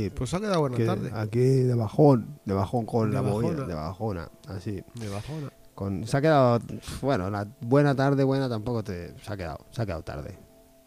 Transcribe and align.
aquí. 0.00 0.10
pues 0.10 0.34
ha 0.34 0.40
quedado 0.40 0.60
buena 0.60 0.76
que- 0.76 0.84
tarde. 0.86 1.10
Aquí 1.14 1.38
de 1.40 1.74
bajón, 1.74 2.38
de 2.44 2.54
bajón 2.54 2.86
con 2.86 3.10
De 3.10 3.16
la 3.16 3.22
movida, 3.22 3.50
bajona. 3.50 3.66
de 3.66 3.74
bajona, 3.74 4.28
así. 4.48 4.82
De 4.94 5.08
bajona. 5.08 5.50
Con, 5.74 6.06
se 6.06 6.16
ha 6.16 6.20
quedado, 6.22 6.58
bueno, 7.02 7.28
la 7.30 7.46
buena 7.60 7.94
tarde, 7.94 8.24
buena 8.24 8.48
tampoco 8.48 8.82
te, 8.82 9.14
se 9.20 9.32
ha 9.32 9.36
quedado, 9.36 9.58
se 9.70 9.82
ha 9.82 9.86
quedado 9.86 10.02
tarde. 10.02 10.38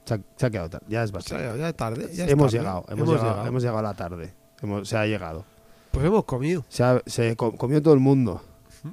Se 0.06 0.16
ha, 0.16 0.20
se 0.36 0.46
ha 0.48 0.50
quedado 0.50 0.70
tarde, 0.70 0.86
ya 0.90 1.04
es 1.04 1.12
bastante. 1.12 1.58
ya 1.60 1.70
es 1.70 1.76
tarde. 1.76 2.10
ya 2.14 2.26
es 2.26 2.32
hemos 2.32 2.48
tarde. 2.52 2.58
llegado, 2.58 2.86
hemos, 2.90 3.08
llegado, 3.10 3.46
hemos 3.48 3.62
llegado 3.62 3.80
a 3.80 3.84
la 3.84 3.94
tarde. 3.94 4.34
Hemos- 4.62 4.90
se 4.90 4.98
ha 4.98 5.06
llegado. 5.06 5.46
Pues 5.92 6.06
hemos 6.06 6.24
comido. 6.26 6.66
Se, 6.70 6.84
ha- 6.84 7.02
se 7.06 7.36
co- 7.36 7.56
comió 7.56 7.82
todo 7.84 7.94
el 7.94 8.00
mundo. 8.00 8.42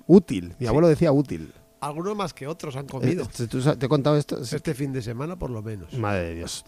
Útil, 0.06 0.54
mi 0.58 0.66
abuelo 0.66 0.88
decía 0.88 1.12
útil. 1.12 1.52
Algunos 1.80 2.16
más 2.16 2.34
que 2.34 2.46
otros 2.46 2.74
han 2.76 2.86
comido. 2.86 3.24
Eh, 3.38 3.46
¿tú 3.46 3.60
sa- 3.62 3.76
¿Te 3.78 3.86
he 3.86 3.88
contado 3.88 4.16
esto? 4.16 4.38
Este 4.42 4.74
fin 4.74 4.92
de 4.92 5.00
semana, 5.02 5.36
por 5.36 5.50
lo 5.50 5.62
menos. 5.62 5.92
Madre 5.94 6.24
de 6.24 6.34
Dios. 6.34 6.64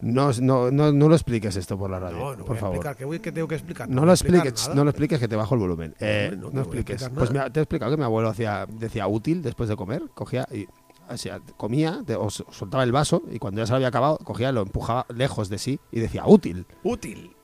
No, 0.00 0.30
no, 0.40 0.70
no, 0.70 0.92
no 0.92 1.08
lo 1.08 1.14
expliques 1.14 1.56
esto 1.56 1.76
por 1.76 1.90
la 1.90 1.98
radio, 1.98 2.18
No, 2.18 2.30
no 2.36 2.38
por 2.44 2.46
voy 2.48 2.56
a 2.56 2.60
favor. 2.60 2.76
explicar. 2.76 2.96
¿Qué, 2.96 3.04
voy- 3.04 3.18
qué 3.18 3.32
tengo 3.32 3.48
que 3.48 3.56
explicar? 3.56 3.88
No 3.88 4.04
lo 4.06 4.12
expliques, 4.12 4.70
no 4.74 4.84
lo 4.84 4.90
expliques 4.90 5.18
que 5.18 5.26
te 5.28 5.34
bajo 5.36 5.54
el 5.54 5.60
volumen. 5.60 5.94
Eh, 5.98 6.36
no 6.38 6.50
no, 6.50 6.60
expliques. 6.60 7.08
Pues 7.14 7.30
mira, 7.30 7.50
te 7.50 7.58
he 7.60 7.62
explicado 7.64 7.90
que 7.90 7.96
mi 7.96 8.04
abuelo 8.04 8.28
hacía, 8.28 8.66
decía 8.70 9.06
útil 9.08 9.42
después 9.42 9.68
de 9.68 9.76
comer, 9.76 10.02
cogía 10.14 10.46
y 10.52 10.66
o 11.10 11.16
sea, 11.16 11.40
comía, 11.56 12.02
te- 12.06 12.14
o 12.16 12.28
soltaba 12.30 12.84
el 12.84 12.92
vaso 12.92 13.22
y 13.32 13.38
cuando 13.38 13.60
ya 13.62 13.66
se 13.66 13.72
lo 13.72 13.76
había 13.76 13.88
acabado, 13.88 14.18
cogía, 14.18 14.52
lo 14.52 14.60
empujaba 14.62 15.06
lejos 15.08 15.48
de 15.48 15.58
sí 15.58 15.80
y 15.90 16.00
decía 16.00 16.24
útil. 16.26 16.66
Útil. 16.84 17.34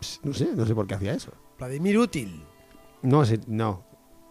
Pss, 0.00 0.20
No 0.24 0.34
sé, 0.34 0.50
no 0.54 0.66
sé 0.66 0.74
por 0.74 0.86
qué 0.86 0.94
hacía 0.94 1.14
eso. 1.14 1.30
Vladimir 1.58 1.96
Útil. 1.98 2.42
No, 3.02 3.24
sí, 3.24 3.38
no, 3.46 3.84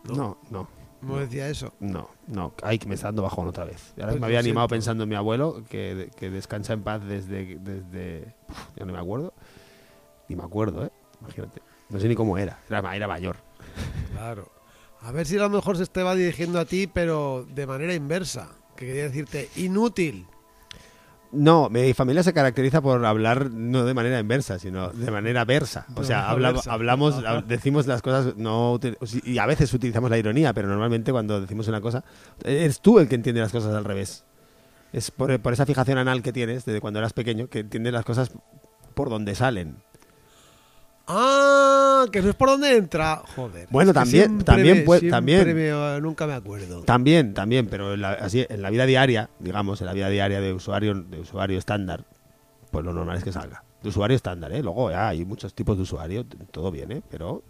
No. 0.04 0.38
no, 0.52 0.68
no, 1.02 1.14
No 1.14 1.18
decía 1.20 1.48
eso. 1.50 1.74
no, 1.80 2.10
no. 2.28 2.54
Ay, 2.64 2.78
que 2.80 2.88
me 2.88 2.96
está 2.96 3.08
dando 3.08 3.22
bajón 3.24 3.48
otra 3.48 3.66
vez. 3.66 3.94
Ahora 3.98 4.10
Pues 4.12 4.20
me 4.22 4.26
había 4.28 4.40
animado 4.40 4.66
siento. 4.66 4.76
pensando 4.76 5.04
en 5.04 5.10
mi 5.10 5.16
abuelo, 5.16 5.64
que, 5.70 6.10
que 6.18 6.30
descansa 6.30 6.74
en 6.74 6.82
paz 6.84 7.04
desde, 7.06 7.58
desde, 7.60 8.34
uf, 8.50 8.58
ya 8.76 8.86
no 8.86 8.94
me 8.94 9.00
acuerdo, 9.00 9.34
ni 10.28 10.36
me 10.36 10.44
acuerdo, 10.44 10.86
¿eh? 10.86 10.92
Imagínate. 11.22 11.62
No 11.90 12.00
sé 12.00 12.08
ni 12.08 12.16
cómo 12.16 12.38
era, 12.38 12.60
era, 12.70 12.96
era 12.96 13.08
mayor. 13.08 13.38
Claro. 14.14 14.50
A 15.02 15.12
ver 15.12 15.26
si 15.26 15.38
a 15.38 15.42
lo 15.42 15.50
mejor 15.50 15.78
se 15.78 15.86
te 15.88 16.04
va 16.04 16.14
dirigiendo 16.16 16.60
a 16.60 16.66
ti, 16.66 16.86
pero 16.88 17.46
de 17.54 17.66
manera 17.66 17.94
inversa. 17.94 18.50
Que 18.76 18.86
quería 18.86 19.04
decirte 19.04 19.50
inútil. 19.56 20.28
No, 21.32 21.70
mi 21.70 21.94
familia 21.94 22.24
se 22.24 22.34
caracteriza 22.34 22.82
por 22.82 23.06
hablar 23.06 23.52
no 23.52 23.86
de 23.86 23.94
manera 23.94 24.20
inversa, 24.20 24.58
sino 24.58 24.90
de 24.90 25.12
manera 25.12 25.46
versa. 25.46 25.86
O 25.96 26.04
sea, 26.04 26.18
manera 26.18 26.32
habla- 26.32 26.52
versa. 26.54 26.74
hablamos, 26.74 27.16
Ajá. 27.24 27.42
decimos 27.42 27.86
las 27.86 28.02
cosas, 28.02 28.36
no 28.36 28.80
y 29.24 29.38
a 29.38 29.46
veces 29.46 29.72
utilizamos 29.74 30.10
la 30.10 30.18
ironía, 30.18 30.54
pero 30.54 30.68
normalmente 30.68 31.12
cuando 31.12 31.40
decimos 31.40 31.68
una 31.68 31.82
cosa, 31.82 32.04
eres 32.44 32.82
tú 32.82 32.98
el 33.00 33.08
que 33.08 33.16
entiende 33.16 33.42
las 33.42 33.52
cosas 33.52 33.76
al 33.76 33.86
revés. 33.86 34.26
Es 34.92 35.12
por, 35.12 35.40
por 35.40 35.54
esa 35.54 35.68
fijación 35.68 36.00
anal 36.00 36.24
que 36.24 36.34
tienes 36.34 36.66
desde 36.66 36.82
cuando 36.82 36.98
eras 36.98 37.14
pequeño, 37.14 37.48
que 37.48 37.60
entiendes 37.60 37.94
las 37.94 38.06
cosas 38.06 38.32
por 38.96 39.10
donde 39.12 39.36
salen. 39.36 39.76
Ah, 41.12 42.06
que 42.12 42.22
no 42.22 42.30
es 42.30 42.36
por 42.36 42.50
donde 42.50 42.78
entra. 42.78 43.24
Joder. 43.36 43.68
Bueno, 43.72 43.94
también- 43.94 44.40
también 44.44 44.86
también. 45.10 45.56
me- 45.56 46.00
nunca 46.02 46.28
me 46.28 46.34
acuerdo. 46.34 46.84
También, 46.84 47.34
también, 47.34 47.68
pero 47.68 47.96
en 47.96 48.02
la, 48.02 48.12
así, 48.12 48.46
en 48.48 48.62
la 48.62 48.70
vida 48.70 48.86
diaria, 48.86 49.30
digamos, 49.40 49.82
en 49.82 49.88
la 49.88 49.94
vida 49.94 50.10
diaria 50.10 50.40
de 50.40 50.54
usuario, 50.54 50.94
de 50.94 51.20
usuario 51.20 51.58
estándar, 51.58 52.06
pues 52.72 52.86
lo 52.86 52.94
normal 52.94 53.18
es 53.18 53.24
que 53.24 53.32
salga. 53.32 53.64
De 53.82 53.90
usuario 53.90 54.16
estándar, 54.16 54.52
¿eh? 54.54 54.62
Luego 54.62 54.92
ya 54.92 55.08
hay 55.10 55.26
muchos 55.26 55.54
tipos 55.54 55.76
de 55.78 55.84
usuario, 55.84 56.26
todo 56.52 56.70
viene, 56.70 57.02
pero 57.10 57.42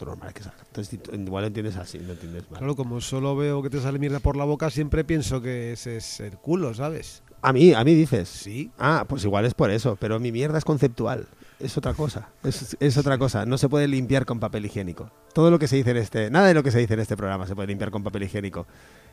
lo 0.00 0.06
normal 0.06 0.28
es 0.28 0.34
que 0.34 0.42
salga. 0.42 0.64
Entonces, 0.66 0.98
igual 1.12 1.42
lo 1.42 1.46
entiendes 1.48 1.76
así, 1.76 1.98
no 1.98 2.12
entiendes 2.12 2.50
mal. 2.50 2.58
Claro, 2.58 2.74
como 2.74 3.00
solo 3.02 3.36
veo 3.36 3.62
que 3.62 3.68
te 3.70 3.80
sale 3.80 3.98
mierda 3.98 4.20
por 4.20 4.36
la 4.36 4.44
boca, 4.44 4.70
siempre 4.70 5.04
pienso 5.04 5.42
que 5.42 5.72
ese 5.72 5.98
es 5.98 6.20
el 6.20 6.38
culo, 6.38 6.72
¿sabes? 6.72 7.22
A 7.42 7.52
mí, 7.52 7.74
a 7.74 7.84
mí 7.84 7.94
dices. 7.94 8.28
Sí. 8.30 8.70
Ah, 8.78 9.04
pues 9.06 9.22
igual 9.24 9.44
es 9.44 9.52
por 9.52 9.70
eso, 9.70 9.96
pero 10.00 10.18
mi 10.18 10.32
mierda 10.32 10.56
es 10.56 10.64
conceptual. 10.64 11.26
Es 11.60 11.76
otra 11.78 11.94
cosa. 11.94 12.28
Es, 12.42 12.76
es 12.80 12.96
otra 12.96 13.16
cosa. 13.18 13.46
No 13.46 13.58
se 13.58 13.68
puede 13.68 13.86
limpiar 13.88 14.26
con 14.26 14.40
papel 14.40 14.66
higiénico. 14.66 15.10
Todo 15.32 15.50
lo 15.50 15.58
que 15.58 15.68
se 15.68 15.76
dice 15.76 15.92
en 15.92 15.96
este. 15.98 16.30
Nada 16.30 16.48
de 16.48 16.54
lo 16.54 16.62
que 16.62 16.70
se 16.70 16.78
dice 16.78 16.94
en 16.94 17.00
este 17.00 17.16
programa 17.16 17.46
se 17.46 17.54
puede 17.54 17.68
limpiar 17.68 17.90
con 17.90 18.02
papel 18.02 18.24
higiénico. 18.24 18.66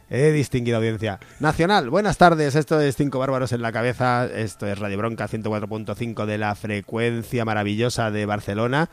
He 0.10 0.32
distinguido 0.32 0.78
audiencia. 0.78 1.20
Nacional, 1.40 1.90
buenas 1.90 2.18
tardes. 2.18 2.56
Esto 2.56 2.82
es 2.82 2.98
Cinco 2.98 3.20
Bárbaros 3.20 3.54
en 3.54 3.62
la 3.62 3.72
Cabeza. 3.72 4.26
Esto 4.26 4.68
es 4.68 4.78
Radio 4.78 4.98
Bronca 4.98 5.28
104.5 5.30 6.26
de 6.26 6.38
la 6.38 6.54
frecuencia 6.56 7.46
maravillosa 7.46 8.12
de 8.12 8.26
Barcelona. 8.26 8.90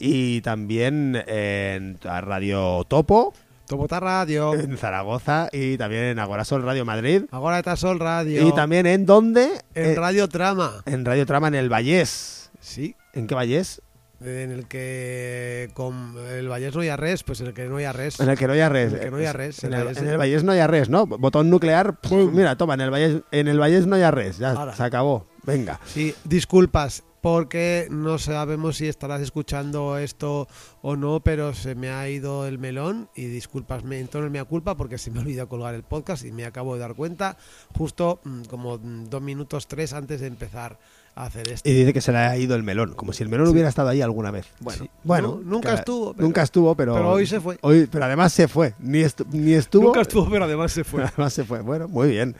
Y 0.00 0.40
también 0.40 1.22
en 1.26 1.98
Radio 2.02 2.84
Topo 2.88 3.34
Tomota 3.66 4.00
Radio. 4.00 4.54
en 4.54 4.76
Zaragoza. 4.78 5.48
Y 5.52 5.76
también 5.76 6.04
en 6.04 6.18
Agorasol 6.18 6.62
Radio 6.62 6.84
Madrid. 6.84 7.24
Está 7.58 7.76
Sol 7.76 7.98
Radio. 7.98 8.46
Y 8.48 8.52
también 8.54 8.86
en 8.86 9.04
dónde? 9.04 9.50
en 9.74 9.90
Eh, 9.90 9.94
Radio 9.96 10.28
Trama. 10.28 10.82
en 10.86 11.04
Radio 11.04 11.26
Trama 11.26 11.48
en 11.48 11.54
el 11.56 11.68
Vallés. 11.68 12.43
Sí. 12.64 12.96
¿En 13.12 13.26
qué 13.26 13.34
Vallés? 13.34 13.82
En 14.20 14.50
el 14.52 14.66
que 14.68 15.70
con 15.74 16.14
el 16.30 16.48
Vallés 16.48 16.74
no 16.74 16.80
hay 16.80 16.96
res, 16.96 17.24
pues 17.24 17.40
en 17.42 17.48
el 17.48 17.52
que 17.54 17.64
no 17.66 17.76
hay 17.76 17.86
res. 17.92 18.18
En 18.20 18.28
el 18.30 18.38
que 18.38 18.46
no 18.46 18.54
haya 18.54 18.68
res. 18.70 18.92
En 18.92 18.98
el 18.98 19.04
que 19.04 19.10
no 19.10 19.16
haya 19.18 19.32
res, 19.34 19.64
En 19.64 19.74
el 19.74 19.84
Vallés- 19.86 19.98
en 19.98 20.08
el 20.08 20.16
Vallés 20.16 20.44
no 20.44 20.52
haya 20.52 20.66
res, 20.66 20.88
¿no? 20.88 21.06
Botón 21.06 21.50
nuclear. 21.50 22.00
pum, 22.00 22.32
mira, 22.32 22.56
toma, 22.56 22.74
en 22.74 22.80
el 22.80 22.90
Vallés, 22.90 23.22
en 23.32 23.48
el 23.48 23.58
Vallés 23.58 23.86
no 23.86 23.96
haya 23.96 24.10
res. 24.10 24.38
Ya 24.38 24.52
Ahora. 24.52 24.74
se 24.74 24.82
acabó. 24.82 25.26
Venga. 25.42 25.78
Sí, 25.84 26.14
disculpas, 26.24 27.02
porque 27.20 27.86
no 27.90 28.18
sabemos 28.18 28.76
si 28.78 28.86
estarás 28.88 29.20
escuchando 29.20 29.98
esto 29.98 30.48
o 30.80 30.96
no, 30.96 31.20
pero 31.20 31.52
se 31.52 31.74
me 31.74 31.90
ha 31.90 32.08
ido 32.08 32.46
el 32.46 32.58
melón 32.58 33.10
y 33.14 33.26
disculpas, 33.26 33.84
me 33.84 33.98
entonces 34.00 34.30
me 34.30 34.42
culpa 34.44 34.74
porque 34.76 34.96
se 34.96 35.10
me 35.10 35.18
ha 35.18 35.22
olvidado 35.22 35.48
colgar 35.48 35.74
el 35.74 35.82
podcast 35.82 36.24
y 36.24 36.32
me 36.32 36.46
acabo 36.46 36.74
de 36.74 36.80
dar 36.80 36.94
cuenta 36.94 37.36
justo 37.76 38.20
mm, 38.24 38.42
como 38.44 38.78
mm, 38.78 39.10
dos 39.10 39.20
minutos, 39.20 39.66
tres 39.68 39.92
antes 39.92 40.20
de 40.20 40.28
empezar 40.28 40.78
a 41.16 41.26
hacer 41.26 41.48
esto. 41.48 41.68
Y 41.68 41.72
dice 41.72 41.92
que 41.92 42.00
se 42.00 42.10
le 42.12 42.18
ha 42.18 42.36
ido 42.36 42.56
el 42.56 42.62
melón, 42.62 42.94
como 42.94 43.12
si 43.12 43.22
el 43.22 43.28
melón 43.28 43.46
Sí. 43.46 43.52
hubiera 43.52 43.68
estado 43.68 43.88
ahí 43.88 44.00
alguna 44.02 44.30
vez. 44.30 44.46
Bueno, 44.60 44.84
Sí. 44.84 44.90
bueno. 45.04 45.28
No, 45.44 45.50
nunca 45.50 45.74
estuvo, 45.74 46.12
pero- 46.14 46.26
nunca 46.26 46.42
estuvo, 46.42 46.74
pero. 46.74 46.94
pero 46.94 47.10
hoy 47.10 47.26
se 47.26 47.40
fue. 47.40 47.56
Hoy, 47.60 47.88
pero 47.90 48.04
además 48.06 48.32
se 48.32 48.48
fue. 48.48 48.74
Ni, 48.80 49.00
estu- 49.00 49.26
ni 49.30 49.52
estuvo. 49.52 49.84
Nunca 49.84 50.00
estuvo, 50.00 50.28
pero 50.28 50.44
además 50.44 50.72
se 50.72 50.82
fue. 50.84 51.02
Además 51.16 51.32
se 51.32 51.44
fue. 51.44 51.60
Bueno, 51.60 51.86
muy 51.88 52.08
bien. 52.08 52.34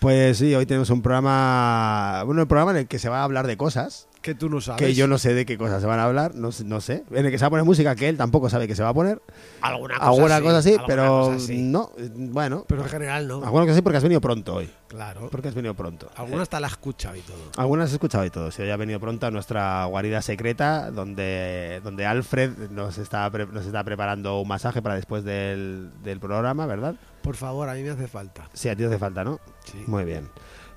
Pues 0.00 0.36
sí, 0.38 0.54
hoy 0.54 0.66
tenemos 0.66 0.90
un 0.90 1.00
programa. 1.00 2.22
Bueno, 2.26 2.42
un 2.42 2.48
programa 2.48 2.72
en 2.72 2.76
el 2.78 2.86
que 2.86 2.98
se 2.98 3.08
va 3.08 3.20
a 3.20 3.24
hablar 3.24 3.46
de 3.46 3.56
cosas. 3.56 4.06
Que 4.24 4.34
tú 4.34 4.48
no 4.48 4.58
sabes. 4.62 4.80
que 4.80 4.94
yo 4.94 5.06
no 5.06 5.18
sé 5.18 5.34
de 5.34 5.44
qué 5.44 5.58
cosas 5.58 5.82
se 5.82 5.86
van 5.86 5.98
a 5.98 6.04
hablar, 6.04 6.34
no, 6.34 6.50
sé- 6.50 6.64
no 6.64 6.80
sé. 6.80 7.04
En 7.10 7.26
el 7.26 7.30
que 7.30 7.36
se 7.36 7.42
va 7.44 7.48
a 7.48 7.50
poner 7.50 7.64
música 7.66 7.94
que 7.94 8.08
él 8.08 8.16
tampoco 8.16 8.48
sabe 8.48 8.66
que 8.66 8.74
se 8.74 8.82
va 8.82 8.88
a 8.88 8.94
poner. 8.94 9.20
Alguna 9.60 9.96
cosa 9.98 10.06
Alguna 10.08 10.40
cosa 10.40 10.58
así, 10.58 10.70
alguna 10.70 10.86
pero 10.86 11.06
cosa 11.26 11.36
así. 11.36 11.58
no, 11.60 11.90
eh, 11.98 12.08
bueno. 12.14 12.64
Pero 12.66 12.82
en 12.84 12.88
general 12.88 13.28
no. 13.28 13.44
Alguna 13.44 13.64
cosa 13.66 13.74
sí 13.74 13.82
porque 13.82 13.98
has 13.98 14.02
venido 14.02 14.22
pronto 14.22 14.54
hoy. 14.54 14.70
Claro. 14.88 15.28
Porque 15.30 15.48
has 15.48 15.54
venido 15.54 15.74
pronto. 15.74 16.08
Alguna 16.16 16.42
hasta 16.42 16.58
la 16.58 16.68
he 16.68 16.70
escuchado 16.70 17.16
y 17.16 17.20
todo. 17.20 17.36
Algunas 17.58 17.90
he 17.90 17.94
escuchado 17.94 18.24
y 18.24 18.30
todo. 18.30 18.50
Si 18.50 18.62
hoy 18.62 18.70
ha 18.70 18.76
venido 18.78 18.98
pronto 18.98 19.26
a 19.26 19.30
nuestra 19.30 19.84
guarida 19.84 20.22
secreta, 20.22 20.90
donde, 20.90 21.82
donde 21.84 22.06
Alfred 22.06 22.70
nos 22.70 22.96
está, 22.96 23.30
pre- 23.30 23.46
nos 23.46 23.66
está 23.66 23.84
preparando 23.84 24.40
un 24.40 24.48
masaje 24.48 24.80
para 24.80 24.94
después 24.94 25.22
del, 25.24 25.90
del 26.02 26.18
programa, 26.18 26.64
¿verdad? 26.66 26.94
Por 27.22 27.36
favor, 27.36 27.68
a 27.68 27.74
mí 27.74 27.82
me 27.82 27.90
hace 27.90 28.06
falta. 28.08 28.48
Sí, 28.54 28.68
a 28.68 28.72
ti 28.76 28.78
te 28.82 28.86
hace 28.86 28.98
falta, 28.98 29.22
¿no? 29.24 29.38
Sí. 29.64 29.82
Muy 29.86 30.04
bien. 30.04 30.28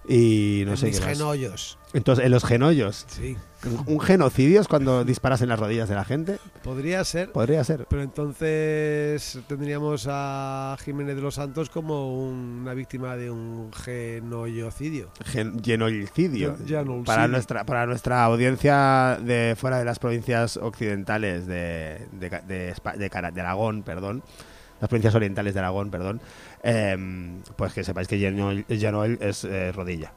Y 0.07 0.63
no 0.65 0.71
en 0.71 0.77
sé 0.77 0.85
mis 0.87 0.99
qué 0.99 1.05
más. 1.05 1.17
genollos. 1.17 1.77
Entonces, 1.93 2.25
en 2.25 2.31
los 2.31 2.45
genollos. 2.45 3.05
Sí. 3.09 3.35
¿Un 3.87 3.99
genocidio 3.99 4.61
es 4.61 4.67
cuando 4.67 5.03
disparas 5.03 5.41
en 5.41 5.49
las 5.49 5.59
rodillas 5.59 5.89
de 5.89 5.95
la 5.95 6.05
gente? 6.05 6.37
Podría 6.63 7.03
ser. 7.03 7.31
Podría 7.31 7.63
ser. 7.63 7.85
Pero 7.89 8.03
entonces 8.03 9.39
tendríamos 9.47 10.05
a 10.09 10.77
Jiménez 10.85 11.15
de 11.15 11.21
los 11.21 11.35
Santos 11.35 11.69
como 11.69 12.21
una 12.29 12.73
víctima 12.73 13.15
de 13.17 13.31
un 13.31 13.71
genollocidio. 13.73 15.09
Gen- 15.25 15.61
genocidio. 15.63 16.55
Gen- 16.57 16.67
genocidio. 16.67 17.03
Para 17.03 17.27
nuestra, 17.27 17.65
para 17.65 17.85
nuestra 17.85 18.23
audiencia 18.23 19.17
de 19.21 19.55
fuera 19.57 19.79
de 19.79 19.85
las 19.85 19.99
provincias 19.99 20.57
occidentales 20.57 21.47
de, 21.47 22.07
de, 22.13 22.29
de 22.29 22.73
de 22.97 23.09
de 23.33 23.41
Aragón, 23.41 23.83
perdón, 23.83 24.23
las 24.79 24.89
provincias 24.89 25.15
orientales 25.15 25.53
de 25.53 25.59
Aragón, 25.59 25.89
perdón, 25.91 26.21
em, 26.63 27.41
pues 27.55 27.73
que 27.73 27.83
sepáis 27.83 28.07
que 28.07 28.17
genol 28.19 29.17
es 29.19 29.43
eh, 29.43 29.71
rodilla. 29.71 30.13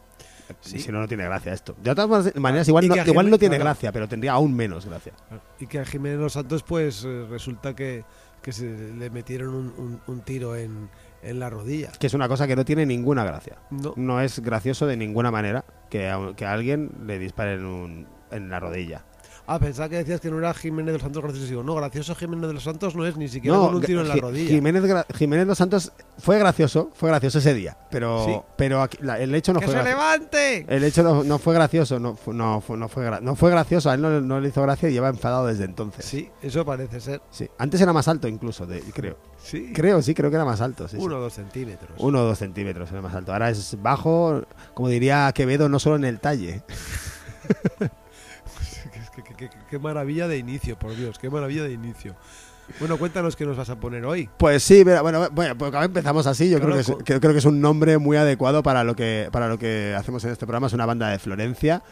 Sí. 0.61 0.81
Si 0.81 0.91
no, 0.91 0.99
no 0.99 1.07
tiene 1.07 1.23
gracia 1.25 1.53
esto. 1.53 1.77
De 1.81 1.93
otras 1.93 2.09
maneras- 2.09 2.35
maneras, 2.37 2.69
igual, 2.69 2.89
no, 3.31 3.39
tiene 3.39 3.57
gracia, 3.59 3.93
pero 3.93 4.09
tendría 4.09 4.33
aún 4.33 4.53
menos 4.55 4.85
gracia. 4.85 5.12
Y 5.61 5.67
que 5.69 5.79
a 5.79 5.85
Jiménez 5.85 6.19
los 6.19 6.33
Santos, 6.33 6.65
pues 6.65 7.05
eh, 7.07 7.25
resulta 7.31 7.77
que, 7.77 8.03
que 8.43 8.51
se 8.51 8.65
le 8.67 9.11
metieron 9.11 9.55
un, 9.55 9.67
un- 9.79 10.01
un 10.09 10.21
tiro 10.23 10.57
en, 10.57 10.89
en 11.23 11.39
la 11.39 11.51
rodilla. 11.51 11.93
Que 12.01 12.09
es 12.09 12.15
una 12.15 12.27
cosa 12.27 12.49
que 12.49 12.57
no 12.57 12.65
tiene 12.65 12.85
ninguna 12.85 13.23
gracia. 13.25 13.59
No, 13.71 13.95
No 13.97 14.21
es 14.21 14.41
gracioso 14.41 14.89
de 14.89 14.97
ninguna 14.97 15.31
manera 15.31 15.65
que 15.89 16.09
a, 16.11 16.19
que 16.37 16.45
a 16.47 16.53
alguien 16.53 16.91
le 17.07 17.21
disparen 17.21 17.65
un- 17.65 18.09
en 18.33 18.51
la 18.51 18.59
rodilla. 18.59 19.05
Ah, 19.52 19.58
pensaba 19.58 19.88
que 19.88 19.97
decías 19.97 20.20
que 20.20 20.31
no 20.31 20.38
era 20.38 20.55
Jiménez 20.55 20.87
de 20.87 20.93
los 20.93 21.02
Santos 21.02 21.23
gracioso. 21.25 21.49
Digo, 21.49 21.62
no, 21.64 21.75
gracioso 21.75 22.14
Jiménez 22.14 22.47
de 22.47 22.55
los 22.55 22.62
Santos 22.62 22.94
no 22.94 23.05
es 23.05 23.17
ni 23.17 23.26
siquiera 23.29 23.56
con 23.58 23.75
un 23.75 23.82
tiro 23.82 24.00
en 24.02 24.06
la 24.08 24.14
rodilla. 24.14 24.49
Jiménez, 24.49 24.85
Jiménez 25.17 25.47
Los 25.49 25.58
Santos 25.58 25.91
fue 26.19 26.38
gracioso, 26.38 26.91
fue 26.94 27.08
gracioso 27.08 27.38
ese 27.38 27.52
día, 27.52 27.76
pero, 27.91 28.25
Sí. 28.25 28.32
pero 28.56 28.81
aquí- 28.81 28.99
la- 29.00 29.19
el 29.19 29.35
hecho 29.35 29.52
no 29.52 29.58
¡Que 29.58 29.67
fue 29.67 29.75
se 29.75 29.81
gracioso. 29.82 29.99
levante! 30.05 30.67
El 30.69 30.85
hecho 30.85 31.02
no, 31.02 31.25
no 31.25 31.38
fue 31.41 31.52
gracioso, 31.55 31.99
no, 31.99 32.14
fue- 32.14 32.32
no, 32.32 32.61
fue, 32.61 32.76
no, 32.76 32.88
fue, 32.88 33.20
no 33.20 33.35
fue 33.35 33.50
gracioso, 33.50 33.91
a 33.91 33.94
él 33.94 34.02
no, 34.02 34.20
no 34.20 34.38
le 34.41 34.50
hizo 34.50 34.62
gracia 34.62 34.88
y 34.88 34.93
lleva 34.93 35.08
enfadado 35.08 35.47
desde 35.47 35.64
entonces. 35.64 36.05
Sí, 36.05 36.31
eso 36.43 36.64
parece 36.64 37.00
ser. 37.00 37.20
Sí. 37.32 37.49
Antes 37.58 37.81
era 37.81 37.93
más 37.93 38.06
alto 38.06 38.29
incluso, 38.29 38.67
de- 38.67 38.82
creo. 38.94 39.17
Sí. 39.43 39.73
Creo, 39.75 40.00
sí, 40.00 40.14
creo 40.14 40.31
que 40.31 40.37
era 40.37 40.44
más 40.44 40.61
alto. 40.61 40.87
sí. 40.87 40.97
Uno 40.97 41.17
o 41.17 41.20
dos 41.23 41.32
centímetros. 41.32 41.91
Uno 41.99 42.20
o 42.20 42.25
dos 42.25 42.38
centímetros 42.38 42.88
era 42.93 43.02
más 43.02 43.14
alto. 43.17 43.32
Ahora 43.32 43.50
es 43.50 43.76
bajo, 43.82 44.43
como 44.75 44.88
diría 44.88 45.32
Quevedo, 45.35 45.69
no 45.69 45.81
solo 45.81 45.97
en 45.97 46.05
el 46.05 46.20
talle. 46.20 46.62
Qué, 49.41 49.51
qué- 49.71 49.79
maravilla 49.79 50.29
de 50.29 50.37
inicio, 50.39 50.79
por 50.79 50.95
Dios, 50.95 51.19
qué 51.19 51.29
maravilla 51.31 51.65
de 51.65 51.73
inicio. 51.73 52.15
Bueno, 52.79 52.99
cuéntanos 52.99 53.35
qué 53.35 53.45
nos 53.45 53.57
vas 53.57 53.69
a 53.71 53.81
poner 53.81 54.05
hoy. 54.05 54.29
Pues 54.37 54.63
sí, 54.63 54.83
pero 54.85 55.03
bueno, 55.03 55.29
bueno, 55.33 55.59
pues 55.59 55.75
empezamos 55.75 56.27
así. 56.29 56.49
Yo 56.51 56.59
Claro, 56.59 56.75
creo, 56.75 56.85
que 56.85 56.93
es, 56.93 57.05
que- 57.05 57.21
creo 57.21 57.33
que 57.33 57.39
es 57.39 57.45
un 57.45 57.61
nombre 57.61 57.99
muy 57.99 58.17
adecuado 58.17 58.63
para 58.63 58.85
lo 58.85 58.95
que 58.95 59.29
para 59.33 59.49
lo 59.49 59.59
que 59.59 59.95
hacemos 59.99 60.23
en 60.25 60.31
este 60.31 60.47
programa. 60.47 60.69
Es 60.69 60.73
una 60.73 60.87
banda 60.87 61.09
de 61.09 61.19
Florencia, 61.19 61.83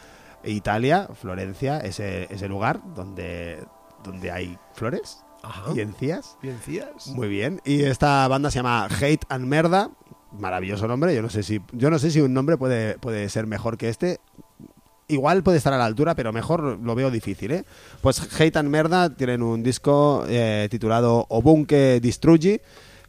Italia. 0.45 1.09
Florencia, 1.21 1.79
ese, 1.79 2.33
ese 2.33 2.47
lugar 2.49 2.81
donde, 2.95 3.59
donde 4.05 4.31
hay 4.31 4.57
flores 4.75 5.25
Ajá. 5.43 5.73
y 5.75 5.81
encías. 5.81 6.37
Bien, 6.43 6.59
Cías. 6.65 7.09
Muy 7.09 7.27
bien. 7.29 7.61
Y 7.65 7.83
esta 7.83 8.29
banda 8.29 8.51
se 8.53 8.59
llama 8.61 8.85
Hate 8.87 9.25
and 9.31 9.47
Merda. 9.47 9.91
Maravilloso 10.39 10.87
nombre. 10.87 11.13
Yo 11.15 11.23
no 11.23 11.31
sé 11.31 11.43
si 11.43 11.61
yo 11.73 11.91
no 11.91 11.99
sé 11.99 12.11
si 12.13 12.21
un 12.21 12.35
nombre 12.35 12.57
puede, 12.57 12.99
puede 12.99 13.29
ser 13.31 13.47
mejor 13.49 13.79
que 13.79 13.89
este. 13.89 14.21
Igual 15.11 15.43
puede 15.43 15.57
estar 15.57 15.73
a 15.73 15.79
la 15.79 15.87
altura, 15.87 16.15
pero 16.15 16.35
mejor 16.35 16.79
lo 16.83 16.95
veo 16.95 17.11
difícil, 17.11 17.51
¿eh? 17.53 17.65
Pues 18.03 18.21
Hate 18.39 18.59
and 18.59 18.69
Merda 18.69 19.09
tienen 19.09 19.43
un 19.43 19.63
disco 19.63 20.27
eh, 20.29 20.69
titulado 20.71 21.25
Obunque 21.31 21.99
Distruggi, 21.99 22.61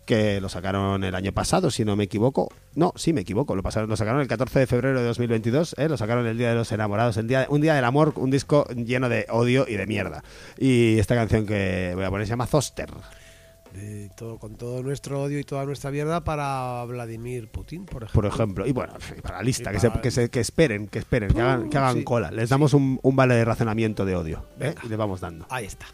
que 0.06 0.40
lo 0.40 0.48
sacaron 0.48 1.04
el 1.04 1.14
año 1.14 1.34
pasado, 1.34 1.70
si 1.70 1.84
no 1.84 1.98
me 1.98 2.06
equivoco. 2.06 2.48
No, 2.74 2.94
sí 2.96 3.12
me 3.12 3.20
equivoco, 3.22 3.54
lo, 3.54 3.62
pasaron, 3.64 3.90
lo 3.90 3.98
sacaron 3.98 4.22
el 4.22 4.30
14 4.30 4.60
de 4.60 4.68
febrero 4.68 5.00
de 5.02 5.08
2022, 5.08 5.76
¿eh? 5.78 5.90
lo 5.90 5.98
sacaron 5.98 6.26
el 6.26 6.38
Día 6.38 6.50
de 6.50 6.56
los 6.56 6.72
Enamorados, 6.72 7.18
el 7.18 7.28
día, 7.28 7.48
un 7.50 7.60
día 7.60 7.76
del 7.76 7.84
amor, 7.84 8.14
un 8.16 8.32
disco 8.32 8.66
lleno 8.70 9.10
de 9.10 9.26
odio 9.30 9.66
y 9.68 9.76
de 9.76 9.86
mierda. 9.86 10.24
Y 10.58 11.00
esta 11.00 11.16
canción 11.16 11.46
que 11.46 11.92
voy 11.96 12.06
a 12.06 12.10
poner 12.10 12.26
se 12.26 12.32
llama 12.32 12.48
Zoster. 12.48 12.90
Eh, 13.76 14.10
todo, 14.18 14.40
con 14.40 14.56
todo 14.56 14.82
nuestro 14.82 15.22
odio 15.22 15.40
y 15.40 15.44
toda 15.44 15.64
nuestra 15.66 15.92
mierda 15.92 16.24
para 16.24 16.84
Vladimir 16.86 17.50
Putin, 17.50 17.86
por 17.86 18.04
ejemplo. 18.04 18.14
por 18.22 18.26
ejemplo. 18.26 18.66
Y 18.68 18.72
bueno, 18.72 18.94
para 19.22 19.38
la 19.38 19.44
lista, 19.44 19.72
que, 19.72 19.80
se- 19.80 19.92
que, 20.02 20.10
se- 20.12 20.30
que 20.30 20.40
esperen, 20.40 20.88
que 20.88 21.00
esperen, 21.00 21.32
que 21.34 21.40
hagan, 21.42 21.70
que 21.70 21.78
hagan 21.78 21.98
sí, 21.98 22.04
cola. 22.04 22.32
Les 22.32 22.50
sí. 22.50 22.52
damos 22.52 22.74
un, 22.74 23.00
un 23.04 23.16
vale 23.16 23.36
de 23.36 23.46
razonamiento 23.46 24.06
de 24.06 24.16
odio. 24.16 24.44
¿eh? 24.60 24.74
Y 24.84 24.88
le 24.88 24.96
vamos 24.96 25.22
dando. 25.22 25.46
Ahí 25.50 25.66
está. 25.66 25.86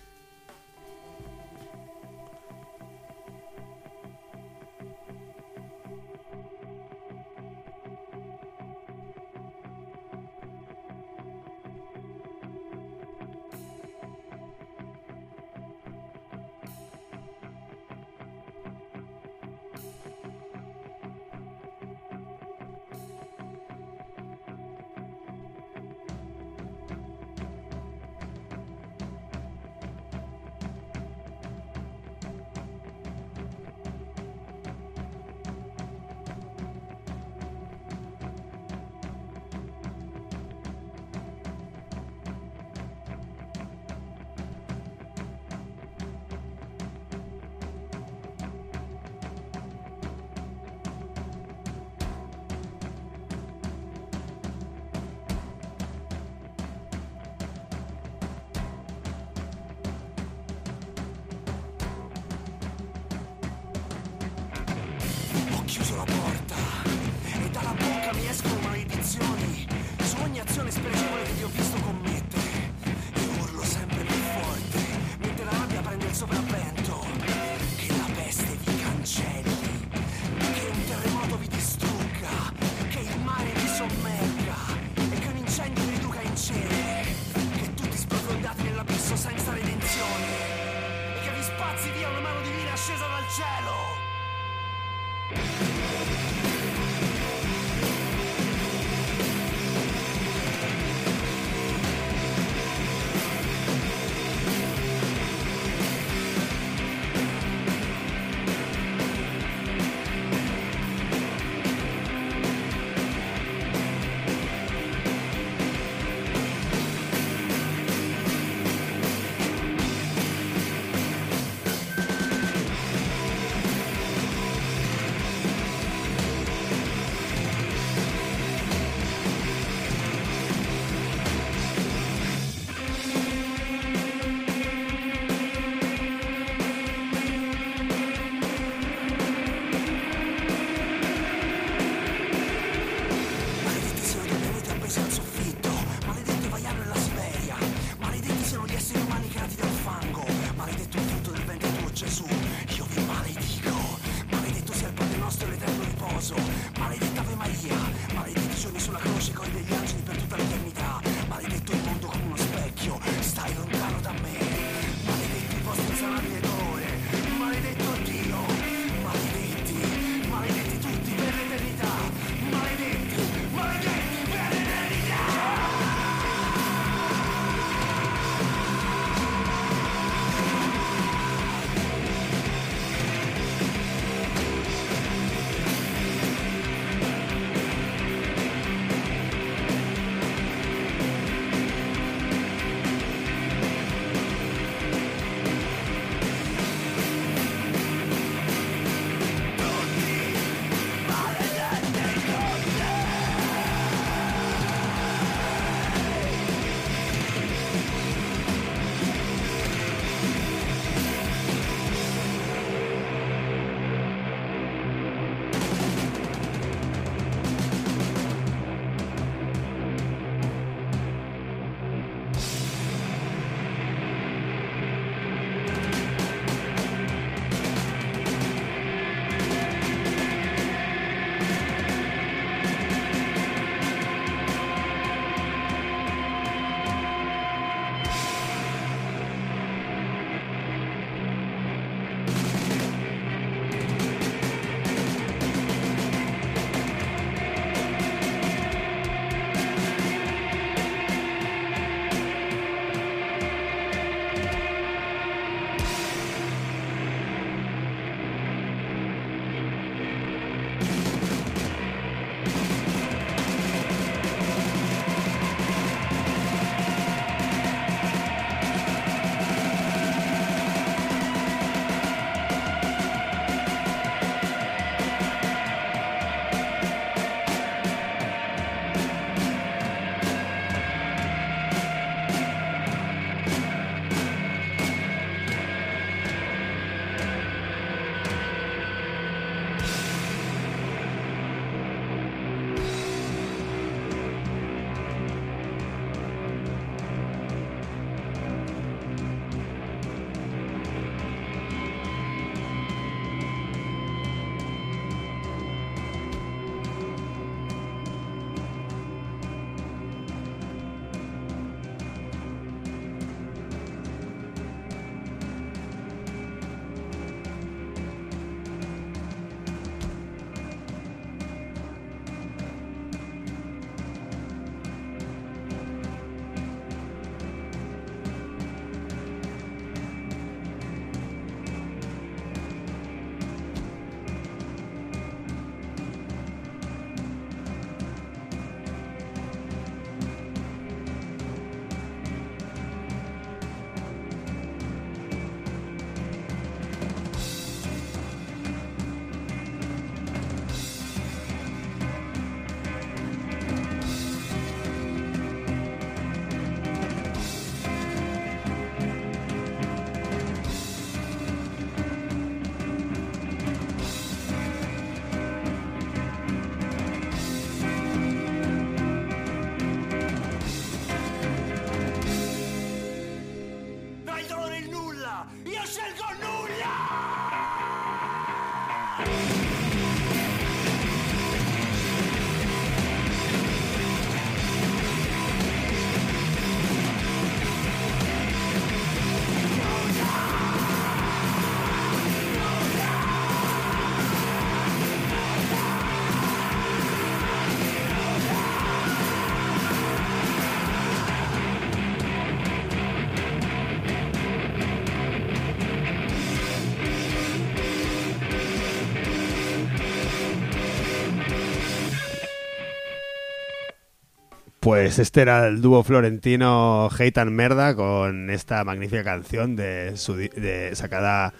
Pues 414.85 415.17
este 415.17 415.41
era 415.41 415.67
el 415.67 415.81
dúo 415.81 416.03
florentino 416.03 417.09
Hate 417.11 417.39
and 417.39 417.49
Merda 417.49 417.95
con 417.95 418.51
esta 418.51 418.83
magnífica 418.83 419.23
canción 419.23 419.75
de, 419.75 420.15
su 420.15 420.35
de 420.35 420.91
sacada 420.93 421.55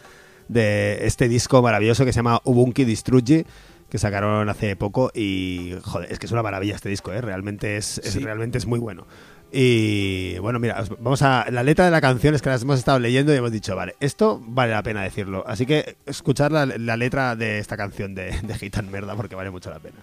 de 0.48 1.08
este 1.08 1.28
disco 1.28 1.64
maravilloso 1.64 2.06
que 2.06 2.14
se 2.14 2.18
llama 2.18 2.40
Ubunki 2.44 2.86
Distruggi 2.86 3.44
que 3.90 3.98
sacaron 3.98 4.48
hace 4.48 4.76
poco 4.76 5.10
y 5.12 5.74
joder, 5.82 6.12
es 6.12 6.20
que 6.20 6.28
es 6.28 6.32
una 6.34 6.44
maravilla 6.44 6.76
este 6.76 6.90
disco, 6.90 7.12
¿eh? 7.14 7.22
realmente 7.22 7.78
es, 7.78 7.98
es- 7.98 8.12
Sí. 8.14 8.20
realmente 8.20 8.60
es 8.60 8.68
muy 8.68 8.78
bueno. 8.78 9.08
Y 9.52 10.38
bueno, 10.38 10.60
mira, 10.60 10.80
os- 10.82 10.90
vamos 11.00 11.24
a 11.24 11.48
la 11.50 11.64
letra 11.64 11.86
de 11.86 11.90
la 11.92 12.02
canción 12.02 12.36
es 12.36 12.44
que 12.44 12.50
las 12.50 12.62
hemos 12.62 12.78
estado 12.78 13.00
leyendo 13.00 13.34
y 13.34 13.38
hemos 13.38 13.52
dicho, 13.52 13.76
vale, 13.76 13.96
esto 14.02 14.40
vale 14.46 14.74
la 14.74 14.84
pena 14.84 15.02
decirlo. 15.02 15.44
Así 15.48 15.66
que 15.66 15.96
escuchar 16.06 16.52
la, 16.52 16.68
la 16.68 16.96
letra 16.96 17.36
de 17.36 17.58
esta 17.58 17.76
canción 17.76 18.14
de, 18.14 18.26
de 18.44 18.72
and 18.72 18.92
Merda 18.92 19.16
porque 19.16 19.34
vale 19.34 19.50
mucho 19.50 19.72
la 19.72 19.80
pena. 19.80 19.98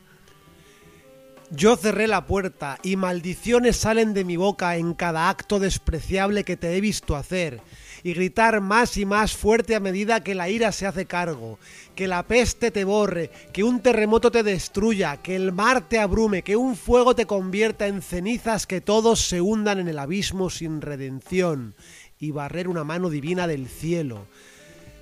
Yo 1.55 1.77
cerré 1.77 2.09
la 2.09 2.25
puerta 2.25 2.79
y 2.83 2.97
maldiciones 2.97 3.77
salen 3.77 4.15
de 4.15 4.25
mi 4.25 4.39
boca 4.39 4.77
en 4.79 4.95
cada 4.95 5.29
acto 5.29 5.59
despreciable 5.61 6.45
que 6.45 6.57
te 6.57 6.75
he 6.75 6.81
visto 6.81 7.15
hacer 7.15 7.61
y 8.03 8.15
gritar 8.15 8.63
más 8.63 8.97
y 8.97 9.05
más 9.05 9.37
fuerte 9.37 9.75
a 9.75 9.81
medida 9.81 10.25
que 10.25 10.35
la 10.35 10.49
ira 10.49 10.73
se 10.73 10.87
hace 10.87 11.05
cargo, 11.05 11.59
que 11.95 12.09
la 12.09 12.23
peste 12.23 12.71
te 12.71 12.85
borre, 12.85 13.31
que 13.53 13.65
un 13.65 13.81
terremoto 13.81 14.31
te 14.31 14.43
destruya, 14.43 15.19
que 15.19 15.37
el 15.37 15.53
mar 15.53 15.87
te 15.87 15.99
abrume, 15.99 16.41
que 16.41 16.57
un 16.57 16.75
fuego 16.75 17.15
te 17.15 17.27
convierta 17.27 17.87
en 17.87 18.01
cenizas, 18.01 18.67
que 18.67 18.81
todos 18.81 19.21
se 19.21 19.43
hundan 19.43 19.79
en 19.79 19.89
el 19.89 19.99
abismo 19.99 20.49
sin 20.49 20.81
redención 20.81 21.75
y 22.19 22.31
barrer 22.31 22.67
una 22.67 22.83
mano 22.83 23.11
divina 23.11 23.47
del 23.47 23.69
cielo. 23.69 24.27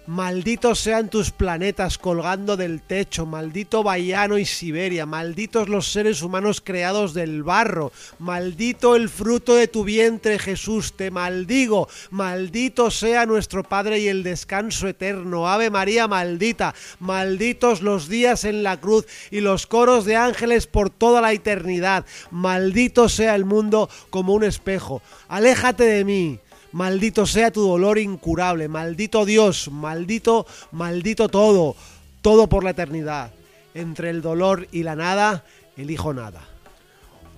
Malditos 0.07 0.81
sean 0.81 1.11
tus 1.11 1.31
planetas 1.31 1.99
colgando 1.99 2.57
del 2.57 2.81
techo, 2.81 3.27
maldito 3.27 3.83
Baiano 3.83 4.39
y 4.39 4.47
Siberia, 4.47 5.05
malditos 5.05 5.69
los 5.69 5.93
seres 5.93 6.23
humanos 6.23 6.63
creados 6.63 7.13
del 7.13 7.43
barro, 7.43 7.93
maldito 8.19 8.97
el 8.97 9.11
fruto 9.11 9.55
de 9.55 9.69
tu 9.69 9.85
vientre 9.85 10.39
Jesús, 10.39 10.95
te 10.95 11.11
maldigo, 11.11 11.87
maldito 12.11 12.91
sea 12.91 13.27
nuestro 13.27 13.63
Padre 13.63 14.01
y 14.01 14.09
el 14.09 14.23
descanso 14.23 14.89
eterno, 14.89 15.49
Ave 15.49 15.71
María 15.71 16.09
maldita, 16.09 16.75
malditos 16.99 17.83
los 17.83 18.09
días 18.09 18.45
en 18.45 18.63
la 18.63 18.81
cruz 18.81 19.07
y 19.31 19.41
los 19.41 19.67
coros 19.67 20.07
de 20.07 20.17
ángeles 20.17 20.67
por 20.67 20.89
toda 20.89 21.21
la 21.21 21.33
eternidad, 21.33 22.07
maldito 22.31 23.09
sea 23.11 23.35
el 23.35 23.45
mundo 23.45 23.91
como 24.09 24.33
un 24.33 24.45
espejo, 24.45 25.03
aléjate 25.29 25.85
de 25.85 26.05
mí. 26.05 26.41
Maldito 26.73 27.27
sea 27.27 27.51
tu 27.51 27.63
dolor 27.63 27.99
incurable, 27.99 28.69
maldito 28.69 29.25
Dios, 29.25 29.71
maldito, 29.71 30.47
maldito 30.73 31.29
todo, 31.29 31.75
todo 32.23 32.49
por 32.49 32.65
la 32.65 32.71
eternidad. 32.71 33.33
Entre 33.75 34.11
el 34.11 34.23
dolor 34.23 34.69
y 34.73 34.83
la 34.83 34.97
nada, 34.97 35.45
elijo 35.77 36.15
nada. 36.15 36.41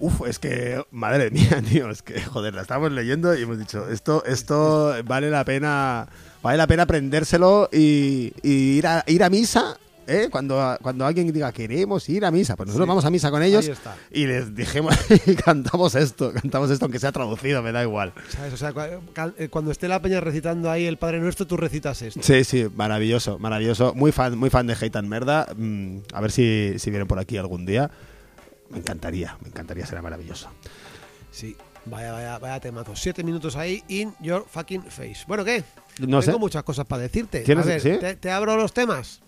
Uf, 0.01 0.23
es 0.27 0.39
que, 0.39 0.85
madre 0.91 1.31
mía, 1.31 1.63
tío, 1.71 1.89
es 1.91 2.03
que, 2.03 2.21
joder, 2.21 2.55
la 2.55 2.63
estamos 2.63 2.91
leyendo 2.93 3.35
y 3.35 3.43
hemos 3.43 3.59
dicho, 3.59 3.89
esto, 3.89 4.25
esto 4.25 4.95
vale 5.05 5.31
la 5.31 5.45
pena, 5.45 6.09
vale 6.43 6.59
la 6.59 6.67
pena 6.67 6.83
aprendérselo 6.83 7.69
y, 7.73 8.33
y 8.43 8.79
ir, 8.79 8.87
a, 8.87 9.05
ir 9.07 9.23
a 9.23 9.31
misa, 9.31 9.79
¿eh? 10.07 10.29
Cuando, 10.31 10.79
cuando 10.83 11.07
alguien 11.07 11.33
diga, 11.33 11.51
queremos 11.53 12.09
ir 12.09 12.25
a 12.25 12.31
misa, 12.31 12.57
pues 12.57 12.69
nosotros 12.69 12.87
Sí. 12.87 12.89
vamos 12.89 13.05
a 13.05 13.11
misa 13.11 13.31
con 13.31 13.43
ellos 13.43 13.71
y 14.11 14.27
les 14.27 14.55
dijimos, 14.55 14.95
y 15.27 15.35
cantamos 15.35 15.95
esto, 15.95 16.33
cantamos 16.33 16.71
esto, 16.71 16.85
aunque 16.87 16.99
sea 16.99 17.13
traducido, 17.13 17.63
me 17.63 17.73
da 17.73 17.83
igual. 17.83 18.13
¿Sabes? 18.29 18.53
O 18.53 18.57
sea, 18.57 18.73
cua- 18.73 19.01
cal- 19.13 19.35
eh, 19.39 19.49
cuando 19.49 19.71
esté 19.71 19.89
la 19.89 20.01
peña 20.03 20.21
recitando 20.21 20.71
ahí 20.71 20.87
el 20.87 20.97
Padre 20.99 21.21
Nuestro, 21.21 21.47
tú 21.47 21.57
recitas 21.57 22.03
esto. 22.03 22.21
Sí, 22.23 22.45
sí, 22.45 22.67
maravilloso, 22.75 23.39
maravilloso. 23.39 23.95
Muy 23.95 24.13
fan, 24.13 24.37
muy 24.37 24.51
fan 24.51 24.67
de 24.67 24.75
Heitan 24.81 25.09
Merda. 25.09 25.47
Mm, 25.57 25.99
a 26.13 26.21
ver 26.21 26.31
si, 26.33 26.75
si 26.79 26.91
vienen 26.91 27.07
por 27.09 27.19
aquí 27.19 27.37
algún 27.39 27.65
día. 27.67 27.91
Me 28.71 28.79
encantaría, 28.79 29.37
me 29.43 29.49
encantaría, 29.49 29.87
será 29.87 30.03
maravilloso. 30.03 30.49
Sí. 31.31 31.57
Vaya, 31.85 32.13
vaya, 32.13 32.39
vaya 32.39 32.61
temazo. 32.61 32.95
Siete 32.95 33.25
minutos 33.25 33.57
ahí, 33.57 33.83
in 33.89 34.15
your 34.21 34.47
fucking 34.49 34.83
face. 34.85 35.25
Bueno, 35.27 35.45
¿qué? 35.45 35.65
No 35.99 36.21
Tengo 36.21 36.23
sé. 36.23 36.39
muchas 36.39 36.63
cosas 36.63 36.87
para 36.87 37.03
decirte. 37.03 37.41
¿Tienes- 37.41 37.65
a 37.65 37.69
ver, 37.69 37.81
sí? 37.81 37.91
te, 37.99 38.15
te 38.15 38.31
abro 38.31 38.57
los 38.57 38.73
temas. 38.73 39.21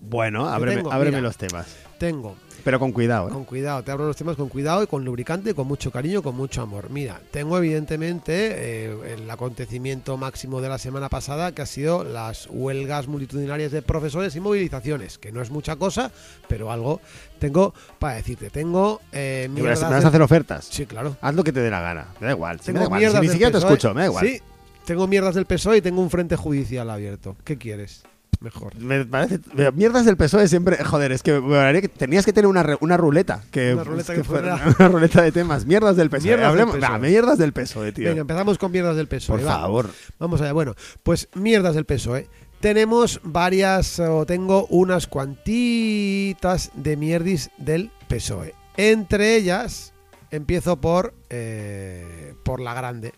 Bueno, 0.00 0.48
ábreme, 0.48 0.76
tengo, 0.78 0.92
ábreme 0.92 1.18
mira. 1.18 1.28
los 1.28 1.36
temas. 1.36 1.66
Tengo. 1.98 2.36
Pero 2.64 2.78
con 2.78 2.92
cuidado, 2.92 3.28
¿eh? 3.28 3.32
Con 3.32 3.44
cuidado, 3.44 3.82
te 3.82 3.90
abro 3.90 4.06
los 4.06 4.16
temas 4.16 4.36
con 4.36 4.48
cuidado 4.48 4.82
y 4.82 4.86
con 4.86 5.04
lubricante, 5.04 5.54
con 5.54 5.66
mucho 5.66 5.90
cariño, 5.90 6.22
con 6.22 6.36
mucho 6.36 6.62
amor. 6.62 6.90
Mira, 6.90 7.20
tengo 7.30 7.56
evidentemente 7.58 8.32
eh, 8.34 9.14
el 9.14 9.30
acontecimiento 9.30 10.16
máximo 10.16 10.60
de 10.60 10.68
la 10.68 10.78
semana 10.78 11.08
pasada, 11.08 11.52
que 11.52 11.62
ha 11.62 11.66
sido 11.66 12.04
las 12.04 12.48
huelgas 12.50 13.08
multitudinarias 13.08 13.72
de 13.72 13.82
profesores 13.82 14.36
y 14.36 14.40
movilizaciones, 14.40 15.18
que 15.18 15.32
no 15.32 15.40
es 15.40 15.50
mucha 15.50 15.76
cosa, 15.76 16.10
pero 16.48 16.70
algo 16.70 17.00
tengo 17.38 17.74
para 17.98 18.14
decirte. 18.14 18.50
Tengo 18.50 19.00
eh, 19.12 19.50
¿Que 19.54 19.62
¿Me 19.62 19.68
vas, 19.70 19.82
a 19.82 19.96
hacer 19.96 20.22
ofertas? 20.22 20.66
Sí, 20.70 20.86
claro. 20.86 21.16
Haz 21.20 21.34
lo 21.34 21.44
que 21.44 21.52
te 21.52 21.60
dé 21.60 21.70
la 21.70 21.80
gana. 21.80 22.08
Me 22.20 22.26
da 22.26 22.32
igual. 22.32 22.60
me 22.66 22.72
da 22.72 22.84
igual. 22.84 23.12
Si 23.12 23.20
ni 23.20 23.28
siquiera 23.28 23.50
te 23.50 23.58
PSOE. 23.58 23.72
escucho, 23.72 23.94
me 23.94 24.02
da 24.02 24.06
igual. 24.06 24.26
Sí, 24.26 24.40
tengo 24.84 25.06
mierdas 25.06 25.34
del 25.34 25.46
PSOE 25.46 25.78
y 25.78 25.80
tengo 25.80 26.02
un 26.02 26.10
frente 26.10 26.36
judicial 26.36 26.90
abierto. 26.90 27.36
¿Qué 27.44 27.56
quieres? 27.56 28.02
Mejor. 28.40 28.74
Me 28.76 29.04
parece. 29.04 29.38
me- 29.54 29.70
Mierdas 29.72 30.06
del 30.06 30.16
PSOE 30.16 30.48
siempre. 30.48 30.82
Joder, 30.82 31.12
es 31.12 31.22
que, 31.22 31.38
me 31.40 31.80
que 31.82 31.88
tenías 31.88 32.24
que 32.24 32.32
tener 32.32 32.46
una, 32.48 32.62
re- 32.62 32.78
una 32.80 32.96
ruleta. 32.96 33.42
Que, 33.50 33.74
Una 33.74 33.84
ruleta 33.84 34.14
que 34.14 34.24
fuera- 34.24 34.58
una 34.78 34.88
ruleta 34.88 35.20
de 35.22 35.30
temas. 35.30 35.66
Mierdas 35.66 35.96
del 35.96 36.08
PSOE. 36.08 36.22
Mierdas 36.24 36.40
del 36.40 36.60
Hablemos, 36.62 36.76
PSOE. 36.76 36.90
va, 36.90 36.98
mierdas 36.98 37.38
del 37.38 37.52
PSOE, 37.52 37.92
tío. 37.92 38.08
Venga, 38.08 38.22
empezamos 38.22 38.56
con 38.56 38.72
mierdas 38.72 38.96
del 38.96 39.08
PSOE. 39.08 39.38
Por 39.38 39.46
va. 39.46 39.60
favor. 39.60 39.90
Vamos 40.18 40.40
allá. 40.40 40.52
Bueno, 40.54 40.74
pues 41.02 41.28
mierdas 41.34 41.74
del 41.74 41.84
PSOE. 41.84 42.28
Tenemos 42.60 43.20
varias, 43.24 44.00
o 44.00 44.24
tengo 44.26 44.66
unas 44.68 45.06
cuantitas 45.06 46.70
de 46.74 46.96
mierdis 46.96 47.50
del 47.58 47.90
PSOE. 48.08 48.54
Entre 48.76 49.36
ellas, 49.36 49.92
empiezo 50.30 50.80
por, 50.80 51.14
eh, 51.28 52.34
por 52.44 52.60
la 52.60 52.74
grande, 52.74 53.12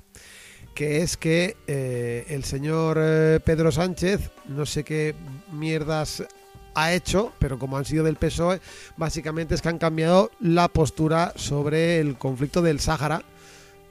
que 0.74 1.02
es 1.02 1.16
que 1.16 1.56
eh, 1.66 2.26
el 2.28 2.44
señor 2.44 2.98
eh, 3.00 3.40
Pedro 3.44 3.72
Sánchez, 3.72 4.30
no 4.48 4.66
sé 4.66 4.84
qué 4.84 5.14
mierdas 5.52 6.24
ha 6.74 6.92
hecho, 6.92 7.32
pero 7.38 7.58
como 7.58 7.76
han 7.76 7.84
sido 7.84 8.04
del 8.04 8.16
PSOE, 8.16 8.60
básicamente 8.96 9.54
es 9.54 9.62
que 9.62 9.68
han 9.68 9.78
cambiado 9.78 10.30
la 10.40 10.68
postura 10.68 11.32
sobre 11.36 12.00
el 12.00 12.16
conflicto 12.16 12.62
del 12.62 12.80
Sáhara 12.80 13.22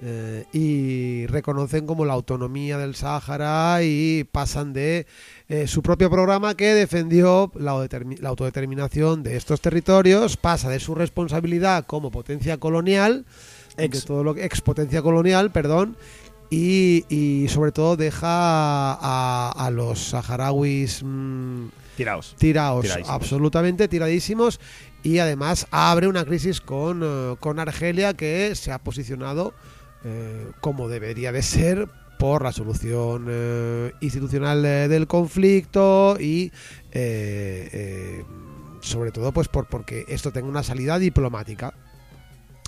eh, 0.03 0.45
y 0.51 1.27
reconocen 1.27 1.85
como 1.85 2.05
la 2.05 2.13
autonomía 2.13 2.79
del 2.79 2.95
Sáhara 2.95 3.83
y 3.83 4.23
pasan 4.23 4.73
de 4.73 5.05
eh, 5.47 5.67
su 5.67 5.83
propio 5.83 6.09
programa 6.09 6.55
que 6.55 6.73
defendió 6.73 7.51
la 7.53 7.71
autodeterminación 7.73 9.21
de 9.21 9.37
estos 9.37 9.61
territorios, 9.61 10.37
pasa 10.37 10.69
de 10.69 10.79
su 10.79 10.95
responsabilidad 10.95 11.85
como 11.85 12.09
potencia 12.09 12.57
colonial, 12.57 13.25
Ex. 13.77 14.01
de 14.01 14.07
todo 14.07 14.23
lo 14.23 14.33
que 14.33 14.43
ex 14.43 14.61
potencia 14.61 15.03
colonial, 15.03 15.51
perdón, 15.51 15.95
y, 16.51 17.05
y 17.09 17.47
sobre 17.47 17.71
todo 17.71 17.97
deja 17.97 18.27
a, 18.27 19.51
a 19.55 19.71
los 19.71 20.09
saharauis 20.09 21.01
mm, 21.03 21.65
Tiraos. 21.97 22.35
tirados, 22.37 22.81
Tiradísimos. 22.83 23.09
absolutamente 23.15 23.87
tiradísimos 23.87 24.59
y 25.01 25.17
además 25.19 25.65
abre 25.71 26.07
una 26.07 26.25
crisis 26.25 26.61
con, 26.61 27.01
eh, 27.03 27.35
con 27.39 27.57
Argelia 27.59 28.13
que 28.13 28.53
se 28.55 28.71
ha 28.71 28.77
posicionado 28.79 29.53
eh, 30.03 30.51
como 30.61 30.89
debería 30.89 31.31
de 31.31 31.41
ser 31.41 31.87
por 32.19 32.43
la 32.43 32.51
solución 32.51 33.25
eh, 33.29 33.93
institucional 34.01 34.63
eh, 34.65 34.87
del 34.87 35.07
conflicto 35.07 36.17
y 36.19 36.51
eh, 36.91 38.23
sobre 38.81 39.11
todo 39.11 39.31
pues 39.31 39.47
por 39.47 39.67
porque 39.67 40.05
esto 40.07 40.31
tenga 40.31 40.47
una 40.47 40.63
salida 40.63 40.99
diplomática 40.99 41.73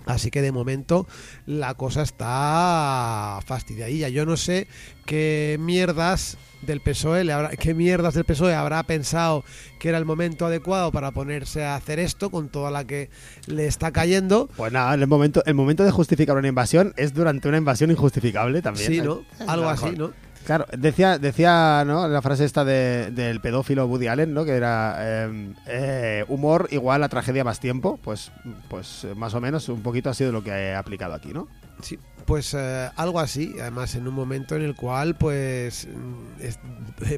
Así 0.06 0.32
que 0.32 0.42
de 0.42 0.52
momento 0.52 1.08
la 1.46 1.74
cosa 1.76 2.02
está 2.02 3.40
fastidiadilla. 3.46 4.10
Yo 4.10 4.26
no 4.26 4.38
sé 4.38 4.68
qué 5.06 5.58
mierdas 5.60 6.38
del 6.62 6.82
PSOE 6.82 7.24
le 7.24 7.34
habrá, 7.34 7.50
qué 7.52 7.74
mierdas 7.74 8.14
del 8.14 8.24
PSOE 8.24 8.54
habrá 8.54 8.84
pensado 8.84 9.44
que 9.80 9.90
era 9.90 9.98
el 9.98 10.06
momento 10.06 10.46
adecuado 10.46 10.92
para 10.92 11.12
ponerse 11.12 11.64
a 11.66 11.76
hacer 11.76 12.00
esto 12.00 12.30
con 12.32 12.50
toda 12.50 12.72
la 12.72 12.86
que 12.86 13.10
le 13.48 13.68
está 13.68 13.92
cayendo. 13.92 14.50
Pues 14.56 14.72
nada, 14.72 14.94
el 14.94 15.08
momento, 15.08 15.44
el 15.46 15.56
momento 15.56 15.84
de 15.84 15.92
justificar 15.92 16.38
una 16.38 16.48
invasión 16.48 16.94
es 16.96 17.14
durante 17.14 17.50
una 17.50 17.58
invasión 17.58 17.92
injustificable 17.92 18.62
también. 18.62 18.88
Sí, 18.88 19.02
¿no? 19.02 19.20
Eh, 19.20 19.26
Algo 19.48 19.70
mejor. 19.70 19.90
así, 19.90 19.98
¿no? 19.98 20.14
Claro, 20.46 20.66
decía, 20.78 21.18
decía 21.20 21.84
¿no? 21.86 22.08
la 22.08 22.22
frase 22.22 22.46
esta 22.46 22.66
de- 22.66 23.12
del 23.12 23.40
pedófilo 23.40 23.86
Woody 23.86 24.08
Allen, 24.08 24.34
¿no? 24.34 24.44
que 24.46 24.52
era 24.52 24.96
eh, 25.00 25.54
eh, 25.68 26.26
humor 26.28 26.68
igual 26.72 27.04
a 27.04 27.10
tragedia 27.10 27.44
más 27.44 27.60
tiempo, 27.60 28.00
pues, 28.04 28.32
pues 28.70 29.06
eh, 29.06 29.16
más 29.16 29.34
o 29.34 29.42
menos 29.42 29.70
un 29.70 29.82
poquito 29.82 30.10
ha 30.10 30.14
sido 30.14 30.32
lo 30.32 30.44
que 30.44 30.50
he 30.52 30.76
aplicado 30.76 31.14
aquí, 31.14 31.34
¿no? 31.34 31.48
Sí, 31.82 31.98
pues 32.26 32.54
eh, 32.58 32.90
algo 32.96 33.20
así, 33.20 33.56
además 33.60 33.96
en 33.96 34.08
un 34.08 34.14
momento 34.14 34.56
en 34.56 34.62
el 34.62 34.76
cual 34.76 35.16
pues 35.16 35.88
mm, 35.88 36.42
es- 36.42 36.60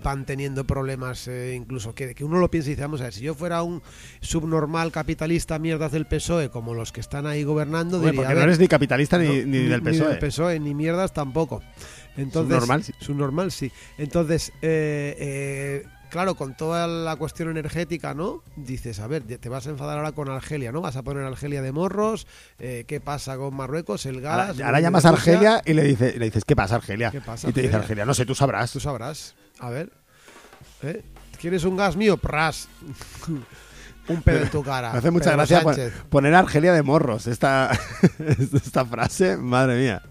van 0.01 0.25
teniendo 0.25 0.63
problemas 0.63 1.27
eh, 1.27 1.53
incluso 1.55 1.93
que, 1.93 2.15
que 2.15 2.23
uno 2.23 2.39
lo 2.39 2.49
piensa 2.49 2.69
y 2.69 2.71
dice, 2.71 2.81
vamos 2.83 3.01
a 3.01 3.05
ver, 3.05 3.13
si 3.13 3.21
yo 3.21 3.35
fuera 3.35 3.61
un 3.63 3.83
subnormal 4.21 4.91
capitalista 4.91 5.59
mierdas 5.59 5.91
del 5.91 6.05
PSOE 6.05 6.49
como 6.49 6.73
los 6.73 6.91
que 6.91 7.01
están 7.01 7.27
ahí 7.27 7.43
gobernando, 7.43 7.99
diría, 7.99 8.13
porque 8.13 8.27
"A 8.27 8.29
no 8.31 8.35
ver, 8.37 8.45
eres 8.45 8.59
ni 8.59 8.67
capitalista 8.67 9.17
ni, 9.17 9.27
no, 9.27 9.33
ni 9.47 9.57
del 9.67 9.81
PSOE. 9.83 10.13
Ni 10.15 10.19
PSOE, 10.19 10.59
ni 10.59 10.73
mierdas 10.73 11.13
tampoco. 11.13 11.61
Entonces, 12.17 12.53
Subnormal, 12.53 12.83
sí. 12.83 12.93
subnormal, 12.99 13.51
sí. 13.51 13.71
Entonces, 13.97 14.51
eh, 14.61 15.15
eh, 15.19 15.87
claro, 16.09 16.35
con 16.35 16.55
toda 16.55 16.87
la 16.87 17.15
cuestión 17.17 17.49
energética, 17.49 18.13
¿no? 18.13 18.41
Dices, 18.55 18.99
a 18.99 19.07
ver, 19.07 19.23
te 19.23 19.49
vas 19.49 19.67
a 19.67 19.71
enfadar 19.71 19.97
ahora 19.97 20.13
con 20.13 20.29
Argelia, 20.29 20.71
¿no? 20.71 20.79
Vas 20.81 20.95
a 20.95 21.03
poner 21.03 21.23
Argelia 21.23 21.61
de 21.61 21.71
morros, 21.73 22.25
eh, 22.59 22.85
¿qué 22.87 23.01
pasa 23.01 23.35
con 23.37 23.53
Marruecos? 23.55 24.05
El 24.05 24.25
Ahora, 24.25 24.47
gas. 24.47 24.61
ahora 24.61 24.77
el- 24.77 24.83
llamas 24.85 25.05
a. 25.05 25.09
Argelia 25.09 25.61
y 25.65 25.73
le, 25.73 25.83
dice, 25.83 26.17
le 26.17 26.25
dices, 26.25 26.45
¿qué 26.45 26.55
pasa, 26.55 26.75
Argelia? 26.75 27.11
¿Qué 27.11 27.21
pasa, 27.21 27.49
y 27.49 27.53
te 27.53 27.61
dice 27.63 27.75
Argelia? 27.75 28.05
No 28.05 28.13
sé, 28.13 28.25
tú 28.25 28.33
sabrás. 28.35 28.71
Tú 28.71 28.79
sabrás. 28.79 29.35
A 29.59 29.69
ver. 29.69 29.91
¿Eh? 30.83 31.01
¿Quieres 31.39 31.63
un 31.65 31.75
gas 31.75 31.95
mío? 31.97 32.15
Pras. 32.17 32.69
un 34.07 34.21
pedo 34.21 34.43
en 34.43 34.49
tu 34.51 34.63
cara. 34.63 34.93
Me 34.93 34.99
hace 34.99 35.11
mucha 35.11 35.25
Pedro 35.31 35.37
gracia 35.37 35.61
Sánchez. 35.63 35.93
poner 36.09 36.33
Argelia 36.35 36.71
de 36.73 36.81
morros. 36.81 37.27
Esta, 37.27 37.71
esta 38.53 38.85
frase, 38.85 39.35
madre 39.35 39.81
mía. 39.81 40.01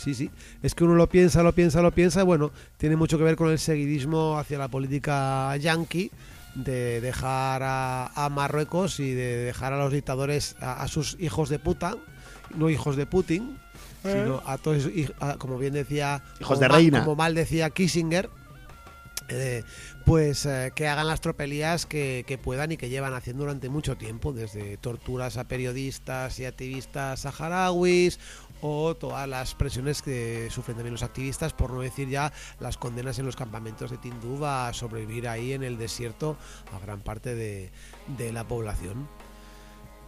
Sí, 0.00 0.14
sí. 0.14 0.30
Es 0.62 0.74
que 0.74 0.84
uno 0.84 0.94
lo 0.94 1.08
piensa, 1.08 1.42
lo 1.42 1.52
piensa, 1.54 1.82
lo 1.82 1.92
piensa. 1.92 2.20
y 2.22 2.24
Bueno, 2.24 2.50
tiene 2.78 2.96
mucho 2.96 3.18
que 3.18 3.24
ver 3.24 3.36
con 3.36 3.50
el 3.50 3.58
seguidismo 3.58 4.38
hacia 4.38 4.58
la 4.58 4.68
política 4.68 5.56
yankee. 5.56 6.10
de 6.54 7.00
dejar 7.00 7.62
a, 7.62 8.06
a 8.08 8.28
Marruecos 8.28 8.98
y 8.98 9.12
de 9.14 9.36
dejar 9.36 9.72
a 9.72 9.78
los 9.78 9.92
dictadores, 9.92 10.56
a, 10.60 10.82
a 10.82 10.88
sus 10.88 11.16
hijos 11.20 11.48
de 11.48 11.60
puta, 11.60 11.96
no 12.56 12.68
hijos 12.70 12.96
de 12.96 13.06
Putin, 13.06 13.56
sino 14.02 14.42
a 14.44 14.58
todos, 14.58 14.88
a- 15.20 15.36
como 15.36 15.58
bien 15.58 15.74
decía, 15.74 16.24
Hijos 16.40 16.58
como 16.58 16.60
de 16.60 16.68
mal- 16.68 16.76
reina. 16.76 17.04
como 17.04 17.14
mal 17.14 17.36
decía 17.36 17.70
Kissinger, 17.70 18.28
eh, 19.28 19.62
pues 20.04 20.44
eh, 20.44 20.72
que 20.74 20.88
hagan 20.88 21.06
las 21.06 21.20
tropelías 21.20 21.86
que, 21.86 22.24
que 22.26 22.36
puedan 22.36 22.72
y 22.72 22.76
que 22.76 22.88
llevan 22.88 23.14
haciendo 23.14 23.44
durante 23.44 23.68
mucho 23.68 23.96
tiempo, 23.96 24.32
desde 24.32 24.76
torturas 24.76 25.36
a 25.36 25.44
periodistas 25.44 26.40
y 26.40 26.46
activistas 26.46 27.20
saharauis 27.20 28.18
o 28.62 28.94
todas 28.94 29.28
las 29.28 29.54
presiones 29.54 30.02
que 30.02 30.48
sufren 30.50 30.76
también 30.76 30.94
los 30.94 31.02
activistas, 31.02 31.52
por 31.52 31.72
no 31.72 31.80
decir 31.80 32.08
ya 32.08 32.32
las 32.58 32.76
condenas 32.76 33.18
en 33.18 33.26
los 33.26 33.36
campamentos 33.36 33.90
de 33.90 33.98
Tinduba 33.98 34.68
a 34.68 34.72
sobrevivir 34.72 35.28
ahí 35.28 35.52
en 35.52 35.62
el 35.62 35.78
desierto 35.78 36.36
a 36.74 36.78
gran 36.78 37.00
parte 37.00 37.34
de, 37.34 37.70
de 38.18 38.32
la 38.32 38.44
población. 38.44 39.08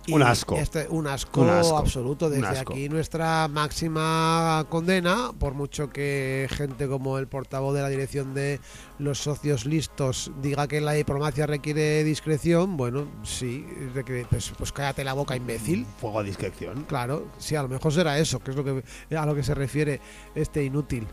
Un 0.09 0.23
asco. 0.23 0.57
este- 0.57 0.89
un 0.89 1.07
asco 1.07 1.43
Un 1.43 1.51
asco. 1.51 1.79
absoluto. 1.79 2.29
Desde 2.29 2.47
asco. 2.47 2.73
aquí 2.73 2.89
nuestra 2.89 3.47
máxima 3.49 4.67
condena, 4.69 5.33
por 5.39 5.55
mucho 5.55 5.91
que 5.91 6.49
gente 6.51 6.89
como 6.89 7.19
el 7.19 7.29
portavoz 7.29 7.75
de 7.75 7.83
la 7.83 7.89
dirección 7.89 8.35
de 8.35 8.59
los 8.99 9.19
socios 9.19 9.65
listos 9.67 10.33
diga 10.43 10.67
que 10.67 10.81
la 10.81 10.93
diplomacia 10.93 11.47
requiere 11.47 12.03
discreción, 12.05 12.77
bueno, 12.77 13.07
sí, 13.23 13.65
requiere- 13.95 14.27
pues, 14.29 14.53
pues 14.57 14.73
cállate 14.73 15.05
la 15.05 15.13
boca, 15.13 15.37
imbécil. 15.37 15.87
Fuego 16.01 16.21
a 16.21 16.23
discreción. 16.23 16.85
Claro, 16.89 17.27
sí, 17.39 17.55
a 17.57 17.63
lo 17.63 17.69
mejor 17.69 17.93
será 17.93 18.19
eso, 18.19 18.41
que 18.41 18.51
es 18.51 18.57
lo 18.57 18.65
que 18.65 18.83
a 19.17 19.27
lo 19.27 19.35
que 19.35 19.43
se 19.43 19.55
refiere 19.55 20.01
este 20.35 20.65
inútil 20.65 21.07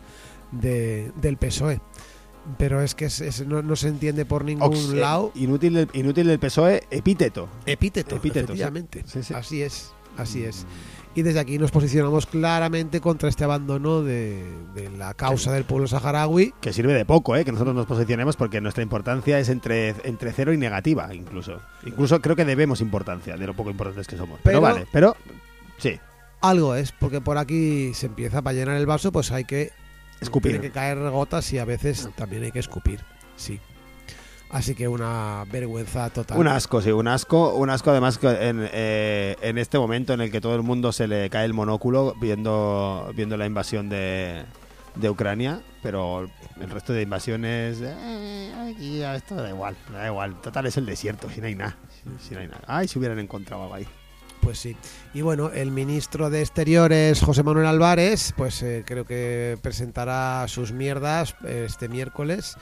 de, 0.52 1.12
del 1.20 1.36
PSOE. 1.36 1.80
Pero 2.58 2.80
es 2.82 2.94
que 2.94 3.04
es- 3.06 3.20
es- 3.20 3.46
no, 3.46 3.62
no 3.62 3.76
se 3.76 3.88
entiende 3.88 4.24
por 4.24 4.44
ningún 4.44 4.68
Ox- 4.68 4.92
eh, 4.92 4.96
lado. 4.96 5.32
inútil, 5.34 5.74
del, 5.74 5.88
inútil 5.92 6.26
del 6.26 6.38
PSOE, 6.38 6.84
epíteto. 6.90 7.48
Epíteto, 7.66 8.16
epíteto, 8.16 8.46
efectivamente. 8.52 9.02
Sí, 9.06 9.22
sí. 9.22 9.34
Así 9.34 9.62
es, 9.62 9.92
así 10.16 10.44
es. 10.44 10.66
Y 11.14 11.22
desde 11.22 11.40
aquí 11.40 11.58
nos 11.58 11.72
posicionamos 11.72 12.26
claramente 12.26 13.00
contra 13.00 13.28
este 13.28 13.42
abandono 13.42 14.02
de, 14.02 14.44
de 14.74 14.88
la 14.90 15.12
causa 15.14 15.52
del 15.52 15.64
pueblo 15.64 15.88
saharaui. 15.88 16.54
Que 16.60 16.72
sirve 16.72 16.94
de 16.94 17.04
poco, 17.04 17.34
¿eh? 17.34 17.44
Que 17.44 17.50
nosotros 17.50 17.74
nos 17.74 17.86
posicionemos 17.86 18.36
porque 18.36 18.60
nuestra 18.60 18.84
importancia 18.84 19.38
es 19.40 19.48
entre, 19.48 19.88
entre 20.04 20.32
cero 20.32 20.52
y 20.52 20.56
negativa, 20.56 21.12
incluso. 21.12 21.60
Incluso 21.84 22.20
creo 22.20 22.36
que 22.36 22.44
debemos 22.44 22.80
importancia 22.80 23.36
de 23.36 23.44
lo 23.46 23.54
poco 23.54 23.70
importantes 23.70 24.06
que 24.06 24.16
somos. 24.16 24.38
Pero, 24.44 24.60
Pero- 24.60 24.74
vale, 24.74 24.86
pero 24.92 25.16
sí, 25.78 25.98
Algo 26.42 26.74
es, 26.76 26.92
porque 26.92 27.20
por 27.20 27.36
aquí 27.38 27.92
se 27.92 28.06
empieza 28.06 28.40
para 28.40 28.54
llenar 28.54 28.76
el 28.76 28.86
vaso, 28.86 29.10
pues 29.12 29.30
hay 29.32 29.44
que 29.44 29.72
escupir. 30.20 30.52
Tiene 30.52 30.66
que 30.66 30.72
caer 30.72 30.98
gotas 31.10 31.52
y 31.52 31.58
a 31.58 31.64
veces 31.64 32.08
también 32.16 32.42
hay 32.44 32.52
que 32.52 32.58
escupir. 32.58 33.00
Sí. 33.36 33.60
Así 34.50 34.74
que 34.74 34.88
una 34.88 35.44
vergüenza 35.50 36.10
total. 36.10 36.36
Un 36.36 36.48
asco, 36.48 36.82
sí, 36.82 36.90
un 36.90 37.06
asco. 37.06 37.54
Un 37.54 37.70
asco, 37.70 37.90
además, 37.90 38.18
que 38.18 38.26
en, 38.28 38.68
eh, 38.72 39.36
en 39.42 39.58
este 39.58 39.78
momento 39.78 40.12
en 40.12 40.20
el 40.20 40.30
que 40.32 40.40
todo 40.40 40.56
el 40.56 40.62
mundo 40.62 40.90
se 40.90 41.06
le 41.06 41.30
cae 41.30 41.44
el 41.44 41.54
monóculo 41.54 42.14
viendo, 42.20 43.12
viendo 43.14 43.36
la 43.36 43.46
invasión 43.46 43.88
de, 43.88 44.42
de 44.96 45.08
Ucrania, 45.08 45.60
pero 45.84 46.28
el 46.60 46.70
resto 46.70 46.92
de 46.92 47.02
invasiones. 47.02 47.78
eh, 47.80 48.52
aquí 48.72 49.02
esto 49.02 49.36
da 49.36 49.48
igual, 49.50 49.76
da 49.92 50.06
igual. 50.08 50.40
Total, 50.40 50.66
es 50.66 50.76
el 50.76 50.86
desierto, 50.86 51.30
si 51.30 51.40
no 51.40 51.46
hay 51.46 51.54
nada. 51.54 51.76
Si, 52.18 52.28
si 52.28 52.34
no 52.34 52.40
hay 52.40 52.48
nada. 52.48 52.62
Ay, 52.66 52.88
si 52.88 52.98
hubieran 52.98 53.20
encontrado 53.20 53.62
algo 53.62 53.74
ahí. 53.76 53.86
Pues 54.40 54.58
sí. 54.58 54.76
Y 55.12 55.20
bueno, 55.20 55.50
el 55.50 55.70
ministro 55.70 56.30
de 56.30 56.40
Exteriores, 56.40 57.20
José 57.22 57.42
Manuel 57.42 57.66
Álvarez, 57.66 58.32
pues 58.36 58.62
eh, 58.62 58.84
creo 58.86 59.04
que 59.04 59.58
presentará 59.62 60.46
sus 60.48 60.72
mierdas 60.72 61.34
eh, 61.44 61.64
este 61.66 61.88
miércoles 61.88 62.56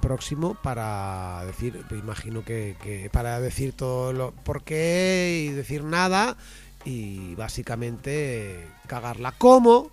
próximo 0.00 0.56
para 0.62 1.42
decir, 1.46 1.84
imagino 1.90 2.44
que, 2.44 2.76
que 2.82 3.08
para 3.10 3.40
decir 3.40 3.72
todo 3.72 4.12
lo 4.12 4.32
por 4.32 4.62
qué 4.62 5.46
y 5.46 5.52
decir 5.52 5.84
nada 5.84 6.36
y 6.84 7.34
básicamente 7.36 8.64
eh, 8.64 8.68
cagarla 8.86 9.32
como 9.32 9.90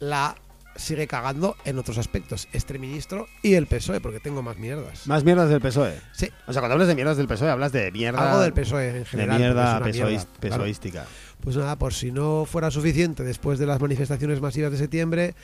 la 0.00 0.36
sigue 0.76 1.06
cagando 1.06 1.56
en 1.64 1.78
otros 1.78 1.98
aspectos 1.98 2.48
este 2.52 2.78
ministro 2.78 3.26
y 3.42 3.54
el 3.54 3.66
PSOE 3.66 4.00
porque 4.00 4.20
tengo 4.20 4.42
más 4.42 4.56
mierdas. 4.58 5.06
Más 5.06 5.24
mierdas 5.24 5.48
del 5.50 5.60
PSOE. 5.60 5.94
Sí. 6.12 6.30
O 6.46 6.52
sea, 6.52 6.60
cuando 6.62 6.74
hablas 6.74 6.88
de 6.88 6.94
mierdas 6.94 7.16
del 7.16 7.26
PSOE, 7.28 7.50
hablas 7.50 7.72
de 7.72 7.90
mierda. 7.92 8.30
algo 8.30 8.40
del 8.42 8.52
PSOE 8.52 8.88
en 8.88 8.94
De 9.00 9.04
general. 9.04 9.38
mierda 9.38 9.80
PSOIs- 9.80 10.26
mierda, 10.42 10.90
claro. 10.90 11.08
Pues 11.40 11.56
nada, 11.56 11.76
por 11.76 11.92
si 11.94 12.10
no 12.12 12.44
fuera 12.46 12.70
suficiente, 12.70 13.22
después 13.22 13.58
de 13.58 13.66
las 13.66 13.80
manifestaciones 13.80 14.40
masivas 14.40 14.72
de 14.72 14.78
septiembre, 14.78 15.34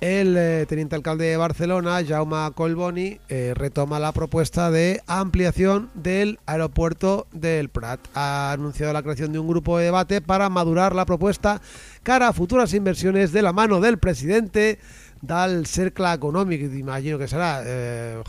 el 0.00 0.34
eh, 0.38 0.64
teniente 0.66 0.96
alcalde 0.96 1.26
de 1.26 1.36
Barcelona, 1.36 2.00
Jaume 2.06 2.52
Colboni, 2.54 3.18
eh, 3.28 3.52
retoma 3.54 3.98
la 3.98 4.12
propuesta 4.12 4.70
de 4.70 5.02
ampliación 5.06 5.90
del 5.94 6.38
aeropuerto 6.46 7.26
del 7.32 7.68
Prat. 7.68 8.00
Ha 8.14 8.52
anunciado 8.52 8.92
la 8.94 9.02
creación 9.02 9.32
de 9.32 9.38
un 9.38 9.48
grupo 9.48 9.76
de 9.78 9.84
debate 9.86 10.20
para 10.22 10.48
madurar 10.48 10.94
la 10.94 11.04
propuesta 11.04 11.60
cara 12.02 12.28
a 12.28 12.32
futuras 12.32 12.74
inversiones 12.74 13.32
de 13.32 13.42
la 13.42 13.52
mano 13.52 13.80
del 13.80 13.98
presidente 13.98 14.78
del 15.20 15.66
Cercle 15.66 16.06
Econòmic, 16.14 16.72
imagino 16.74 17.18
que 17.18 17.28
será, 17.28 17.62
eh, 17.64 18.22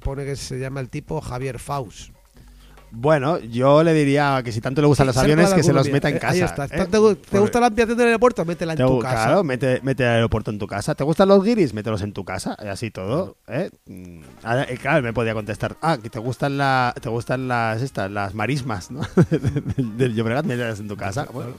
pone 0.00 0.24
que 0.24 0.36
se 0.36 0.58
llama 0.58 0.80
el 0.80 0.88
tipo 0.88 1.20
Javier 1.20 1.58
Faus. 1.58 2.12
Bueno, 2.90 3.38
yo 3.38 3.82
le 3.82 3.92
diría 3.92 4.40
que 4.42 4.50
si 4.50 4.62
tanto 4.62 4.80
le 4.80 4.86
gustan 4.86 5.06
los 5.06 5.14
Cercle 5.14 5.34
aviones, 5.34 5.52
que 5.52 5.62
se 5.62 5.74
los 5.74 5.90
meta 5.90 6.08
en 6.08 6.16
eh, 6.16 6.18
casa. 6.18 6.32
Ahí 6.32 6.40
está. 6.40 6.64
¿eh? 6.64 6.86
¿Te, 6.86 6.86
te 6.86 7.38
gusta 7.38 7.60
la 7.60 7.66
ampliación 7.66 7.98
del 7.98 8.06
aeropuerto? 8.06 8.46
Métela 8.46 8.72
en 8.72 8.78
Te 8.78 8.84
tu 8.84 8.98
casa. 8.98 9.24
Claro, 9.26 9.44
mete, 9.44 9.80
mete 9.82 10.04
el 10.04 10.08
aeropuerto 10.08 10.50
en 10.50 10.58
tu 10.58 10.66
casa. 10.66 10.94
¿Te 10.94 11.04
gustan 11.04 11.28
los 11.28 11.44
guiris? 11.44 11.74
Mételos 11.74 12.00
en 12.00 12.14
tu 12.14 12.24
casa. 12.24 12.56
Y 12.64 12.68
así 12.68 12.90
todo. 12.90 13.36
¿eh? 13.46 13.70
Mm, 13.84 14.20
claro, 14.80 15.02
me 15.02 15.12
podía 15.12 15.34
contestar. 15.34 15.76
Ah, 15.82 15.98
que 16.02 16.08
te 16.08 16.18
gustan, 16.18 16.56
la, 16.56 16.94
te 16.98 17.10
gustan 17.10 17.46
las 17.46 17.82
estas, 17.82 18.10
las 18.10 18.34
marismas 18.34 18.90
¿no? 18.90 19.02
del, 19.30 19.98
del 19.98 20.14
Llobregat, 20.14 20.46
mételas 20.46 20.80
en 20.80 20.88
tu 20.88 20.96
casa. 20.96 21.28
Bueno, 21.30 21.50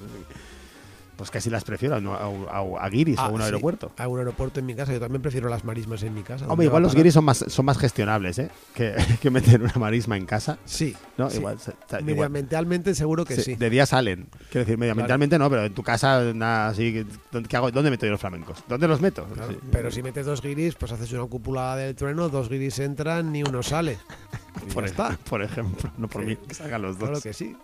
pues 1.19 1.31
casi 1.31 1.49
las 1.49 1.65
prefiero 1.65 1.95
a, 1.95 1.97
a- 1.99 2.57
a- 2.59 2.85
a 2.85 2.89
guiris 2.89 3.17
Ah, 3.19 3.25
o 3.27 3.31
a 3.31 3.33
un 3.33 3.39
sí, 3.41 3.43
aeropuerto. 3.45 3.91
A 3.97 4.07
un 4.07 4.19
aeropuerto 4.19 4.61
en 4.61 4.65
mi 4.65 4.73
casa. 4.73 4.93
Yo 4.93 5.01
también 5.01 5.21
prefiero 5.21 5.49
las 5.49 5.65
marismas 5.65 6.01
en 6.03 6.13
mi 6.13 6.21
casa. 6.23 6.45
¿Dónde 6.45 6.53
Hombre, 6.53 6.65
igual 6.67 6.81
los 6.83 6.95
guiris 6.95 7.13
son 7.13 7.25
más, 7.25 7.43
son 7.45 7.65
más 7.65 7.77
gestionables, 7.77 8.39
¿eh? 8.39 8.49
Que, 8.73 8.95
que 9.21 9.29
meter 9.29 9.61
una 9.61 9.73
marisma 9.75 10.15
en 10.15 10.25
casa. 10.25 10.57
Sí. 10.63 10.95
¿no? 11.17 11.29
sí. 11.29 11.39
Igual, 11.39 11.57
ta- 11.57 11.73
igual. 11.99 12.05
Medioambientalmente 12.05 12.95
seguro 12.95 13.25
que 13.25 13.35
Sí, 13.35 13.41
sí. 13.41 13.55
De 13.55 13.69
día 13.69 13.85
salen. 13.85 14.29
Quiero 14.49 14.61
decir, 14.65 14.77
medioambientalmente 14.77 15.37
no, 15.37 15.49
pero 15.49 15.65
en 15.65 15.73
tu 15.73 15.83
casa, 15.83 16.23
nada 16.33 16.69
así. 16.69 16.93
que- 16.93 17.05
¿dónde- 17.33 17.49
¿Qué 17.49 17.57
hago? 17.57 17.69
¿Dónde 17.69 17.91
meto 17.91 18.05
yo 18.05 18.13
los 18.13 18.21
flamencos? 18.21 18.63
¿Dónde 18.69 18.87
los 18.87 19.01
meto? 19.01 19.25
Claro. 19.25 19.55
Pero 19.73 19.91
si 19.91 20.01
metes 20.01 20.25
dos 20.25 20.41
guiris, 20.41 20.75
pues 20.75 20.93
haces 20.93 21.11
una 21.11 21.25
cúpula 21.25 21.75
del 21.75 21.95
trueno, 21.95 22.29
dos 22.29 22.47
guiris 22.47 22.79
entran, 22.79 23.33
ni 23.33 23.43
uno 23.43 23.61
sale. 23.61 23.97
Por, 24.73 24.85
está. 24.85 25.17
por 25.29 25.41
ejemplo, 25.43 25.91
no 25.97 26.07
por 26.07 26.23
mí, 26.25 26.35
que 26.37 26.53
salgan 26.53 26.81
los 26.81 26.97
dos. 26.97 27.09
Claro 27.09 27.21
que 27.21 27.33
sí. 27.33 27.55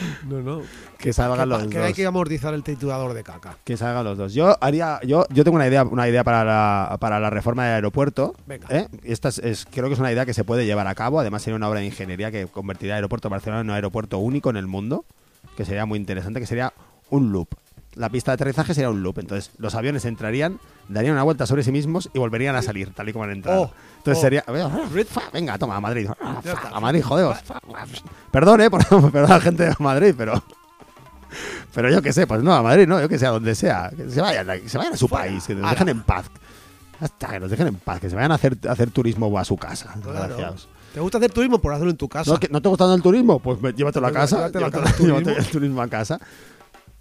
No, 0.28 0.40
no. 0.40 0.62
Que 0.98 1.12
salgan 1.12 1.48
los 1.48 1.66
que 1.66 1.78
dos. 1.78 1.86
hay 1.86 1.94
que 1.94 2.06
amortizar 2.06 2.54
el 2.54 2.62
triturador 2.62 3.12
de 3.14 3.22
caca. 3.22 3.56
Que 3.64 3.76
salgan 3.76 4.04
los 4.04 4.16
dos. 4.16 4.32
Yo 4.34 4.56
haría, 4.60 5.00
yo, 5.04 5.26
yo 5.30 5.44
tengo 5.44 5.56
una 5.56 5.66
idea, 5.66 5.84
una 5.84 6.08
idea 6.08 6.24
para 6.24 6.44
la, 6.44 6.96
para 7.00 7.18
la 7.20 7.28
reforma 7.30 7.64
del 7.66 7.74
aeropuerto. 7.74 8.34
Venga. 8.46 8.66
¿eh? 8.70 8.88
Esta 9.02 9.28
es, 9.28 9.38
es- 9.38 9.66
creo 9.70 9.88
que 9.88 9.94
es 9.94 10.00
una 10.00 10.12
idea 10.12 10.24
que 10.26 10.34
se 10.34 10.44
puede 10.44 10.64
llevar 10.66 10.86
a 10.86 10.94
cabo. 10.94 11.20
Además 11.20 11.42
sería 11.42 11.56
una 11.56 11.68
obra 11.68 11.80
de 11.80 11.86
ingeniería 11.86 12.30
que 12.30 12.46
convertiría 12.46 12.94
el 12.94 12.96
aeropuerto 12.98 13.28
de 13.28 13.32
Barcelona 13.32 13.60
en 13.62 13.68
un 13.70 13.74
aeropuerto 13.74 14.18
único 14.18 14.50
en 14.50 14.56
el 14.56 14.66
mundo, 14.66 15.04
que 15.56 15.64
sería 15.64 15.86
muy 15.86 15.98
interesante, 15.98 16.40
que 16.40 16.46
sería 16.46 16.72
un 17.10 17.32
loop. 17.32 17.48
La 17.94 18.08
pista 18.08 18.30
de 18.30 18.34
aterrizaje 18.34 18.74
sería 18.74 18.90
un 18.90 19.02
loop. 19.02 19.18
Entonces 19.18 19.50
los 19.58 19.74
aviones 19.74 20.04
entrarían, 20.04 20.58
darían 20.88 21.12
una 21.14 21.22
vuelta 21.22 21.46
sobre 21.46 21.62
sí 21.62 21.72
mismos 21.72 22.10
y 22.14 22.18
volverían 22.18 22.56
a 22.56 22.62
salir, 22.62 22.92
tal 22.92 23.08
y 23.08 23.12
como 23.12 23.24
han 23.24 23.32
entrado. 23.32 23.62
Oh, 23.62 23.70
Entonces 23.98 24.18
oh. 24.18 24.20
sería, 24.22 24.44
venga, 25.32 25.58
toma, 25.58 25.76
a 25.76 25.80
Madrid. 25.80 26.08
Está. 26.44 26.68
A 26.68 26.80
Madrid, 26.80 27.02
jodeos. 27.02 27.38
Perdón, 28.30 28.62
eh, 28.62 28.70
por, 28.70 28.84
perdón 29.12 29.30
a 29.30 29.34
la 29.34 29.40
gente 29.40 29.64
de 29.64 29.74
Madrid, 29.78 30.14
pero 30.16 30.42
pero 31.74 31.90
yo 31.90 32.02
qué 32.02 32.12
sé, 32.12 32.26
pues 32.26 32.42
no, 32.42 32.52
a 32.52 32.62
Madrid 32.62 32.86
no, 32.86 33.00
yo 33.00 33.08
que 33.08 33.18
sé, 33.18 33.26
a 33.26 33.30
donde 33.30 33.54
sea. 33.54 33.90
Que 33.96 34.10
se 34.10 34.20
vayan, 34.20 34.46
que 34.60 34.68
se 34.68 34.78
vayan 34.78 34.92
a 34.94 34.96
su 34.96 35.08
Fuera. 35.08 35.24
país, 35.24 35.44
que 35.44 35.54
nos 35.54 35.70
dejen 35.70 35.88
en 35.88 36.02
paz. 36.02 36.26
Hasta 37.00 37.28
que 37.28 37.40
nos 37.40 37.50
dejen 37.50 37.66
en 37.68 37.76
paz, 37.76 38.00
que 38.00 38.10
se 38.10 38.14
vayan 38.14 38.32
a 38.32 38.36
hacer, 38.36 38.56
a 38.68 38.72
hacer 38.72 38.90
turismo 38.90 39.36
a 39.38 39.44
su 39.44 39.56
casa. 39.56 39.94
Claro. 40.02 40.54
¿Te 40.92 41.00
gusta 41.00 41.16
hacer 41.16 41.32
turismo? 41.32 41.58
Por 41.58 41.72
hacerlo 41.72 41.90
en 41.90 41.96
tu 41.96 42.08
casa. 42.08 42.30
¿No, 42.30 42.38
que- 42.38 42.48
¿No 42.48 42.60
te 42.60 42.68
gusta 42.68 42.92
el 42.92 43.00
turismo? 43.00 43.38
Pues 43.38 43.58
llévatelo 43.74 44.06
a 44.06 44.12
casa. 44.12 44.48
llévatelo 44.50 44.70
Llévatelo, 44.98 45.38
el 45.38 45.46
turismo 45.46 45.80
a 45.80 45.88
casa. 45.88 46.20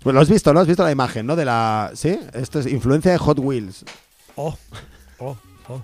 Pues 0.04 0.14
lo 0.16 0.22
has 0.22 0.30
visto, 0.30 0.54
¿no? 0.54 0.60
Has 0.60 0.68
visto 0.68 0.84
la 0.84 0.92
imagen, 0.92 1.26
¿no? 1.28 1.36
De 1.36 1.46
la. 1.46 1.92
¿Sí? 1.94 2.18
Esto 2.34 2.60
es 2.60 2.66
influencia 2.68 3.12
de 3.12 3.18
Hot 3.18 3.38
Wheels. 3.40 3.86
Oh, 4.36 4.58
oh, 5.20 5.38
oh. 5.68 5.82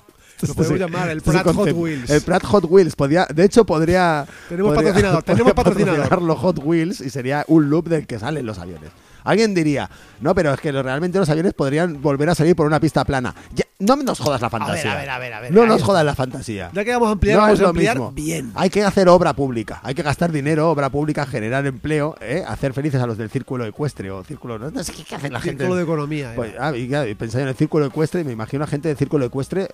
Lo 0.48 0.54
podemos 0.54 0.80
llamar 0.80 1.10
el 1.10 1.18
esto 1.18 1.32
es 1.32 1.42
Prat 1.42 1.56
Hot. 1.56 1.72
Wheels. 1.74 2.10
El 2.10 2.22
Prat 2.22 2.44
Hot 2.46 2.66
Wheels. 2.70 2.96
Podría, 2.96 3.28
de 3.34 3.44
hecho, 3.44 3.66
podría. 3.66 4.26
Tenemos 4.50 4.74
podría- 4.74 4.90
patrocinador, 4.92 5.24
tenemos 5.24 5.54
podría 5.54 5.64
patrocinador. 5.64 6.00
patrocinarlo 6.02 6.36
Hot 6.36 6.60
Wheels 6.64 7.02
y 7.02 7.10
sería 7.10 7.44
un 7.48 7.70
loop 7.70 7.88
del 7.90 8.08
que 8.08 8.18
salen 8.20 8.46
los 8.46 8.58
aviones. 8.60 8.90
Alguien 9.28 9.54
diría, 9.54 9.90
no, 10.22 10.34
pero 10.34 10.54
es 10.54 10.60
que 10.62 10.72
lo- 10.72 10.82
realmente 10.82 11.20
los 11.20 11.30
aviones 11.30 11.54
podrían 11.54 12.02
volver 12.02 12.30
a 12.30 12.36
salir 12.36 12.56
por 12.56 12.66
una 12.66 12.80
pista 12.80 13.04
plana. 13.06 13.36
Ya, 13.54 13.66
no 13.80 13.96
nos 13.98 14.20
jodas 14.20 14.42
la 14.42 14.48
A 14.48 14.50
ver, 14.50 14.60
fantasía. 14.62 14.94
a 14.94 14.96
ver, 14.98 15.10
a 15.10 15.20
ver, 15.20 15.34
a 15.34 15.40
ver. 15.42 15.52
No 15.52 15.66
nos 15.68 15.84
jodas 15.84 16.04
la 16.04 16.16
fantasía. 16.16 16.72
Ya 16.74 16.84
que 16.84 16.92
vamos 16.94 17.10
a 17.10 17.12
ampliar, 17.12 17.36
No 17.36 17.42
vamos 17.44 17.54
es 17.56 17.60
a 17.60 17.64
lo 17.64 17.70
ampliar 17.70 17.96
mismo. 17.98 18.12
bien. 18.14 18.52
Hay 18.56 18.70
que 18.70 18.84
hacer 18.84 19.08
obra 19.10 19.34
pública, 19.34 19.80
hay 19.84 19.94
que 19.94 20.02
gastar 20.02 20.32
dinero, 20.32 20.72
obra 20.72 20.90
pública, 20.90 21.26
generar 21.26 21.66
empleo, 21.68 22.16
¿eh? 22.22 22.44
hacer 22.48 22.74
felices 22.74 23.02
a 23.02 23.06
los 23.06 23.18
del 23.18 23.30
círculo 23.30 23.66
ecuestre 23.66 24.10
o 24.10 24.24
círculo. 24.24 24.58
No, 24.58 24.84
sé 24.84 24.94
qué 24.94 25.16
hace 25.16 25.30
la 25.30 25.40
gente. 25.42 25.64
Círculo 25.64 25.76
de 25.78 25.84
economía. 25.84 26.34
Pues, 26.36 26.54
era. 26.54 26.70
ah, 26.70 26.76
y, 26.78 26.88
claro, 26.88 27.08
y 27.08 27.14
pensé 27.16 27.42
en 27.42 27.50
el 27.50 27.56
círculo 27.56 27.86
ecuestre 27.86 28.22
y 28.22 28.24
me 28.24 28.32
imagino 28.32 28.64
a 28.64 28.68
gente 28.68 28.88
del 28.88 28.98
círculo 28.98 29.26
ecuestre 29.26 29.68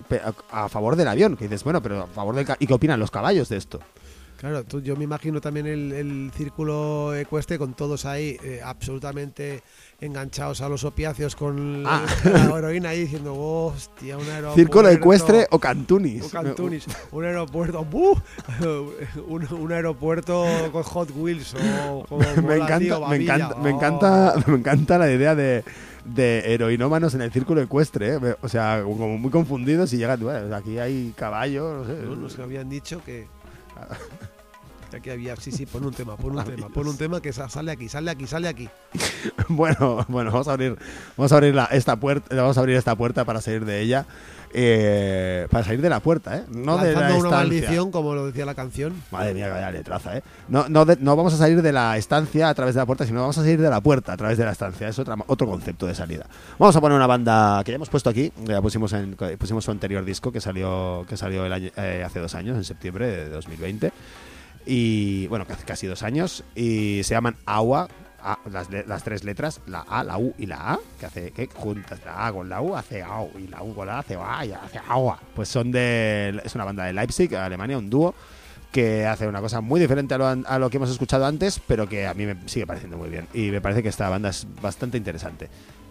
a, 0.50 0.64
a 0.64 0.68
favor 0.68 0.96
del 0.96 1.08
avión. 1.08 1.36
Que 1.36 1.44
dices, 1.44 1.64
bueno, 1.64 1.80
pero 1.80 2.02
a 2.02 2.06
favor 2.08 2.34
del. 2.34 2.46
¿Y 2.58 2.66
qué 2.66 2.74
opinan 2.74 2.98
los 3.00 3.10
caballos 3.10 3.48
de 3.48 3.56
esto? 3.56 3.80
Claro, 4.44 4.62
tú, 4.64 4.82
yo 4.82 4.94
me 4.94 5.04
imagino 5.04 5.40
también 5.40 5.66
el, 5.66 5.90
el 5.92 6.30
círculo 6.36 7.14
ecuestre 7.14 7.56
con 7.56 7.72
todos 7.72 8.04
ahí 8.04 8.36
eh, 8.44 8.60
absolutamente 8.62 9.62
enganchados 10.02 10.60
a 10.60 10.68
los 10.68 10.84
opiáceos 10.84 11.34
con 11.34 11.82
la- 11.82 12.04
Ah. 12.04 12.06
la 12.50 12.58
heroína 12.58 12.90
ahí 12.90 13.00
diciendo, 13.04 13.34
hostia, 13.34 14.18
un 14.18 14.24
aeropuerto. 14.28 14.54
Círculo 14.56 14.88
ecuestre 14.90 15.46
o 15.50 15.58
cantunis. 15.58 16.24
o 16.26 16.28
Cantunis, 16.28 16.84
un 17.12 17.24
aeropuerto, 17.24 17.86
¡buh! 17.86 18.18
un, 19.28 19.46
un 19.50 19.72
aeropuerto 19.72 20.44
con 20.72 20.82
Hot 20.82 21.10
Wheels 21.16 21.54
o 21.88 22.04
como 22.06 22.20
me 22.46 22.56
encanta, 22.56 22.78
tío, 22.80 23.00
me 23.00 23.06
Babilla. 23.06 23.34
encanta, 23.36 23.56
me 23.56 23.70
Oh. 23.72 23.76
encanta, 23.76 24.34
me 24.46 24.56
encanta 24.58 24.98
la 24.98 25.10
idea 25.10 25.34
de, 25.34 25.64
de 26.04 26.52
heroinómanos 26.52 27.14
en 27.14 27.22
el 27.22 27.32
círculo 27.32 27.62
ecuestre, 27.62 28.16
¿eh? 28.16 28.36
O 28.42 28.48
sea, 28.50 28.82
como 28.84 29.16
muy 29.16 29.30
confundidos 29.30 29.90
y 29.94 29.96
llegan, 29.96 30.20
bueno, 30.20 30.54
aquí 30.54 30.78
hay 30.78 31.14
caballo, 31.16 31.78
no 31.78 31.86
sé. 31.86 31.94
No, 32.02 32.14
nos 32.16 32.38
habían 32.38 32.68
dicho 32.68 33.00
que. 33.06 33.26
Que 35.00 35.12
había, 35.12 35.36
sí, 35.36 35.50
sí, 35.52 35.66
pon 35.66 35.84
un 35.84 35.92
tema, 35.94 36.16
pon 36.16 36.36
un 36.38 36.44
tema, 36.56 36.68
pon 36.68 36.86
un 36.88 36.96
tema 36.96 37.20
que 37.20 37.32
sa- 37.32 37.48
sale 37.48 37.72
aquí, 37.72 37.88
sale 37.88 38.10
aquí, 38.10 38.26
sale 38.26 38.48
aquí. 38.48 38.68
Bueno, 39.48 40.04
bueno, 40.08 40.30
vamos 40.30 40.48
a 40.48 40.52
abrir, 40.52 40.76
vamos 41.16 41.32
a 41.32 41.36
abrir 41.36 41.54
la- 41.54 41.64
esta 41.66 41.96
puerta, 41.96 42.34
vamos 42.34 42.56
a 42.56 42.60
abrir 42.60 42.76
esta 42.76 42.94
puerta 42.96 43.24
para 43.24 43.40
salir 43.40 43.64
de 43.64 43.80
ella, 43.80 44.06
eh, 44.52 45.46
para 45.50 45.64
salir 45.64 45.80
de 45.82 45.88
la 45.88 46.00
puerta, 46.00 46.36
¿eh? 46.38 46.44
No 46.50 46.76
de 46.78 46.92
la 46.92 47.00
Lanzando 47.00 47.18
una 47.18 47.28
estancia. 47.28 47.36
maldición, 47.38 47.90
como 47.90 48.14
lo 48.14 48.26
decía 48.26 48.44
la 48.46 48.54
canción. 48.54 48.94
Madre 49.10 49.34
mía, 49.34 49.48
vaya 49.48 49.70
letraza, 49.70 50.16
¿eh? 50.18 50.22
No, 50.48 50.68
no, 50.68 50.84
de- 50.84 50.96
no 51.00 51.16
vamos 51.16 51.34
a 51.34 51.36
salir 51.38 51.60
de 51.62 51.72
la 51.72 51.96
estancia 51.96 52.48
a 52.48 52.54
través 52.54 52.74
de 52.74 52.80
la 52.80 52.86
puerta, 52.86 53.04
sino 53.06 53.20
vamos 53.20 53.36
a 53.38 53.42
salir 53.42 53.60
de 53.60 53.68
la 53.70 53.80
puerta 53.80 54.12
a 54.12 54.16
través 54.16 54.38
de 54.38 54.44
la 54.44 54.52
estancia. 54.52 54.88
Es 54.88 54.98
otra, 54.98 55.16
otro 55.26 55.46
concepto 55.46 55.86
de 55.86 55.94
salida. 55.94 56.26
Vamos 56.58 56.74
a 56.76 56.80
poner 56.80 56.96
una 56.96 57.06
banda 57.06 57.62
que 57.64 57.72
ya 57.72 57.76
hemos 57.76 57.88
puesto 57.90 58.10
aquí, 58.10 58.32
ya 58.44 58.62
pusimos, 58.62 58.92
en, 58.92 59.16
pusimos 59.38 59.64
su 59.64 59.70
anterior 59.70 60.04
disco 60.04 60.30
que 60.32 60.40
salió, 60.40 61.04
que 61.08 61.16
salió 61.16 61.44
el 61.46 61.52
año- 61.52 61.70
eh, 61.76 62.02
hace 62.06 62.20
dos 62.20 62.34
años, 62.34 62.56
en 62.56 62.64
septiembre 62.64 63.06
de 63.08 63.28
2020. 63.30 63.92
Y 64.66 65.26
bueno, 65.28 65.46
casi- 65.46 65.64
casi 65.64 65.86
dos 65.86 66.02
años. 66.02 66.44
Y 66.54 67.02
se 67.04 67.14
llaman 67.14 67.36
Agua. 67.46 67.88
Las, 68.50 68.68
las 68.70 69.04
tres 69.04 69.22
letras, 69.22 69.60
la 69.66 69.80
A, 69.80 70.02
la 70.02 70.16
U 70.16 70.32
y 70.38 70.46
la 70.46 70.72
A, 70.72 70.78
que 70.98 71.04
hace 71.04 71.30
que 71.32 71.46
juntas 71.52 72.00
la 72.06 72.26
A 72.26 72.32
con 72.32 72.48
la 72.48 72.62
U 72.62 72.74
hace 72.74 73.02
AU 73.02 73.30
y 73.38 73.48
la 73.48 73.62
U 73.62 73.74
con 73.74 73.86
la 73.86 73.96
A 73.96 73.98
hace 73.98 74.16
A 74.16 74.46
y 74.46 74.52
hace 74.52 74.80
agua. 74.88 75.20
Pues 75.34 75.50
son 75.50 75.70
de 75.70 76.40
es 76.42 76.54
una 76.54 76.64
banda 76.64 76.84
de 76.86 76.94
Leipzig, 76.94 77.36
Alemania, 77.36 77.76
un 77.76 77.90
dúo 77.90 78.14
que 78.72 79.04
hace 79.04 79.28
una 79.28 79.42
cosa 79.42 79.60
muy 79.60 79.78
diferente 79.78 80.14
a 80.14 80.18
lo, 80.18 80.26
a 80.26 80.58
lo 80.58 80.70
que 80.70 80.78
hemos 80.78 80.88
escuchado 80.88 81.26
antes, 81.26 81.60
pero 81.66 81.86
que 81.86 82.06
a 82.06 82.14
mí 82.14 82.24
me 82.24 82.36
sigue 82.48 82.66
pareciendo 82.66 82.96
muy 82.96 83.10
bien. 83.10 83.28
Y 83.34 83.50
me 83.50 83.60
parece 83.60 83.82
que 83.82 83.90
esta 83.90 84.08
banda 84.08 84.30
es 84.30 84.46
bastante 84.62 84.96
interesante. 84.96 85.50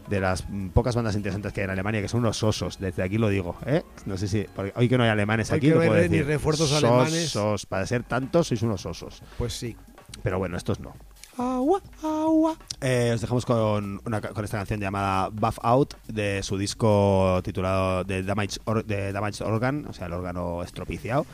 De 0.09 0.19
las 0.19 0.43
pocas 0.73 0.95
bandas 0.95 1.15
interesantes 1.15 1.53
que 1.53 1.61
hay 1.61 1.65
en 1.65 1.71
Alemania, 1.71 2.01
que 2.01 2.07
son 2.09 2.19
unos 2.19 2.43
osos, 2.43 2.77
desde 2.79 3.03
aquí 3.03 3.17
lo 3.17 3.29
digo, 3.29 3.55
¿eh? 3.65 3.83
No 4.05 4.17
sé 4.17 4.27
si, 4.27 4.45
porque 4.55 4.73
hoy 4.75 4.89
que 4.89 4.97
no 4.97 5.03
hay 5.05 5.09
alemanes 5.09 5.49
Hoy 5.51 5.57
aquí, 5.57 5.67
que 5.69 5.75
no 5.75 5.81
hay 5.81 5.87
puedo 5.87 6.01
re- 6.01 6.09
ni 6.09 6.17
decir. 6.17 6.27
refuerzos 6.27 6.69
Sos- 6.69 6.83
alemanes. 6.83 7.29
sos, 7.29 7.65
para 7.65 7.85
ser 7.87 8.03
tantos, 8.03 8.47
sois 8.47 8.61
unos 8.63 8.85
osos. 8.85 9.21
Pues 9.37 9.53
sí. 9.53 9.77
Pero 10.21 10.37
bueno, 10.39 10.57
estos 10.57 10.79
no. 10.79 10.93
Agua, 11.37 11.81
agua. 12.03 12.55
Eh, 12.81 13.11
os 13.15 13.21
dejamos 13.21 13.45
con, 13.45 13.99
una, 14.05 14.21
con 14.21 14.43
esta 14.45 14.57
canción 14.57 14.79
llamada 14.79 15.29
Buff 15.29 15.57
Out 15.63 15.95
de 16.07 16.43
su 16.43 16.57
disco 16.57 17.39
titulado 17.43 18.05
The 18.05 18.21
Damaged, 18.23 18.59
Or- 18.65 18.83
The 18.83 19.11
Damaged 19.13 19.41
Organ, 19.45 19.87
o 19.89 19.93
sea, 19.93 20.05
el 20.07 20.13
órgano 20.13 20.61
estropiciado, 20.61 21.25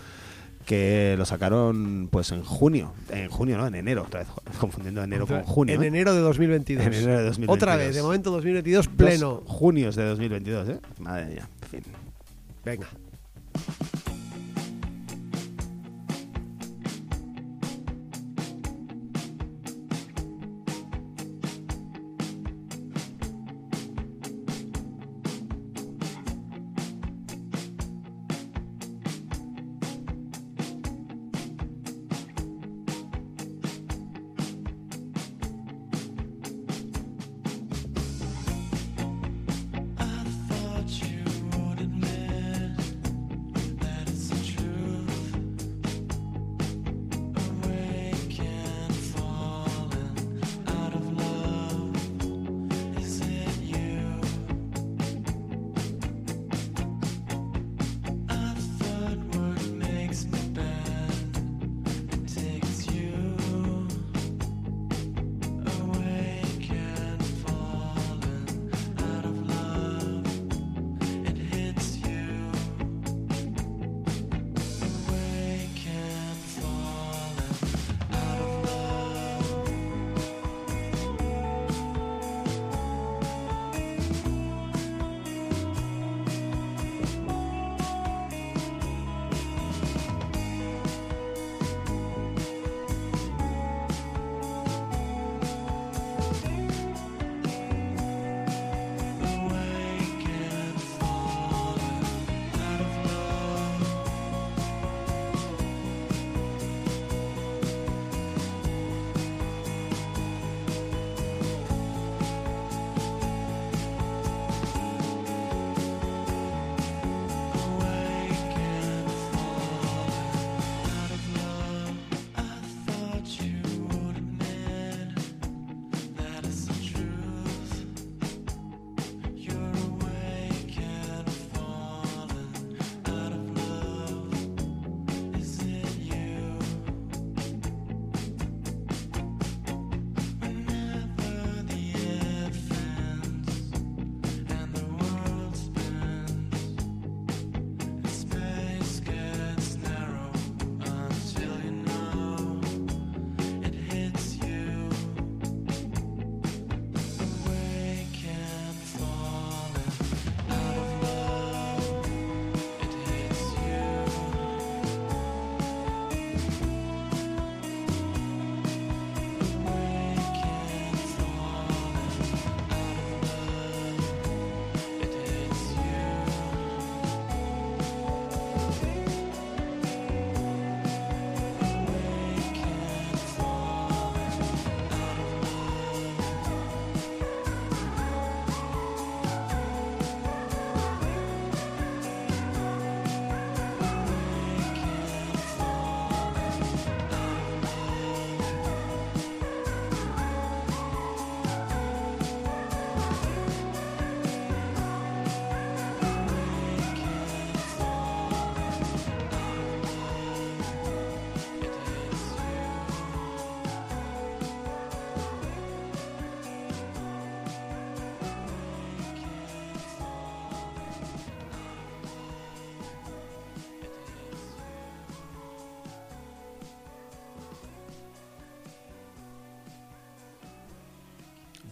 que 0.70 1.16
lo 1.18 1.26
sacaron 1.26 2.10
pues 2.12 2.32
en 2.32 2.44
junio, 2.44 2.94
en 3.10 3.28
junio, 3.30 3.58
¿no? 3.58 3.66
En 3.66 3.74
enero, 3.74 4.04
otra 4.04 4.20
vez 4.20 4.30
confundiendo 4.60 5.02
enero 5.02 5.26
con 5.26 5.42
junio. 5.42 5.74
En 5.74 5.82
¿eh? 5.82 5.88
enero 5.88 6.14
de 6.14 6.20
2022. 6.20 6.86
En 6.86 6.94
enero 6.94 7.18
de 7.18 7.24
2022. 7.26 7.58
Otra 7.58 7.76
vez, 7.76 7.96
de 7.96 8.04
momento 8.04 8.30
2022 8.30 8.86
Dos 8.86 8.96
pleno. 8.96 9.42
junios 9.48 9.96
de 9.96 10.06
2022, 10.06 10.70
¿eh? 10.70 10.80
Madre 11.00 11.26
mía, 11.26 11.50
en 11.64 11.70
fin. 11.70 11.94
Venga. 12.64 12.88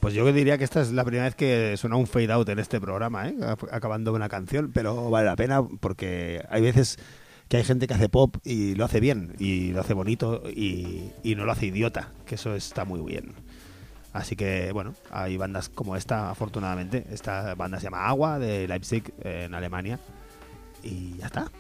Pues 0.08 0.16
yo 0.16 0.32
diría 0.32 0.58
que 0.58 0.64
esta 0.64 0.80
es 0.80 0.94
la 0.94 1.04
primera 1.04 1.26
vez 1.26 1.36
que 1.36 1.76
suena 1.76 1.98
un 1.98 2.08
fade 2.08 2.32
out 2.32 2.48
en 2.48 2.60
este 2.60 2.80
programa, 2.80 3.28
¿eh? 3.28 3.36
Ac- 3.42 3.68
acabando 3.74 4.14
una 4.14 4.30
canción, 4.30 4.72
pero 4.74 5.10
vale 5.10 5.26
la 5.26 5.36
pena 5.36 5.62
porque 5.62 6.46
hay 6.50 6.62
veces 6.62 6.98
que 7.50 7.58
hay 7.58 7.66
gente 7.66 7.88
que 7.88 7.94
hace 7.94 8.08
pop 8.08 8.38
y 8.46 8.76
lo 8.76 8.86
hace 8.86 9.02
bien, 9.02 9.36
y 9.38 9.74
lo 9.74 9.82
hace 9.82 9.94
bonito 9.94 10.44
y, 10.50 11.12
y 11.24 11.36
no 11.36 11.44
lo 11.44 11.52
hace 11.52 11.66
idiota, 11.66 12.14
que 12.26 12.36
eso 12.36 12.56
está 12.56 12.86
muy 12.86 13.02
bien. 13.02 13.34
Así 14.14 14.38
que, 14.38 14.72
bueno, 14.72 14.94
hay 15.12 15.36
bandas 15.36 15.68
como 15.68 15.98
esta, 15.98 16.30
afortunadamente. 16.30 17.06
Esta 17.12 17.54
banda 17.56 17.78
se 17.78 17.88
llama 17.88 18.08
Agua, 18.08 18.40
de 18.40 18.66
Leipzig, 18.66 19.14
en 19.26 19.54
Alemania. 19.56 20.00
Y 20.84 21.18
ya 21.18 21.26
está. 21.26 21.52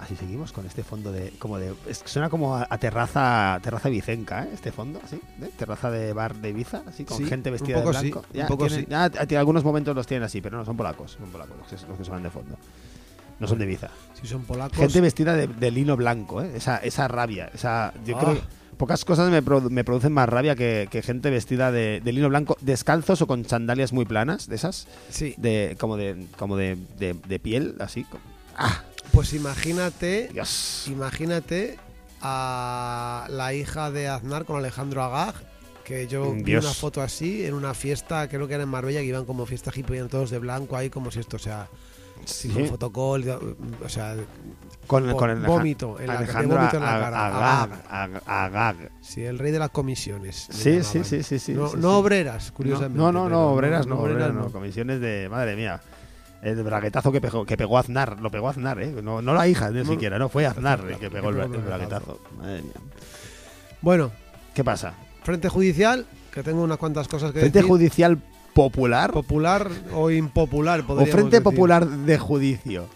Así 0.00 0.16
seguimos 0.16 0.52
con 0.52 0.66
este 0.66 0.82
fondo 0.82 1.12
de. 1.12 1.30
como 1.38 1.58
de 1.58 1.72
es 1.88 2.02
Suena 2.04 2.28
como 2.28 2.56
a, 2.56 2.66
a 2.68 2.78
terraza 2.78 3.58
terraza 3.62 3.88
vicenca, 3.88 4.44
¿eh? 4.44 4.48
Este 4.52 4.72
fondo, 4.72 5.00
así. 5.02 5.16
¿eh? 5.40 5.50
Terraza 5.56 5.90
de 5.90 6.12
bar 6.12 6.34
de 6.34 6.50
Ibiza, 6.50 6.82
así, 6.86 7.04
con 7.04 7.16
Sí, 7.16 7.24
gente 7.26 7.50
un 7.50 7.54
vestida 7.54 7.80
de 7.80 7.84
sí, 7.94 8.10
blanco. 8.10 8.24
un 8.28 8.36
ya, 8.36 8.46
poco 8.46 8.66
tienen- 8.66 8.84
sí. 8.86 9.26
ya, 9.30 9.38
algunos 9.38 9.64
momentos 9.64 9.94
los 9.94 10.06
tienen 10.06 10.24
así, 10.24 10.40
pero 10.40 10.58
no, 10.58 10.64
son 10.64 10.76
polacos. 10.76 11.12
Son 11.18 11.28
polacos 11.30 11.56
los 11.58 11.66
que, 11.80 11.86
los 11.88 11.96
que 11.98 12.04
suenan 12.04 12.22
de 12.24 12.30
fondo. 12.30 12.56
No 13.38 13.46
son 13.46 13.58
de 13.58 13.64
Ibiza. 13.64 13.88
Si 14.20 14.26
son 14.26 14.42
polacos. 14.44 14.76
Gente 14.78 15.00
vestida 15.00 15.34
de, 15.34 15.46
de 15.46 15.70
lino 15.70 15.96
blanco, 15.96 16.42
¿eh? 16.42 16.52
Esa, 16.56 16.76
esa 16.78 17.08
rabia. 17.08 17.50
Esa, 17.54 17.92
yo 18.04 18.16
Ah. 18.16 18.20
creo 18.20 18.34
que 18.34 18.40
pocas 18.76 19.04
cosas 19.04 19.30
me, 19.30 19.42
produ- 19.44 19.70
me 19.70 19.84
producen 19.84 20.12
más 20.12 20.28
rabia 20.28 20.56
que, 20.56 20.88
que 20.90 21.02
gente 21.02 21.30
vestida 21.30 21.70
de, 21.72 22.00
de 22.04 22.12
lino 22.12 22.28
blanco, 22.28 22.56
descalzos 22.60 23.22
o 23.22 23.26
con 23.28 23.44
sandalias 23.44 23.92
muy 23.92 24.04
planas, 24.04 24.48
de 24.48 24.56
esas, 24.56 24.88
Sí, 25.08 25.34
de 25.38 25.76
como 25.78 25.96
de 25.96 26.26
como 26.36 26.56
de, 26.56 26.76
de- 26.98 27.14
de 27.14 27.38
piel, 27.38 27.76
así. 27.80 28.04
como- 28.04 28.22
¡Ah! 28.56 28.82
Pues 29.12 29.32
imagínate, 29.34 30.28
Dios. 30.32 30.84
imagínate 30.88 31.78
a 32.20 33.26
la 33.30 33.54
hija 33.54 33.90
de 33.90 34.08
Aznar 34.08 34.44
con 34.44 34.56
Alejandro 34.56 35.02
Agag, 35.02 35.34
que 35.84 36.06
yo 36.06 36.32
vi 36.32 36.56
una 36.56 36.72
foto 36.72 37.02
así 37.02 37.44
en 37.44 37.54
una 37.54 37.74
fiesta, 37.74 38.28
creo 38.28 38.48
que 38.48 38.54
era 38.54 38.62
en 38.62 38.68
Marbella, 38.70 39.00
que 39.00 39.06
iban 39.06 39.26
como 39.26 39.44
fiesta 39.46 39.70
hippie, 39.74 39.96
iban 39.98 40.08
todos 40.08 40.30
de 40.30 40.38
blanco 40.38 40.76
ahí, 40.76 40.88
como 40.90 41.10
si 41.10 41.20
esto 41.20 41.38
sea 41.38 41.68
Sí. 42.24 42.50
un 42.56 42.68
fotocall, 42.68 43.28
o 43.84 43.88
sea, 43.88 44.16
Con, 44.86 45.12
con 45.14 45.28
el 45.30 45.40
vómito 45.40 45.98
en 46.00 46.06
la- 46.06 46.18
Alejandro 46.18 46.56
vómito 46.58 46.76
en 46.78 46.82
la 46.84 46.96
Ag- 46.96 47.00
cara. 47.00 47.26
Agag, 47.26 47.88
Ag- 47.90 48.22
Agag. 48.26 48.76
sí, 49.02 49.22
el 49.24 49.38
rey 49.38 49.52
de 49.52 49.58
las 49.58 49.70
comisiones. 49.70 50.48
Sí, 50.50 50.82
sí, 50.82 51.04
sí, 51.04 51.22
sí, 51.22 51.38
sí, 51.38 51.52
No, 51.52 51.68
sí, 51.68 51.76
no 51.76 51.90
sí. 51.90 51.96
obreras, 51.96 52.50
curiosamente. 52.52 52.96
No, 52.98 53.12
no, 53.12 53.28
no, 53.28 53.48
obreras 53.48 53.86
no, 53.86 53.98
obreras 53.98 54.32
no. 54.32 54.44
no. 54.44 54.50
Comisiones 54.52 55.00
de. 55.00 55.28
Madre 55.28 55.56
mía. 55.56 55.82
El 56.44 56.62
braguetazo 56.62 57.10
que 57.10 57.20
pegó, 57.20 57.44
que 57.46 57.56
pegó 57.56 57.78
Aznar, 57.78 58.20
lo 58.20 58.30
pegó 58.30 58.48
Aznar, 58.50 58.80
¿eh? 58.82 58.92
No, 59.02 59.22
no 59.22 59.32
la 59.34 59.48
hija, 59.48 59.70
ni 59.70 59.78
No. 59.82 59.86
siquiera, 59.90 60.18
no, 60.18 60.28
fue 60.28 60.44
Aznar 60.46 60.84
el 60.88 60.98
que 60.98 61.10
pegó 61.10 61.30
el, 61.30 61.38
el 61.40 61.48
braguetazo. 61.62 62.20
Madre 62.36 62.62
mía. 62.62 62.72
Bueno, 63.80 64.12
¿Qué 64.54 64.62
pasa? 64.62 64.94
frente 65.24 65.48
judicial, 65.48 66.06
que 66.32 66.42
tengo 66.42 66.62
unas 66.62 66.76
cuantas 66.78 67.08
cosas 67.08 67.32
que 67.32 67.40
¿Frente 67.40 67.58
decir. 67.60 67.68
judicial 67.70 68.18
popular 68.52 69.10
popular 69.12 69.68
o 69.94 70.10
impopular, 70.10 70.84
o 70.86 70.96
frente 71.06 71.22
decir. 71.38 71.42
popular 71.42 71.86
de 71.88 72.18
judicio? 72.18 72.86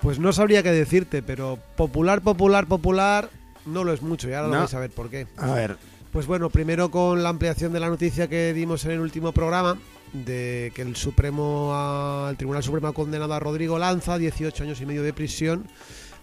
Pues 0.00 0.18
no 0.18 0.32
sabría 0.32 0.62
qué 0.62 0.72
decirte, 0.72 1.22
pero 1.22 1.58
popular, 1.76 2.22
popular, 2.22 2.66
popular 2.66 3.28
no 3.66 3.84
lo 3.84 3.92
es 3.92 4.02
mucho 4.02 4.28
y 4.28 4.32
ahora 4.32 4.48
No. 4.48 4.54
lo 4.54 4.60
vais 4.60 4.74
a 4.74 4.80
ver 4.80 4.90
por 4.90 5.10
qué. 5.10 5.26
A 5.36 5.52
ver, 5.52 5.76
Pues 6.12 6.26
bueno, 6.26 6.50
primero 6.50 6.90
con 6.90 7.22
la 7.22 7.28
ampliación 7.30 7.72
de 7.72 7.80
la 7.80 7.88
noticia 7.88 8.28
que 8.28 8.52
dimos 8.52 8.84
en 8.84 8.90
el 8.92 9.00
último 9.00 9.32
programa 9.32 9.78
de 10.12 10.72
que 10.74 10.82
el 10.82 10.96
Supremo 10.96 12.26
el 12.28 12.36
Tribunal 12.36 12.62
Supremo 12.62 12.88
ha 12.88 12.92
condenado 12.92 13.34
a 13.34 13.40
Rodrigo 13.40 13.78
Lanza 13.78 14.14
a 14.14 14.18
18 14.18 14.64
años 14.64 14.80
y 14.80 14.86
medio 14.86 15.02
de 15.02 15.12
prisión, 15.12 15.66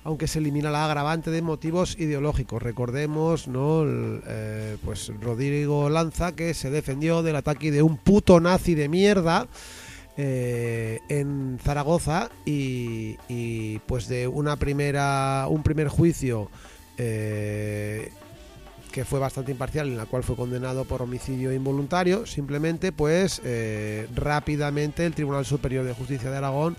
aunque 0.03 0.27
se 0.27 0.39
elimina 0.39 0.71
la 0.71 0.85
agravante 0.85 1.31
de 1.31 1.41
motivos 1.41 1.97
ideológicos. 1.99 2.61
Recordemos, 2.61 3.47
¿no? 3.47 3.83
Eh, 3.85 4.77
pues 4.83 5.11
Rodrigo 5.21 5.89
Lanza 5.89 6.33
que 6.33 6.53
se 6.53 6.69
defendió 6.69 7.23
del 7.23 7.35
ataque 7.35 7.71
de 7.71 7.81
un 7.81 7.97
puto 7.97 8.39
nazi 8.39 8.75
de 8.75 8.89
mierda 8.89 9.47
eh, 10.17 10.99
en 11.09 11.59
Zaragoza 11.63 12.29
y, 12.45 13.17
y, 13.27 13.79
pues 13.79 14.07
de 14.07 14.27
una 14.27 14.57
primera 14.57 15.45
un 15.49 15.63
primer 15.63 15.87
juicio 15.87 16.49
eh, 16.97 18.11
que 18.99 19.05
fue 19.05 19.19
bastante 19.19 19.53
imparcial 19.53 19.87
en 19.87 19.95
la 19.95 20.07
cual 20.07 20.23
fue 20.23 20.35
condenado 20.35 20.83
por 20.83 21.01
homicidio 21.01 21.53
involuntario 21.53 22.25
simplemente 22.25 22.91
pues 22.91 23.41
eh, 23.45 24.09
rápidamente 24.13 25.05
el 25.05 25.13
Tribunal 25.13 25.45
Superior 25.45 25.85
de 25.85 25.93
Justicia 25.93 26.29
de 26.29 26.35
Aragón 26.35 26.75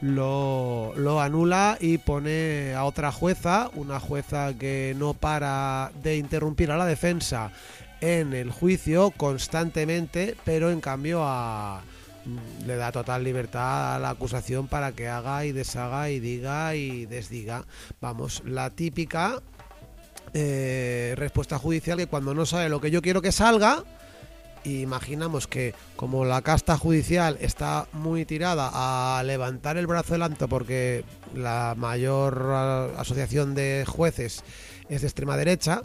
lo, 0.00 1.20
anula 1.20 1.78
y 1.80 1.98
pone 1.98 2.74
a 2.74 2.82
otra 2.82 3.12
jueza 3.12 3.70
una 3.76 4.00
jueza 4.00 4.52
que 4.58 4.96
no 4.98 5.14
para 5.14 5.92
de 6.02 6.16
interrumpir 6.16 6.72
a 6.72 6.76
la 6.76 6.86
defensa 6.86 7.52
en 8.00 8.32
el 8.32 8.50
juicio 8.50 9.12
constantemente 9.12 10.34
pero 10.44 10.72
en 10.72 10.80
cambio 10.80 11.22
mm, 11.22 12.66
le 12.66 12.74
da 12.74 12.90
total 12.90 13.22
libertad 13.22 13.94
a 13.94 14.00
la 14.00 14.10
acusación 14.10 14.66
para 14.66 14.90
que 14.90 15.06
haga 15.06 15.44
y 15.44 15.52
deshaga 15.52 16.10
y 16.10 16.18
diga 16.18 16.74
y 16.74 17.06
desdiga. 17.06 17.64
Vamos, 18.00 18.42
la 18.44 18.70
típica 18.70 19.40
eh, 20.34 21.14
respuesta 21.16 21.58
judicial 21.58 21.98
que 21.98 22.06
cuando 22.06 22.34
no 22.34 22.46
sabe 22.46 22.68
lo 22.68 22.80
que 22.80 22.90
yo 22.90 23.02
quiero 23.02 23.22
que 23.22 23.32
salga, 23.32 23.84
imaginamos 24.64 25.46
que 25.46 25.74
como 25.96 26.24
la 26.24 26.42
casta 26.42 26.76
judicial 26.76 27.38
está 27.40 27.86
muy 27.92 28.24
tirada 28.24 28.70
a 28.72 29.22
levantar 29.22 29.76
el 29.76 29.86
brazo 29.86 30.14
del 30.14 30.22
alto 30.22 30.48
porque 30.48 31.04
la 31.34 31.74
mayor 31.76 32.50
ah, 32.52 32.88
asociación 32.98 33.54
de 33.54 33.84
jueces 33.86 34.44
es 34.88 35.00
de 35.00 35.06
extrema 35.06 35.36
derecha, 35.36 35.82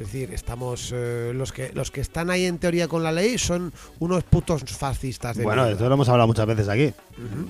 es 0.00 0.06
decir, 0.12 0.32
estamos 0.32 0.92
eh, 0.94 1.32
los 1.34 1.52
que 1.52 1.70
los 1.74 1.90
que 1.90 2.00
están 2.00 2.30
ahí 2.30 2.44
en 2.44 2.58
teoría 2.58 2.88
con 2.88 3.02
la 3.02 3.12
ley 3.12 3.38
son 3.38 3.72
unos 3.98 4.24
putos 4.24 4.62
fascistas 4.64 5.36
de 5.36 5.44
bueno, 5.44 5.62
mierda. 5.62 5.72
esto 5.76 5.88
lo 5.88 5.94
hemos 5.94 6.08
hablado 6.08 6.26
muchas 6.26 6.46
veces 6.46 6.68
aquí. 6.68 6.92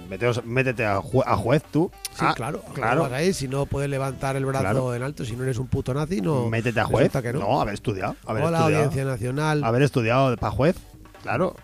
Meteos- 0.08 0.42
métete 0.44 0.84
a, 0.84 0.98
ju- 1.00 1.22
a 1.26 1.36
juez 1.36 1.62
tú. 1.70 1.90
Sí, 2.10 2.16
Ah, 2.20 2.34
claro, 2.36 2.62
claro. 2.74 3.08
si 3.32 3.48
no 3.48 3.66
puedes 3.66 3.90
levantar 3.90 4.36
el 4.36 4.44
brazo 4.46 4.62
Claro. 4.62 4.94
en 4.94 5.02
alto, 5.02 5.24
si 5.24 5.34
no 5.36 5.42
eres 5.42 5.58
un 5.58 5.66
puto 5.66 5.92
nazi, 5.92 6.20
no. 6.20 6.48
métete 6.48 6.80
a 6.80 6.84
juez. 6.84 7.10
que 7.12 7.32
no. 7.32 7.40
no. 7.40 7.60
haber 7.60 7.74
estudiado. 7.74 8.16
Haber 8.26 8.44
estudiado. 8.44 8.64
Audiencia 8.66 9.04
Nacional. 9.04 9.64
Haber 9.64 9.82
estudiado 9.82 10.36
para 10.36 10.50
juez. 10.52 10.76
Claro. 11.22 11.56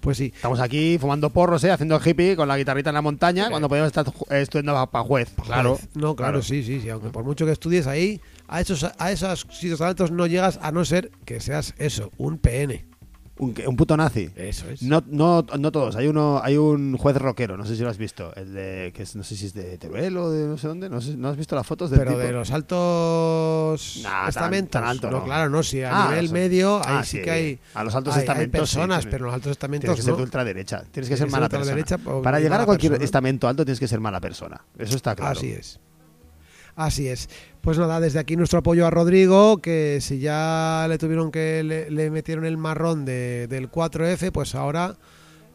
Pues 0.00 0.18
sí, 0.18 0.32
Estamos 0.34 0.60
aquí 0.60 0.98
fumando 0.98 1.30
porros, 1.30 1.62
¿eh? 1.64 1.70
haciendo 1.70 2.00
hippie 2.04 2.36
con 2.36 2.48
la 2.48 2.56
guitarrita 2.56 2.90
en 2.90 2.94
la 2.94 3.02
montaña, 3.02 3.50
cuando 3.50 3.68
podemos 3.68 3.88
estar 3.88 4.06
eh, 4.30 4.40
estudiando 4.40 4.72
para 4.90 5.04
juez. 5.04 5.32
Claro. 5.44 5.78
No, 5.94 6.14
claro, 6.16 6.42
sí, 6.42 6.62
sí, 6.62 6.80
sí. 6.80 6.88
Aunque 6.88 7.10
por 7.10 7.24
mucho 7.24 7.46
que 7.46 7.52
estudies 7.52 7.86
ahí, 7.86 8.20
a 8.46 8.60
esos, 8.60 8.86
a 8.98 9.12
esos 9.12 9.46
sitios 9.50 9.78
tan 9.78 9.88
altos 9.88 10.10
no 10.10 10.26
llegas 10.26 10.58
a 10.62 10.72
no 10.72 10.84
ser 10.84 11.10
que 11.24 11.40
seas 11.40 11.74
eso, 11.78 12.10
un 12.16 12.38
PN. 12.38 12.86
Un, 13.40 13.54
un 13.66 13.76
puto 13.76 13.96
nazi. 13.96 14.30
Eso 14.34 14.68
es. 14.68 14.82
No, 14.82 15.02
no, 15.06 15.44
no 15.58 15.70
todos. 15.72 15.94
Hay 15.96 16.08
uno, 16.08 16.40
hay 16.42 16.56
un 16.56 16.96
juez 16.96 17.16
rockero, 17.16 17.56
no 17.56 17.64
sé 17.64 17.76
si 17.76 17.82
lo 17.82 17.88
has 17.88 17.98
visto. 17.98 18.34
El 18.34 18.52
de, 18.52 18.92
que 18.94 19.04
es, 19.04 19.14
no 19.16 19.22
sé 19.22 19.36
si 19.36 19.46
es 19.46 19.54
de 19.54 19.78
Teruel 19.78 20.16
o 20.16 20.30
de 20.30 20.46
no 20.48 20.58
sé 20.58 20.66
dónde. 20.68 20.88
No, 20.90 21.00
sé- 21.00 21.16
¿no 21.16 21.28
has 21.28 21.36
visto 21.36 21.54
las 21.54 21.66
fotos 21.66 21.90
del 21.90 22.00
Pero 22.00 22.10
tipo? 22.12 22.22
de 22.22 22.32
los 22.32 22.50
altos 22.50 24.00
Nah, 24.02 24.10
tan- 24.20 24.28
estamentos. 24.28 24.70
tan 24.72 24.84
alto 24.84 25.10
no, 25.10 25.18
no. 25.18 25.24
claro, 25.24 25.50
no, 25.50 25.62
si 25.62 25.82
a 25.82 25.90
Ah, 26.06 26.08
nivel 26.10 26.30
medio, 26.30 26.78
ahí 26.78 26.96
ah, 26.98 27.04
sí, 27.04 27.18
sí. 27.18 27.22
que 27.22 27.30
hay. 27.30 27.58
A 27.74 27.84
los 27.84 27.94
altos 27.94 28.14
hay- 28.14 28.18
hay 28.20 28.24
estamentos, 28.24 28.70
sí, 28.70 28.76
personas, 28.76 28.98
tienes- 29.00 29.12
pero 29.12 29.24
los 29.26 29.34
altos 29.34 29.52
estamentos. 29.52 29.84
Tienes 29.86 30.00
que 30.00 30.02
ser 30.04 30.16
de 30.16 30.22
ultraderecha. 30.22 30.84
Tienes 30.90 31.08
que 31.08 31.16
ser 31.16 31.30
mala 31.30 31.48
persona. 31.48 31.84
o 32.06 32.22
Para 32.22 32.40
llegar 32.40 32.60
a 32.60 32.64
cualquier 32.66 32.92
persona. 32.92 33.04
estamento 33.04 33.48
alto 33.48 33.64
tienes 33.64 33.80
que 33.80 33.88
ser 33.88 34.00
mala 34.00 34.20
persona. 34.20 34.60
Eso 34.78 34.96
está 34.96 35.14
claro. 35.14 35.38
Así 35.38 35.50
es. 35.50 35.78
Así 36.78 37.08
es. 37.08 37.28
Pues 37.60 37.76
nada, 37.76 37.98
desde 37.98 38.20
aquí 38.20 38.36
nuestro 38.36 38.60
apoyo 38.60 38.86
a 38.86 38.90
Rodrigo, 38.90 39.58
que 39.58 39.98
si 40.00 40.20
ya 40.20 40.86
le 40.88 40.96
tuvieron 40.96 41.32
que 41.32 41.62
le, 41.64 41.90
le 41.90 42.08
metieron 42.10 42.44
el 42.44 42.56
marrón 42.56 43.04
de- 43.04 43.48
del 43.48 43.68
4F, 43.68 44.30
pues 44.30 44.54
ahora 44.54 44.96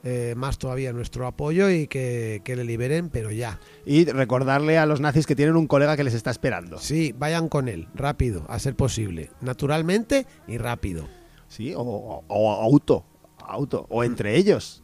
eh, 0.04 0.34
más 0.36 0.58
todavía 0.58 0.92
nuestro 0.92 1.26
apoyo 1.26 1.70
y 1.70 1.88
que, 1.88 2.42
que 2.44 2.58
le 2.58 2.66
liberen, 2.66 3.10
pero 3.10 3.32
ya. 3.32 3.58
Y 3.86 4.04
recordarle 4.04 4.78
a 4.78 4.86
los 4.86 5.00
nazis 5.00 5.26
que 5.26 5.34
tienen 5.36 5.56
un 5.56 5.66
colega 5.66 5.96
que 5.96 6.04
les 6.04 6.14
está 6.14 6.30
esperando. 6.30 6.78
Sí, 6.78 7.16
vayan 7.18 7.48
con 7.48 7.70
él, 7.70 7.88
rápido, 7.96 8.46
a 8.50 8.60
ser 8.60 8.76
posible. 8.76 9.32
Naturalmente 9.40 10.28
y 10.46 10.58
rápido. 10.58 11.08
Sí, 11.48 11.74
o, 11.74 11.80
o- 11.82 12.26
o 12.28 12.52
auto. 12.52 13.06
Auto. 13.48 13.86
O 13.90 14.04
entre 14.04 14.36
ellos. 14.36 14.83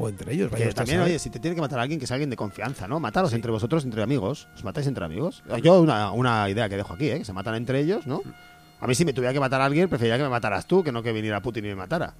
O 0.00 0.08
entre 0.08 0.32
ellos, 0.32 0.50
Que 0.50 0.72
también, 0.72 1.00
oye, 1.00 1.18
si 1.18 1.30
te 1.30 1.38
tiene 1.38 1.54
que 1.54 1.60
matar 1.60 1.78
a 1.78 1.82
alguien, 1.82 2.00
que 2.00 2.06
sea 2.06 2.14
alguien 2.16 2.30
de 2.30 2.36
confianza, 2.36 2.88
¿no? 2.88 2.98
Mataros 3.00 3.32
entre 3.32 3.50
vosotros, 3.50 3.84
entre 3.84 4.02
amigos. 4.02 4.48
¿Os 4.54 4.64
matáis 4.64 4.86
entre 4.86 5.04
amigos? 5.04 5.42
Yo, 5.62 5.80
una, 5.80 6.12
una 6.12 6.48
idea 6.48 6.68
que 6.68 6.76
dejo 6.76 6.94
aquí, 6.94 7.10
¿eh? 7.10 7.18
Que 7.18 7.24
se 7.24 7.32
matan 7.32 7.54
entre 7.54 7.80
ellos, 7.80 8.06
¿no? 8.06 8.22
A 8.80 8.86
mí, 8.86 8.94
si 8.94 9.04
me 9.04 9.12
tuviera 9.12 9.32
que 9.32 9.40
matar 9.40 9.60
a 9.60 9.66
alguien, 9.66 9.88
preferiría 9.88 10.16
que 10.16 10.22
me 10.24 10.30
mataras 10.30 10.66
tú, 10.66 10.82
que 10.82 10.90
no 10.92 11.02
que 11.02 11.12
viniera 11.12 11.40
Putin 11.42 11.64
y 11.66 11.68
me 11.68 11.74
matara. 11.76 12.14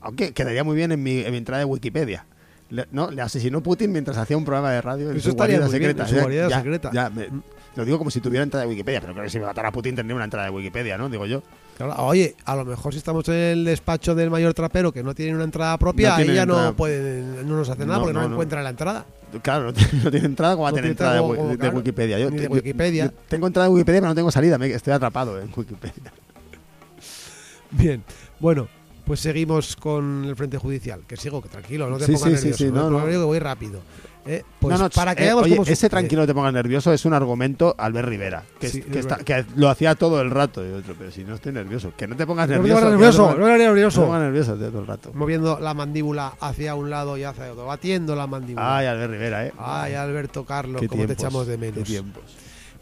Aunque 0.00 0.32
quedaría 0.32 0.64
muy 0.64 0.76
bien 0.76 0.92
en 0.92 1.02
mi, 1.02 1.20
en 1.20 1.30
mi 1.30 1.38
entrada 1.38 1.58
de 1.60 1.64
Wikipedia. 1.64 2.26
Le, 2.70 2.86
¿no? 2.90 3.10
Le 3.10 3.20
asesinó 3.20 3.62
Putin 3.62 3.92
mientras 3.92 4.16
hacía 4.16 4.36
un 4.36 4.44
programa 4.44 4.70
de 4.72 4.80
radio 4.80 5.10
en 5.10 5.16
Eso 5.16 5.30
su 5.30 5.36
guarida 5.36 5.66
bien, 5.68 5.90
en 5.98 6.06
su 6.08 6.14
guarida 6.20 6.48
ya- 6.48 6.56
secreta. 6.58 6.90
ya, 6.92 7.10
me- 7.10 7.28
lo 7.76 7.84
digo 7.84 7.98
como 7.98 8.10
si 8.10 8.20
tuviera 8.20 8.42
entrada 8.42 8.64
de 8.64 8.70
Wikipedia, 8.70 9.00
pero 9.00 9.12
creo 9.12 9.24
que 9.24 9.30
si 9.30 9.38
me 9.38 9.44
matara 9.46 9.70
Putin 9.72 9.94
tendría 9.94 10.14
una 10.14 10.24
entrada 10.24 10.46
de 10.46 10.52
Wikipedia, 10.52 10.96
¿no? 10.98 11.08
Digo 11.08 11.26
yo. 11.26 11.42
Claro, 11.86 12.02
oye, 12.06 12.36
a 12.44 12.54
lo 12.56 12.64
mejor 12.64 12.92
si 12.92 12.98
estamos 12.98 13.26
en 13.28 13.34
el 13.34 13.64
despacho 13.64 14.14
del 14.14 14.30
mayor 14.30 14.54
trapero 14.54 14.92
que 14.92 15.02
no 15.02 15.14
tiene 15.14 15.34
una 15.34 15.44
entrada 15.44 15.76
propia, 15.78 16.10
No 16.10 16.14
ahí 16.16 16.26
ya 16.34 16.42
entrada. 16.42 16.64
no 16.66 16.76
puede, 16.76 17.22
no 17.44 17.56
nos 17.56 17.68
hace 17.68 17.84
nada 17.84 17.94
No, 17.98 18.00
porque 18.04 18.12
no, 18.14 18.20
no, 18.22 18.28
no. 18.28 18.34
encuentra 18.34 18.62
la 18.62 18.70
entrada. 18.70 19.04
Claro, 19.42 19.64
no 19.66 19.72
tiene, 19.72 20.02
no 20.20 20.26
entrada 20.26 20.54
como 20.54 20.62
va 20.64 20.68
a 20.68 20.72
No 20.72 20.76
tener 20.76 20.90
entrada 20.90 21.14
de, 21.14 21.20
como- 21.20 21.32
wi- 21.32 21.36
como, 21.38 21.48
de 21.50 21.58
claro, 21.58 21.76
Wikipedia. 21.78 22.18
Yo, 22.18 22.30
ni 22.30 22.36
de 22.38 22.44
yo- 22.44 22.50
Wikipedia. 22.50 23.04
yo 23.06 23.12
tengo 23.28 23.46
entrada 23.46 23.68
de 23.68 23.74
Wikipedia, 23.74 24.00
pero 24.00 24.08
no 24.10 24.14
tengo 24.14 24.30
salida. 24.30 24.58
Me, 24.58 24.70
estoy 24.70 24.92
atrapado 24.92 25.40
en 25.40 25.50
Wikipedia. 25.56 26.12
Bien, 27.70 28.02
bueno, 28.40 28.68
Pues 29.04 29.18
seguimos 29.20 29.74
con 29.74 30.24
el 30.26 30.36
frente 30.36 30.58
judicial. 30.58 31.00
Que 31.08 31.16
sigo, 31.16 31.42
que 31.42 31.48
tranquilo, 31.48 31.90
no 31.90 31.98
te 31.98 32.06
Sí, 32.06 32.12
pongas 32.12 32.28
sí, 32.30 32.36
sí, 32.36 32.42
nervioso. 32.50 32.64
sí, 32.64 32.70
no, 32.70 32.88
no, 32.90 33.00
no. 33.00 33.06
que 33.06 33.16
voy 33.16 33.38
rápido. 33.40 33.80
Eh, 34.24 34.44
pues 34.60 34.78
No, 34.78 34.84
no, 34.84 34.90
para 34.90 35.16
que 35.16 35.26
eh, 35.26 35.32
oye, 35.32 35.60
ese 35.66 35.86
eh, 35.86 35.90
tranquilo 35.90 36.22
no 36.22 36.26
te 36.28 36.34
pongas 36.34 36.52
nervioso 36.52 36.92
es 36.92 37.04
un 37.04 37.12
argumento 37.12 37.74
Albert 37.76 38.06
Rivera, 38.08 38.44
que, 38.60 38.68
es- 38.68 38.74
está- 38.76 39.16
que 39.16 39.44
lo 39.56 39.68
hacía 39.68 39.96
todo 39.96 40.20
el 40.20 40.30
rato. 40.30 40.64
Y 40.64 40.70
otro, 40.72 40.94
pero 40.96 41.10
si 41.10 41.24
no 41.24 41.34
estoy 41.34 41.52
nervioso, 41.52 41.92
que 41.96 42.06
no 42.06 42.14
te 42.14 42.24
pongas 42.24 42.46
No 42.48 42.52
te 42.54 42.58
nervioso. 42.58 42.80
pongas 42.82 42.90
que 42.92 42.96
nervioso, 42.98 43.22
no 43.22 43.26
no 43.26 43.34
te 43.34 43.40
pongas- 43.42 43.58
no 43.58 43.64
nervioso. 43.64 44.00
te 44.00 44.06
pongas 44.06 44.22
nervioso 44.22 44.54
tío, 44.56 44.68
todo 44.70 44.80
el 44.80 44.86
rato. 44.86 45.10
Moviendo 45.14 45.58
la 45.58 45.74
mandíbula 45.74 46.34
hacia 46.40 46.74
un 46.76 46.88
lado 46.90 47.16
y 47.16 47.24
hacia 47.24 47.52
otro, 47.52 47.66
batiendo 47.66 48.14
la 48.14 48.26
mandíbula. 48.28 48.76
Ay, 48.78 48.86
Albert 48.86 49.10
Rivera, 49.10 49.46
¿eh? 49.46 49.52
Ay, 49.58 49.94
Alberto 49.94 50.44
Carlos, 50.44 50.82
cómo 50.88 51.04
te 51.06 51.12
echamos 51.14 51.46
de 51.48 51.54
qué 51.54 51.58
menos. 51.72 51.82
tiempos. 51.84 52.22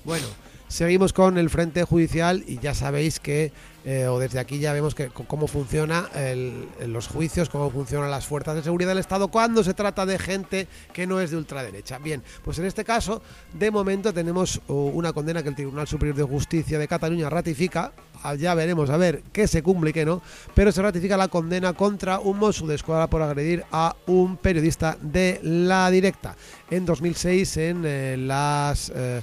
Bueno, 0.05 0.27
seguimos 0.71 1.13
con 1.13 1.37
el 1.37 1.51
frente 1.51 1.83
judicial 1.85 2.45
y 2.47 2.59
ya 2.61 2.75
sabéis 2.75 3.19
que, 3.19 3.53
eh, 3.85 4.07
o 4.07 4.19
desde 4.21 4.39
aquí 4.39 4.59
ya 4.61 4.73
vemos 4.73 4.95
que 4.95 5.09
cómo 5.09 5.47
funciona 5.49 6.09
el- 6.15 6.69
los 6.87 7.09
juicios, 7.09 7.49
cómo 7.49 7.71
funcionan 7.71 8.11
las 8.11 8.25
fuerzas 8.27 8.55
de 8.55 8.63
seguridad 8.63 8.91
del 8.91 8.99
Estado 8.99 9.29
cuando 9.29 9.65
se 9.65 9.75
trata 9.75 10.07
de 10.07 10.19
gente 10.19 10.69
que 10.93 11.07
no 11.09 11.21
es 11.21 11.31
de 11.33 11.39
ultraderecha. 11.39 11.99
Bien, 11.99 12.23
pues 12.45 12.59
en 12.61 12.67
este 12.67 12.85
caso, 12.85 13.21
de 13.53 13.71
momento 13.73 14.13
tenemos 14.15 14.61
una 14.69 15.13
condena 15.13 15.43
que 15.43 15.49
el 15.49 15.57
Tribunal 15.57 15.89
Superior 15.89 16.17
de 16.17 16.23
Justicia 16.23 16.79
de 16.79 16.87
Cataluña 16.89 17.29
ratifica. 17.29 17.93
Ah, 18.23 18.35
Ya 18.35 18.55
veremos 18.55 18.91
a 18.91 18.99
ver 18.99 19.23
qué 19.33 19.49
se 19.49 19.63
cumple 19.63 19.91
y 19.91 19.93
qué 19.95 20.05
no, 20.05 20.21
pero 20.55 20.71
se 20.73 20.83
ratifica 20.83 21.17
la 21.17 21.29
condena 21.29 21.73
contra 21.73 22.21
un 22.21 22.39
Mosso 22.39 22.67
de 22.67 22.75
Escuadra 22.75 23.09
por 23.09 23.23
agredir 23.23 23.65
a 23.73 23.97
un 24.07 24.37
periodista 24.37 24.97
de 25.01 25.41
la 25.43 25.91
directa 25.91 26.37
en 26.71 26.85
2006 26.85 27.57
en 27.57 27.83
eh, 27.87 28.17
las 28.19 28.93
eh, 28.95 29.23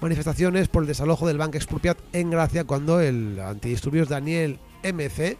manifestaciones 0.00 0.68
por 0.68 0.82
el 0.82 0.88
desalojo 0.88 1.26
del 1.26 1.38
Banco 1.38 1.56
Expropiat 1.56 1.98
en 2.12 2.30
Gracia 2.30 2.64
cuando 2.64 3.00
el 3.00 3.40
antidisturbios 3.40 4.08
Daniel 4.08 4.58
MC 4.82 5.36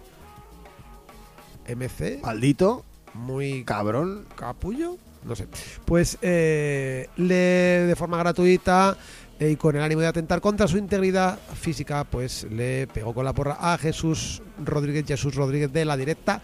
MC 1.68 2.20
Maldito, 2.22 2.84
muy 3.14 3.64
cabrón. 3.64 4.26
capullo 4.34 4.96
no 5.24 5.36
sé 5.36 5.46
pues 5.84 6.18
eh, 6.22 7.09
le 7.16 7.34
de 7.34 7.96
forma 7.96 8.18
gratuita 8.18 8.96
eh, 9.38 9.50
y 9.50 9.56
con 9.56 9.76
el 9.76 9.82
ánimo 9.82 10.00
de 10.00 10.06
atentar 10.09 10.40
contra 10.40 10.66
su 10.66 10.78
integridad 10.78 11.38
física 11.54 12.04
pues 12.04 12.44
le 12.50 12.86
pegó 12.86 13.14
con 13.14 13.24
la 13.24 13.32
porra 13.32 13.59
a 13.61 13.78
Jesús 13.78 14.42
Rodríguez 14.64 15.04
Jesús 15.06 15.34
Rodríguez 15.34 15.72
de 15.72 15.84
la 15.84 15.96
directa 15.96 16.42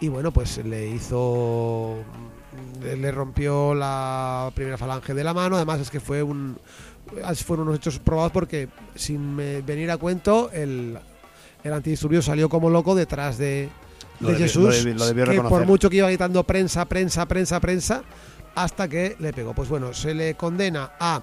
y 0.00 0.08
bueno 0.08 0.32
pues 0.32 0.58
le 0.64 0.88
hizo 0.88 1.96
le 2.82 3.10
rompió 3.10 3.74
la 3.74 4.52
primera 4.54 4.76
falange 4.76 5.14
de 5.14 5.24
la 5.24 5.34
mano 5.34 5.56
además 5.56 5.80
es 5.80 5.90
que 5.90 6.00
fue 6.00 6.22
un 6.22 6.58
fueron 7.44 7.68
unos 7.68 7.78
hechos 7.80 7.98
probados 7.98 8.32
porque 8.32 8.68
sin 8.94 9.34
me- 9.36 9.60
venir 9.62 9.90
a 9.90 9.96
cuento 9.96 10.50
el 10.52 10.98
el 11.62 11.72
antidisturbio 11.72 12.20
salió 12.20 12.48
como 12.50 12.68
loco 12.68 12.94
detrás 12.94 13.38
de, 13.38 13.70
Lo 14.20 14.34
Jesús 14.36 14.64
lo 14.64 14.70
debi- 14.70 14.94
lo 14.98 15.06
debió 15.06 15.24
que 15.24 15.40
por 15.40 15.64
mucho 15.66 15.88
que 15.88 15.96
iba 15.96 16.08
gritando 16.08 16.44
prensa, 16.44 16.84
prensa, 16.84 17.26
prensa, 17.26 17.58
prensa, 17.58 18.02
hasta 18.54 18.86
que 18.86 19.16
le 19.18 19.32
pegó. 19.32 19.54
Pues 19.54 19.70
bueno, 19.70 19.94
se 19.94 20.12
le 20.12 20.34
condena 20.34 20.90
a 21.00 21.22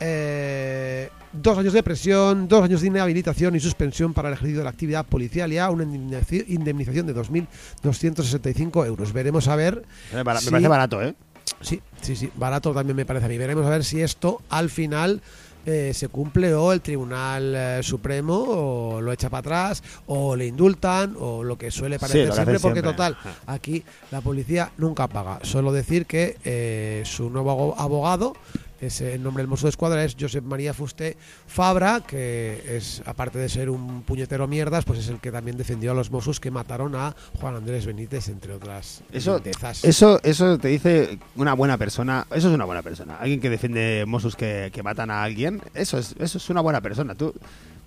eh, 0.00 1.08
dos 1.32 1.56
años 1.58 1.72
de 1.72 1.82
presión, 1.82 2.46
dos 2.46 2.62
años 2.62 2.82
de 2.82 2.86
inhabilitación 2.88 3.56
y 3.56 3.60
suspensión 3.60 4.12
para 4.14 4.28
el 4.28 4.34
ejercicio 4.34 4.58
de 4.58 4.64
la 4.64 4.70
actividad 4.70 5.04
policial 5.06 5.52
y 5.52 5.58
a 5.58 5.70
una 5.70 5.84
indemnizaci- 5.84 6.44
indemnización 6.48 7.06
de 7.06 7.14
2.265 7.14 8.86
euros. 8.86 9.12
Veremos 9.12 9.48
a 9.48 9.56
ver 9.56 9.82
Me 10.12 10.24
para- 10.24 10.38
Sí. 10.40 10.46
me 10.46 10.50
parece 10.52 10.68
barato, 10.68 11.02
¿eh? 11.02 11.14
Sí, 11.60 11.80
sí, 12.02 12.14
sí, 12.16 12.30
barato 12.36 12.72
también 12.72 12.96
me 12.96 13.04
parece 13.06 13.26
a 13.26 13.28
mí. 13.28 13.36
Veremos 13.38 13.66
a 13.66 13.70
ver 13.70 13.84
si 13.84 14.00
esto 14.00 14.40
al 14.48 14.70
final 14.70 15.20
eh, 15.66 15.92
se 15.92 16.08
cumple 16.08 16.54
o 16.54 16.72
el 16.72 16.80
Tribunal 16.80 17.52
eh, 17.54 17.80
Supremo 17.82 18.34
o 18.36 19.00
lo 19.00 19.12
echa 19.12 19.28
para 19.28 19.40
atrás 19.40 19.82
o 20.06 20.34
le 20.36 20.46
indultan 20.46 21.14
o 21.18 21.42
lo 21.42 21.58
que 21.58 21.70
suele 21.70 21.98
parecer 21.98 22.26
siempre, 22.32 22.60
porque 22.60 22.80
siempre. 22.80 22.92
total, 22.92 23.16
aquí 23.46 23.84
la 24.10 24.20
policía 24.20 24.70
nunca 24.78 25.08
paga. 25.08 25.40
Solo 25.42 25.72
decir 25.72 26.06
que 26.06 26.36
eh, 26.44 27.02
su 27.04 27.28
nuevo 27.28 27.50
abo- 27.50 27.74
abogado, 27.76 28.34
es 28.80 29.00
el 29.00 29.22
nombre 29.22 29.42
del 29.42 29.48
mozo 29.48 29.66
de 29.66 29.70
escuadra, 29.70 30.04
es 30.04 30.16
Josep 30.18 30.44
María 30.44 30.74
Fusté 30.74 31.16
Fabra, 31.46 32.02
que 32.06 32.62
es, 32.76 33.02
aparte 33.06 33.38
de 33.38 33.48
ser 33.48 33.70
un 33.70 34.02
puñetero 34.02 34.46
mierdas, 34.46 34.84
pues 34.84 35.00
es 35.00 35.08
el 35.08 35.18
que 35.18 35.32
también 35.32 35.56
defendió 35.56 35.92
a 35.92 35.94
los 35.94 36.10
mozos 36.10 36.40
que 36.40 36.50
mataron 36.50 36.94
a 36.94 37.14
Juan 37.40 37.56
Andrés 37.56 37.86
Benítez, 37.86 38.28
entre 38.28 38.54
otras 38.54 39.02
Eso, 39.12 39.40
eso, 39.82 40.20
eso 40.22 40.58
te 40.58 40.68
dice 40.68 41.18
una 41.36 41.54
buena 41.54 41.76
persona. 41.76 42.26
Eso 42.30 42.48
es 42.48 42.54
una 42.54 42.64
buena 42.64 42.82
persona. 42.82 43.16
Alguien 43.16 43.40
que 43.40 43.50
defiende 43.50 44.04
Mossos 44.06 44.36
que, 44.36 44.70
que 44.72 44.82
matan 44.82 45.10
a 45.10 45.22
alguien. 45.22 45.60
Eso 45.74 45.98
es, 45.98 46.14
eso 46.18 46.38
es 46.38 46.50
una 46.50 46.60
buena 46.60 46.80
persona. 46.80 47.14
Tú, 47.14 47.34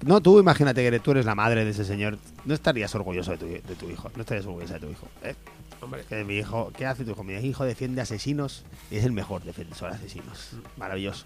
no, 0.04 0.22
tú 0.22 0.39
imagínate 0.39 0.89
que 0.89 0.99
tú 0.99 1.12
eres 1.12 1.26
la 1.26 1.36
madre 1.36 1.64
de 1.64 1.72
ese 1.72 1.86
señor. 1.86 2.18
No 2.45 2.54
estarías 2.54 2.93
orgulloso 2.95 3.32
de 3.32 3.38
tu, 3.38 3.45
de 3.45 3.76
tu 3.76 3.89
hijo. 3.89 4.12
No 4.16 4.22
estarías 4.22 4.45
orgullosa 4.45 4.76
de 4.76 4.80
tu 4.82 4.89
hijo. 4.89 5.08
¿eh? 5.24 5.36
Hombre, 5.82 6.04
Que 6.08 6.24
mi 6.24 6.38
hijo, 6.38 6.72
¿qué 6.78 6.86
hace 6.86 7.04
tu 7.04 7.12
hijo? 7.12 7.24
Mi 7.24 7.34
hijo 7.34 7.66
defiende 7.66 8.02
asesinos 8.02 8.64
y 8.89 8.97
es 8.97 9.06
el 9.06 9.12
mejor 9.12 9.43
defensor 9.43 9.89
de 9.89 9.95
asesinos. 9.95 10.52
Maravilloso. 10.78 11.26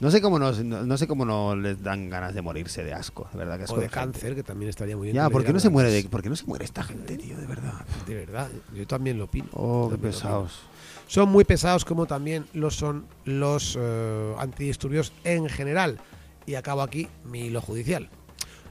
No 0.00 0.10
sé 0.10 0.22
cómo 0.22 0.38
nos, 0.38 0.64
no, 0.64 0.84
no 0.84 0.96
sé 0.96 1.06
cómo 1.06 1.26
no 1.26 1.54
les 1.54 1.82
dan 1.82 2.08
ganas 2.08 2.32
de 2.32 2.40
morirse 2.40 2.82
de 2.82 2.94
asco, 2.94 3.28
de 3.32 3.38
verdad 3.38 3.58
que 3.58 3.64
asco 3.64 3.76
o 3.76 3.80
de 3.80 3.90
cáncer, 3.90 4.34
que 4.34 4.42
también 4.42 4.70
estaría 4.70 4.96
muy 4.96 5.08
bien. 5.08 5.16
Ya, 5.16 5.28
¿por 5.28 5.44
qué 5.44 5.52
no 5.52 5.60
se 5.60 5.68
muere 5.68 5.90
de, 5.90 5.98
ganas. 5.98 6.10
por 6.10 6.22
qué 6.22 6.30
no 6.30 6.36
se 6.36 6.46
muere 6.46 6.64
esta 6.64 6.82
gente, 6.82 7.18
tío? 7.18 7.36
De 7.36 7.46
verdad. 7.46 7.84
De 8.06 8.14
verdad, 8.14 8.48
yo 8.74 8.86
también 8.86 9.18
lo 9.18 9.24
opino. 9.24 9.48
Oh, 9.52 9.90
qué 9.90 9.98
pesados. 9.98 10.60
Son 11.06 11.28
muy 11.28 11.44
pesados 11.44 11.84
como 11.84 12.06
también 12.06 12.46
lo 12.54 12.70
son 12.70 13.04
los 13.24 13.76
eh, 13.78 14.34
antidisturbios 14.38 15.12
en 15.24 15.48
general. 15.50 15.98
Y 16.46 16.54
acabo 16.54 16.82
aquí 16.82 17.08
mi 17.24 17.46
hilo 17.46 17.60
judicial. 17.60 18.10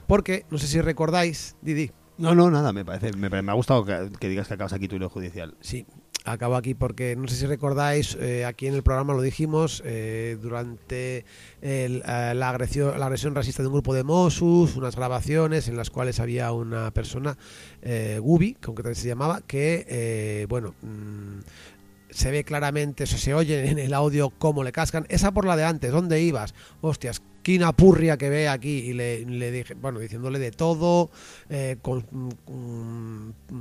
Porque, 0.06 0.44
no 0.50 0.58
sé 0.58 0.66
si 0.66 0.80
recordáis, 0.80 1.56
Didi, 1.62 1.92
No, 2.18 2.34
no, 2.34 2.50
nada, 2.50 2.72
me 2.72 2.84
parece, 2.84 3.12
me, 3.16 3.30
me 3.30 3.50
ha 3.50 3.54
gustado 3.54 3.84
que, 3.84 4.10
que 4.18 4.28
digas 4.28 4.48
que 4.48 4.54
acabas 4.54 4.72
aquí 4.72 4.88
tu 4.88 4.96
hilo 4.96 5.08
judicial. 5.08 5.56
Sí, 5.60 5.86
acabo 6.24 6.56
aquí 6.56 6.74
porque 6.74 7.16
no 7.16 7.28
sé 7.28 7.36
si 7.36 7.46
recordáis, 7.46 8.16
eh, 8.20 8.44
aquí 8.44 8.66
en 8.66 8.74
el 8.74 8.82
programa 8.82 9.14
lo 9.14 9.22
dijimos, 9.22 9.82
eh, 9.84 10.36
durante 10.40 11.24
el, 11.62 12.02
eh, 12.06 12.32
la, 12.34 12.50
agresión, 12.50 12.98
la 12.98 13.06
agresión 13.06 13.34
racista 13.34 13.62
de 13.62 13.68
un 13.68 13.74
grupo 13.74 13.94
de 13.94 14.04
Mossus, 14.04 14.76
unas 14.76 14.96
grabaciones 14.96 15.68
en 15.68 15.76
las 15.76 15.90
cuales 15.90 16.20
había 16.20 16.52
una 16.52 16.90
persona, 16.90 17.36
Gubi, 18.20 18.54
concretamente 18.54 19.00
se 19.00 19.08
llamaba, 19.08 19.40
que, 19.46 20.46
bueno, 20.48 20.74
mm, 20.82 21.40
se 22.10 22.30
ve 22.30 22.44
claramente, 22.44 23.06
se, 23.06 23.18
se 23.18 23.34
oye 23.34 23.70
en 23.70 23.78
el 23.78 23.94
audio 23.94 24.30
cómo 24.30 24.64
le 24.64 24.72
cascan. 24.72 25.06
Esa 25.08 25.32
por 25.32 25.46
la 25.46 25.56
de 25.56 25.64
antes, 25.64 25.92
¿dónde 25.92 26.20
ibas? 26.20 26.54
Hostias, 26.80 27.22
quina 27.42 27.72
purria 27.72 28.16
que 28.16 28.28
ve 28.30 28.48
aquí. 28.48 28.78
Y 28.78 28.92
le, 28.92 29.24
dije, 29.52 29.74
bueno, 29.74 29.98
diciéndole 29.98 30.38
de 30.38 30.50
todo, 30.50 31.10
eh, 31.48 31.76
con, 31.82 32.04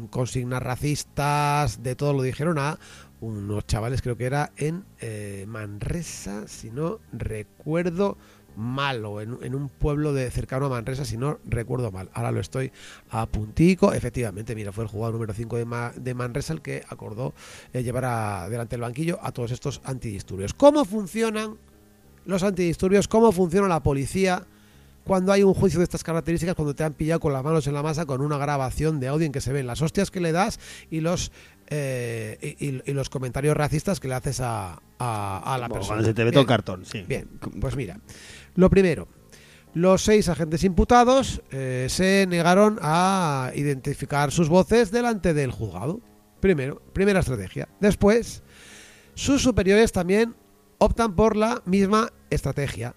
consignas 0.10 0.62
racistas, 0.64 1.82
de 1.84 1.96
todo 1.96 2.14
lo 2.14 2.22
dijeron 2.24 2.58
a 2.60 2.80
unos 3.22 3.68
chavales, 3.68 4.02
creo 4.02 4.16
que 4.18 4.26
era 4.26 4.52
en 4.58 4.86
eh, 5.02 5.46
Manresa, 5.48 6.48
si 6.48 6.72
no 6.72 7.00
recuerdo 7.12 8.18
mal, 8.56 9.06
o 9.06 9.22
en, 9.22 9.38
en 9.42 9.56
un 9.56 9.70
pueblo 9.70 10.12
de 10.14 10.30
cercano 10.32 10.66
a 10.66 10.70
Manresa, 10.70 11.06
si 11.06 11.18
no 11.18 11.40
recuerdo 11.46 11.92
mal. 11.92 12.10
Ahora 12.14 12.32
lo 12.32 12.40
estoy 12.40 12.72
a 13.10 13.26
puntico. 13.26 13.94
Efectivamente, 13.94 14.56
mira, 14.56 14.72
fue 14.72 14.84
el 14.86 14.90
jugador 14.90 15.14
número 15.14 15.34
5 15.34 15.58
de, 15.58 15.92
de 15.98 16.14
Manresa 16.14 16.54
el 16.54 16.62
que 16.62 16.84
acordó 16.90 17.34
eh, 17.74 17.84
llevar 17.84 18.06
a- 18.06 18.50
delante 18.50 18.72
del 18.76 18.82
banquillo 18.82 19.20
a 19.22 19.32
todos 19.32 19.52
estos 19.52 19.82
antidisturbios. 19.84 20.54
¿Cómo 20.54 20.84
funcionan 20.86 21.58
los 22.30 22.44
antidisturbios? 22.44 23.08
¿Cómo 23.08 23.32
funciona 23.32 23.68
la 23.68 23.82
policía? 23.84 24.44
Cuando 25.06 25.32
hay 25.32 25.42
un 25.44 25.54
juicio 25.56 25.80
de 25.80 25.86
estas 25.86 26.04
características, 26.04 26.54
cuando 26.56 26.76
te 26.76 26.84
han 26.84 26.94
pillado 26.94 27.20
con 27.20 27.34
las 27.34 27.44
manos 27.44 27.66
en 27.66 27.74
la 27.74 27.82
masa, 27.82 28.06
con 28.06 28.22
una 28.22 28.38
grabación 28.38 29.00
de 29.00 29.08
audio 29.08 29.26
en 29.26 29.32
que 29.32 29.42
se 29.42 29.52
ven 29.52 29.66
las 29.66 29.82
hostias 29.82 30.12
que 30.12 30.20
le 30.20 30.32
das 30.32 30.60
y 30.92 31.00
los 31.00 31.32
eh, 31.72 32.82
y, 32.86 32.92
los 32.94 33.10
comentarios 33.10 33.56
racistas 33.58 34.00
que 34.00 34.08
le 34.08 34.16
haces 34.16 34.40
a, 34.42 34.80
a- 35.00 35.54
a 35.56 35.58
la 35.58 35.68
persona. 35.70 35.96
Cuando 35.96 36.06
se 36.06 36.14
te 36.14 36.24
ve 36.24 36.32
todo 36.32 36.42
el 36.42 36.48
cartón, 36.48 36.86
sí. 36.86 37.04
Bien, 37.08 37.28
pues 37.62 37.76
mira, 37.76 38.00
lo 38.56 38.70
primero, 38.70 39.08
los 39.74 40.04
seis 40.04 40.30
agentes 40.30 40.64
imputados 40.64 41.42
eh, 41.52 41.88
se 41.90 42.26
negaron 42.28 42.78
a 42.82 43.52
identificar 43.56 44.32
sus 44.32 44.50
voces 44.50 44.92
delante 44.92 45.34
del 45.34 45.52
juzgado. 45.52 46.02
Primero, 46.40 46.82
primera 46.94 47.20
estrategia. 47.20 47.68
Después, 47.80 48.42
sus 49.16 49.42
superiores 49.42 49.92
también 49.92 50.36
optan 50.80 51.16
por 51.16 51.36
la 51.36 51.62
misma 51.66 52.12
estrategia. 52.30 52.96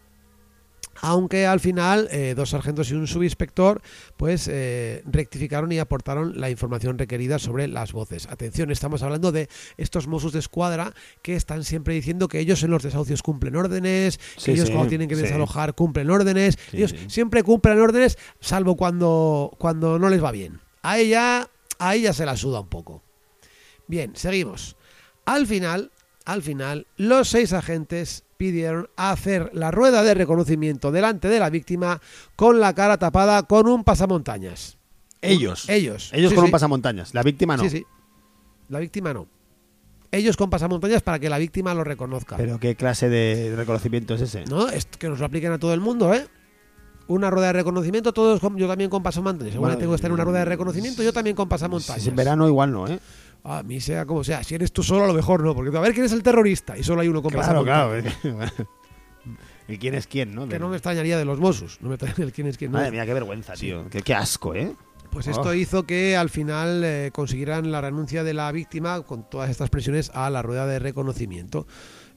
Aunque 1.00 1.46
al 1.46 1.58
final 1.58 2.08
eh, 2.12 2.34
dos 2.36 2.50
sargentos 2.50 2.90
y 2.90 2.94
un 2.94 3.06
subinspector 3.06 3.80
pues 4.16 4.46
eh, 4.46 5.02
rectificaron 5.06 5.72
y 5.72 5.78
aportaron 5.78 6.38
la 6.40 6.50
información 6.50 6.98
requerida 6.98 7.38
sobre 7.38 7.66
las 7.66 7.92
voces. 7.92 8.28
Atención, 8.28 8.70
estamos 8.70 9.02
hablando 9.02 9.32
de 9.32 9.48
estos 9.78 10.06
Mossos 10.06 10.32
de 10.32 10.38
escuadra 10.38 10.94
que 11.22 11.34
están 11.34 11.64
siempre 11.64 11.94
diciendo 11.94 12.28
que 12.28 12.38
ellos 12.38 12.62
en 12.62 12.70
los 12.70 12.82
desahucios 12.82 13.22
cumplen 13.22 13.56
órdenes, 13.56 14.18
que 14.44 14.52
ellos 14.52 14.68
sí, 14.68 14.72
cuando 14.72 14.90
tienen 14.90 15.08
que 15.08 15.16
sí. 15.16 15.22
desalojar 15.22 15.74
cumplen 15.74 16.10
órdenes, 16.10 16.58
ellos 16.72 16.94
siempre 17.08 17.42
cumplen 17.42 17.80
órdenes 17.80 18.18
salvo 18.40 18.76
cuando, 18.76 19.50
cuando 19.58 19.98
no 19.98 20.08
les 20.08 20.22
va 20.22 20.30
bien. 20.30 20.60
A 20.82 20.98
ella, 20.98 21.48
a 21.78 21.94
ella 21.94 22.12
se 22.12 22.26
la 22.26 22.36
suda 22.36 22.60
un 22.60 22.68
poco. 22.68 23.02
Bien, 23.88 24.14
seguimos. 24.14 24.76
Al 25.24 25.46
final, 25.46 25.90
al 26.24 26.42
final, 26.42 26.86
los 26.96 27.28
seis 27.28 27.52
agentes 27.52 28.24
pidieron 28.36 28.88
hacer 28.96 29.50
la 29.54 29.70
rueda 29.70 30.02
de 30.02 30.14
reconocimiento 30.14 30.90
delante 30.90 31.28
de 31.28 31.38
la 31.38 31.50
víctima 31.50 32.00
con 32.36 32.58
la 32.60 32.74
cara 32.74 32.98
tapada 32.98 33.44
con 33.44 33.68
un 33.68 33.84
pasamontañas. 33.84 34.78
Ellos. 35.20 35.68
Ellos. 35.68 36.10
Ellos 36.12 36.30
Sí, 36.30 36.34
con 36.34 36.44
sí. 36.44 36.48
un 36.48 36.52
pasamontañas. 36.52 37.14
La 37.14 37.22
víctima 37.22 37.56
no. 37.56 37.62
Sí, 37.62 37.70
sí. 37.70 37.84
La 38.68 38.80
víctima 38.80 39.12
no. 39.14 39.28
Ellos 40.10 40.36
con 40.36 40.50
pasamontañas 40.50 41.02
para 41.02 41.18
que 41.18 41.30
la 41.30 41.38
víctima 41.38 41.72
lo 41.74 41.84
reconozca. 41.84 42.36
Pero 42.36 42.58
¿qué 42.58 42.74
clase 42.74 43.08
de 43.08 43.54
reconocimiento 43.56 44.14
es 44.14 44.20
ese? 44.22 44.44
No, 44.46 44.68
es 44.68 44.84
que 44.86 45.08
nos 45.08 45.20
lo 45.20 45.26
apliquen 45.26 45.52
a 45.52 45.58
todo 45.58 45.72
el 45.72 45.80
mundo, 45.80 46.12
¿eh? 46.12 46.26
Una 47.08 47.30
rueda 47.30 47.48
de 47.48 47.52
reconocimiento, 47.54 48.12
todos 48.12 48.38
con- 48.40 48.56
yo 48.56 48.68
también 48.68 48.90
con 48.90 49.02
pasamontañas. 49.02 49.52
Según 49.52 49.66
Bueno, 49.66 49.78
tengo 49.78 49.92
que 49.92 49.96
estar 49.96 50.08
en 50.10 50.14
una 50.14 50.24
rueda 50.24 50.40
de 50.40 50.44
reconocimiento, 50.46 51.02
yo 51.02 51.12
también 51.12 51.34
con 51.36 51.46
Si 51.46 51.50
pasamontañas. 51.50 52.02
es 52.02 52.06
en 52.08 52.16
verano 52.16 52.46
igual 52.46 52.72
no, 52.72 52.86
¿eh? 52.88 52.98
A 53.44 53.62
mí 53.62 53.80
sea 53.80 54.06
como 54.06 54.22
sea. 54.22 54.44
Si 54.44 54.54
eres 54.54 54.72
tú 54.72 54.82
solo, 54.82 55.04
a 55.04 55.06
lo 55.08 55.14
mejor 55.14 55.42
no. 55.42 55.54
Porque 55.54 55.76
a 55.76 55.80
ver 55.80 55.92
quién 55.94 56.06
es 56.06 56.12
el 56.12 56.22
terrorista. 56.22 56.78
Y 56.78 56.84
solo 56.84 57.00
hay 57.00 57.08
uno 57.08 57.22
con 57.22 57.32
Claro, 57.32 57.64
claro. 57.64 58.02
¿Y 59.68 59.78
quién 59.78 59.94
es 59.94 60.06
quién, 60.06 60.34
no? 60.34 60.48
Que 60.48 60.58
no 60.58 60.68
me 60.68 60.76
extrañaría 60.76 61.16
de 61.16 61.24
los 61.24 61.38
Mossos. 61.38 61.78
No 61.80 61.88
me 61.88 61.94
extrañaría 61.94 62.24
el 62.26 62.32
quién 62.32 62.46
es 62.48 62.58
quién. 62.58 62.72
no. 62.72 62.78
Madre 62.78 62.90
mía, 62.90 63.06
qué 63.06 63.14
vergüenza, 63.14 63.54
tío. 63.54 63.88
Qué, 63.90 64.02
qué 64.02 64.14
asco, 64.14 64.54
¿eh? 64.54 64.74
Pues 65.10 65.28
Oh. 65.28 65.30
esto 65.30 65.54
hizo 65.54 65.84
que 65.84 66.16
al 66.16 66.30
final 66.30 66.82
eh, 66.84 67.10
consiguieran 67.12 67.70
la 67.70 67.80
renuncia 67.80 68.24
de 68.24 68.32
la 68.34 68.50
víctima 68.50 69.02
con 69.02 69.28
todas 69.28 69.50
estas 69.50 69.70
presiones 69.70 70.10
a 70.14 70.30
la 70.30 70.42
rueda 70.42 70.66
de 70.66 70.78
reconocimiento. 70.78 71.66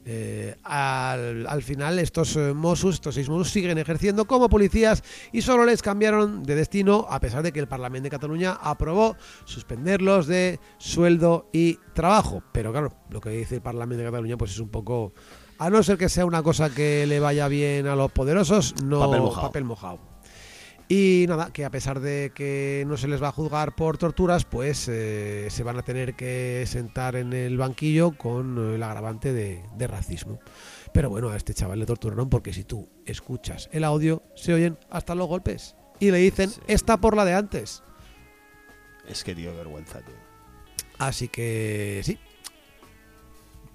Eh, 0.07 0.55
al, 0.63 1.47
al 1.47 1.63
final 1.63 1.97
estos 1.97 2.35
eh, 2.35 2.53
Mossos, 2.53 2.93
estos 2.93 3.15
seis 3.15 3.27
Mossos 3.27 3.49
siguen 3.49 3.79
ejerciendo 3.79 4.25
como 4.25 4.49
policías 4.49 5.03
y 5.31 5.41
solo 5.41 5.65
les 5.65 5.81
cambiaron 5.81 6.43
de 6.43 6.53
destino 6.53 7.07
a 7.09 7.19
pesar 7.19 7.41
de 7.41 7.51
que 7.51 7.59
el 7.59 7.67
Parlamento 7.67 8.03
de 8.03 8.11
Cataluña 8.11 8.51
aprobó 8.61 9.15
suspenderlos 9.45 10.27
de 10.27 10.59
sueldo 10.77 11.49
y 11.51 11.79
trabajo. 11.93 12.43
Pero 12.51 12.71
claro, 12.71 12.93
lo 13.09 13.19
que 13.19 13.31
dice 13.31 13.55
el 13.55 13.61
Parlamento 13.61 14.03
de 14.03 14.09
Cataluña 14.11 14.37
pues 14.37 14.51
es 14.51 14.59
un 14.59 14.69
poco... 14.69 15.13
A 15.57 15.69
no 15.69 15.81
ser 15.81 15.97
que 15.97 16.09
sea 16.09 16.25
una 16.25 16.43
cosa 16.43 16.69
que 16.69 17.07
le 17.07 17.19
vaya 17.19 17.47
bien 17.47 17.87
a 17.87 17.95
los 17.95 18.11
poderosos, 18.11 18.75
no 18.83 18.99
Papel 18.99 19.21
mojado. 19.21 19.47
papel 19.47 19.63
mojado. 19.63 20.14
Y 20.87 21.25
nada, 21.27 21.51
que 21.51 21.65
a 21.65 21.71
pesar 21.71 21.99
de 21.99 22.31
que 22.35 22.83
no 22.87 22.95
se 22.95 23.07
les 23.07 23.21
va 23.21 23.29
a 23.29 23.31
juzgar 23.31 23.75
por 23.75 23.97
torturas, 23.97 24.45
pues 24.45 24.87
eh, 24.87 25.47
se 25.49 25.63
van 25.63 25.77
a 25.79 25.81
tener 25.81 26.15
que 26.15 26.63
sentar 26.67 27.15
en 27.15 27.33
el 27.33 27.57
banquillo 27.57 28.11
con 28.15 28.73
el 28.75 28.83
agravante 28.83 29.33
de, 29.33 29.63
de 29.75 29.87
racismo. 29.87 30.39
Pero 30.93 31.09
bueno, 31.09 31.29
a 31.29 31.37
este 31.37 31.55
chaval 31.55 31.79
le 31.79 31.87
torturaron 31.87 32.29
porque 32.29 32.53
si 32.53 32.63
tú 32.63 32.87
escuchas 33.05 33.67
el 33.71 33.83
audio, 33.83 34.21
se 34.35 34.53
oyen 34.53 34.77
hasta 34.91 35.15
los 35.15 35.27
golpes. 35.27 35.75
Y 35.99 36.11
le 36.11 36.19
dicen, 36.19 36.49
Sí. 36.51 36.61
está 36.67 36.97
por 36.97 37.15
la 37.17 37.25
de 37.25 37.33
antes. 37.33 37.81
Es 39.07 39.23
que, 39.23 39.33
tío, 39.33 39.55
vergüenza, 39.55 40.01
tío. 40.01 40.15
Así 40.99 41.27
que 41.29 42.01
sí. 42.03 42.19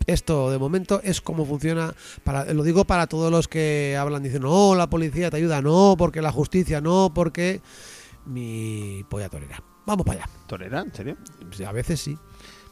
Esto 0.07 0.51
de 0.51 0.59
momento 0.59 1.01
es 1.03 1.21
como 1.21 1.45
funciona. 1.45 1.95
Para, 2.25 2.53
lo 2.53 2.63
digo 2.63 2.85
para 2.85 3.07
todos 3.07 3.31
los 3.31 3.49
que 3.49 3.97
hablan 3.99 4.23
diciendo, 4.23 4.49
no, 4.49 4.75
la 4.75 4.89
policía 4.89 5.31
te 5.31 5.37
ayuda, 5.37 5.63
no, 5.63 5.95
porque 5.99 6.23
la 6.23 6.33
justicia, 6.33 6.81
no, 6.81 7.13
porque 7.15 7.61
mi 8.27 9.05
polla 9.09 9.29
torera. 9.29 9.63
Vamos 9.87 10.07
para 10.07 10.25
allá. 10.25 10.33
¿Torera? 10.47 10.81
¿En 10.81 10.95
serio? 10.95 11.17
A 11.67 11.73
veces 11.73 12.01
sí. 12.01 12.17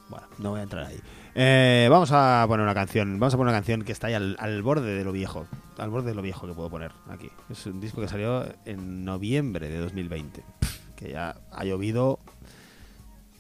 Bueno, 0.09 0.27
no 0.39 0.51
voy 0.51 0.61
a 0.61 0.63
entrar 0.63 0.87
ahí. 0.87 1.01
Eh, 1.35 1.87
vamos 1.91 2.11
a 2.13 2.45
poner 2.49 2.65
una 2.65 2.75
canción. 2.75 3.19
Vamos 3.21 3.35
a 3.35 3.37
poner 3.37 3.51
una 3.51 3.59
canción 3.59 3.83
que 3.83 3.93
está 3.93 4.09
ahí 4.09 4.15
al, 4.15 4.37
al 4.39 4.63
borde 4.63 4.95
de 4.95 5.05
lo 5.05 5.13
viejo. 5.13 5.47
Al 5.77 5.91
borde 5.91 6.09
de 6.11 6.15
lo 6.15 6.23
viejo 6.23 6.47
que 6.47 6.55
puedo 6.55 6.71
poner 6.71 6.93
aquí. 7.09 7.31
Es 7.51 7.67
un 7.67 7.81
disco 7.81 8.01
que 8.01 8.09
salió 8.09 8.45
en 8.65 9.05
noviembre 9.05 9.69
de 9.69 9.79
2020. 9.79 10.43
Pff, 10.59 10.79
Que 10.97 11.11
ya 11.11 11.37
ha 11.53 11.65
llovido 11.65 12.19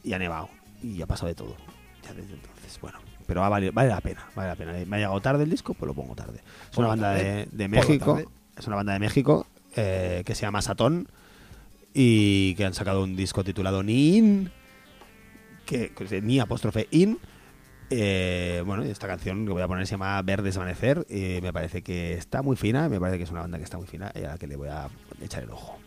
y 0.04 0.12
ha 0.12 0.18
nevado. 0.18 0.48
Y 0.82 1.00
ha 1.02 1.06
pasado 1.06 1.28
de 1.28 1.34
todo. 1.34 1.56
Ya 2.04 2.12
desde 2.14 2.34
entonces. 2.34 2.78
Bueno, 2.80 2.98
pero 3.28 3.42
va- 3.42 3.48
vale, 3.50 3.70
vale 3.70 3.90
la 3.90 4.00
pena. 4.00 4.26
Vale 4.34 4.48
la 4.48 4.56
pena. 4.56 4.72
Me 4.72 4.96
ha 4.96 4.98
llegado 4.98 5.20
tarde 5.20 5.44
el 5.44 5.50
disco, 5.50 5.74
pues 5.74 5.86
lo 5.86 5.94
pongo 5.94 6.16
tarde. 6.16 6.40
Es 6.72 6.76
una 6.78 6.88
banda 6.88 7.12
de, 7.12 7.46
de 7.52 7.68
Ponlo 7.68 7.68
México. 7.68 8.22
Es 8.56 8.66
una 8.66 8.74
banda 8.76 8.94
de 8.94 8.98
México 8.98 9.46
eh, 9.76 10.22
que 10.26 10.34
se 10.34 10.42
llama 10.42 10.62
Satón. 10.62 11.06
Y 11.94 12.54
que 12.54 12.64
han 12.64 12.74
sacado 12.74 13.02
un 13.04 13.14
disco 13.16 13.44
titulado 13.44 13.82
Nin 13.82 14.50
que, 15.66 15.92
ni 16.22 16.40
apóstrofe 16.40 16.88
in. 16.90 17.18
Eh, 17.90 18.62
bueno, 18.66 18.82
esta 18.82 19.06
canción 19.06 19.46
que 19.46 19.52
voy 19.52 19.62
a 19.62 19.68
poner 19.68 19.86
se 19.86 19.92
llama 19.92 20.20
Verdes 20.22 20.56
Amanecer. 20.56 21.06
Y 21.10 21.40
me 21.42 21.52
parece 21.52 21.82
que 21.82 22.14
está 22.14 22.42
muy 22.42 22.56
fina. 22.56 22.88
Me 22.88 22.98
parece 22.98 23.18
que 23.18 23.24
es 23.24 23.30
una 23.30 23.40
banda 23.42 23.58
que 23.58 23.64
está 23.64 23.76
muy 23.78 23.86
fina 23.86 24.10
y 24.14 24.24
a 24.24 24.28
la 24.28 24.38
que 24.38 24.46
le 24.46 24.56
voy 24.56 24.68
a 24.68 24.88
echar 25.22 25.42
el 25.42 25.50
ojo. 25.50 25.78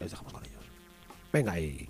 Les 0.00 0.10
dejamos 0.10 0.32
con 0.32 0.44
ellos. 0.44 0.62
Venga 1.32 1.52
ahí. 1.52 1.88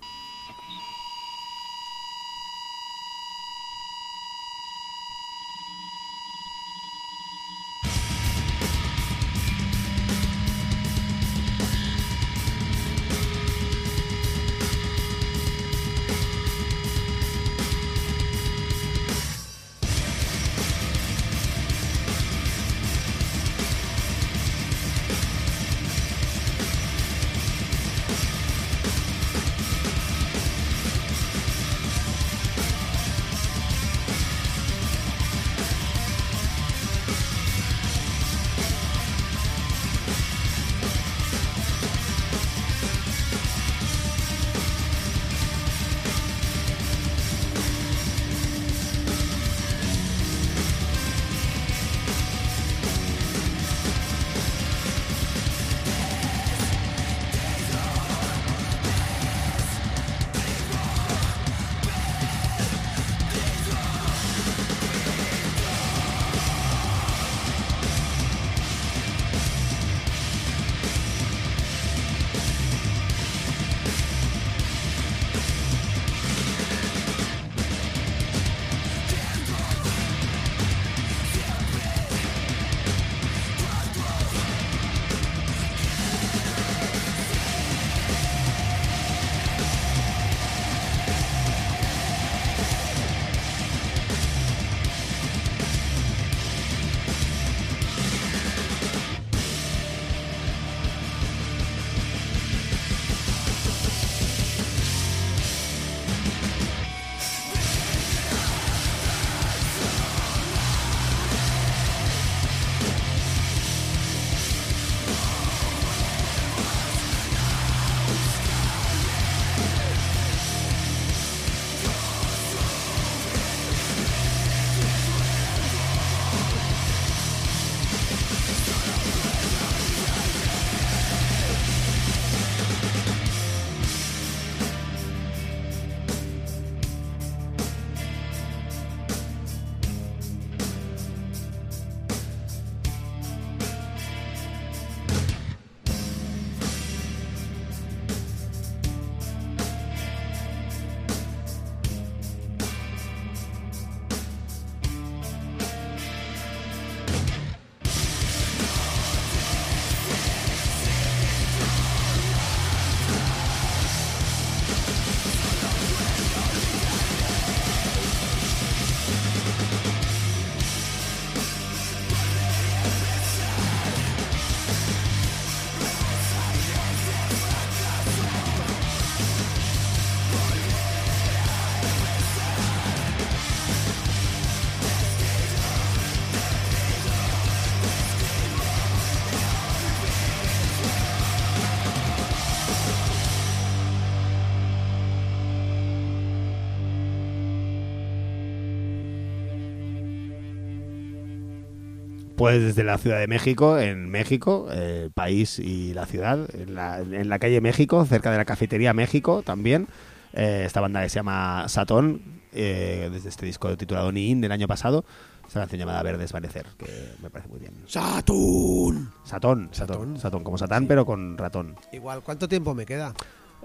Pues 202.37 202.61
desde 202.61 202.83
la 202.83 202.99
Ciudad 202.99 203.19
de 203.19 203.25
México, 203.27 203.79
en 203.79 204.09
México, 204.09 204.67
eh, 204.71 205.01
el 205.05 205.11
país 205.11 205.57
y 205.57 205.93
la 205.95 206.05
ciudad, 206.05 206.47
en 206.53 206.75
la, 206.75 206.99
en 206.99 207.29
la 207.29 207.39
calle 207.39 207.61
México, 207.61 208.05
cerca 208.05 208.29
de 208.29 208.37
la 208.37 208.45
cafetería 208.45 208.93
México 208.93 209.41
también. 209.43 209.87
eh, 210.33 210.63
esta 210.65 210.79
banda 210.81 211.01
que 211.01 211.09
se 211.09 211.15
llama 211.15 211.67
Satón, 211.67 212.21
eh, 212.53 213.09
desde 213.11 213.29
este 213.29 213.47
disco 213.47 213.75
titulado 213.75 214.11
Niin 214.11 214.39
del 214.39 214.51
año 214.51 214.67
pasado. 214.67 215.03
Esta 215.47 215.61
canción 215.61 215.79
llamada 215.79 216.03
Ver 216.03 216.17
Desvanecer, 216.19 216.67
que 216.77 216.85
me 217.23 217.29
parece 217.31 217.49
muy 217.49 217.59
bien. 217.59 217.73
¡Saturn! 217.87 219.09
Satón, 219.23 219.69
Satón, 219.71 219.73
Satón. 219.73 220.19
Satón, 220.19 220.43
como 220.43 220.57
Satán, 220.59 220.85
pero 220.85 221.05
con 221.05 221.37
ratón. 221.39 221.75
Igual, 221.91 222.21
¿cuánto 222.21 222.47
tiempo 222.47 222.75
me 222.75 222.85
queda? 222.85 223.13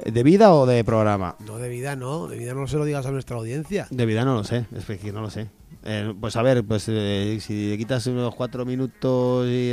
Eh, 0.03 0.11
¿De 0.11 0.23
vida 0.23 0.53
o 0.53 0.67
de 0.67 0.85
programa? 0.85 1.37
No, 1.47 1.59
de 1.59 1.69
vida 1.69 1.97
no, 1.97 2.29
de 2.29 2.37
vida 2.37 2.55
no 2.55 2.67
se 2.67 2.77
lo 2.77 2.85
digas 2.85 3.07
a 3.07 3.11
nuestra 3.11 3.37
audiencia. 3.37 3.87
De 3.91 4.07
vida 4.07 4.25
no 4.25 4.35
lo 4.35 4.45
sé, 4.45 4.67
es 4.75 4.85
que 4.85 5.13
no 5.13 5.21
lo 5.21 5.31
sé. 5.31 5.49
Eh, 5.85 6.15
pues 6.21 6.37
a 6.37 6.43
ver, 6.43 6.65
pues 6.65 6.87
eh, 6.89 7.39
si 7.41 7.71
le 7.71 7.79
quitas 7.79 8.07
unos 8.07 8.35
cuatro 8.35 8.65
minutos 8.65 9.47
y... 9.49 9.73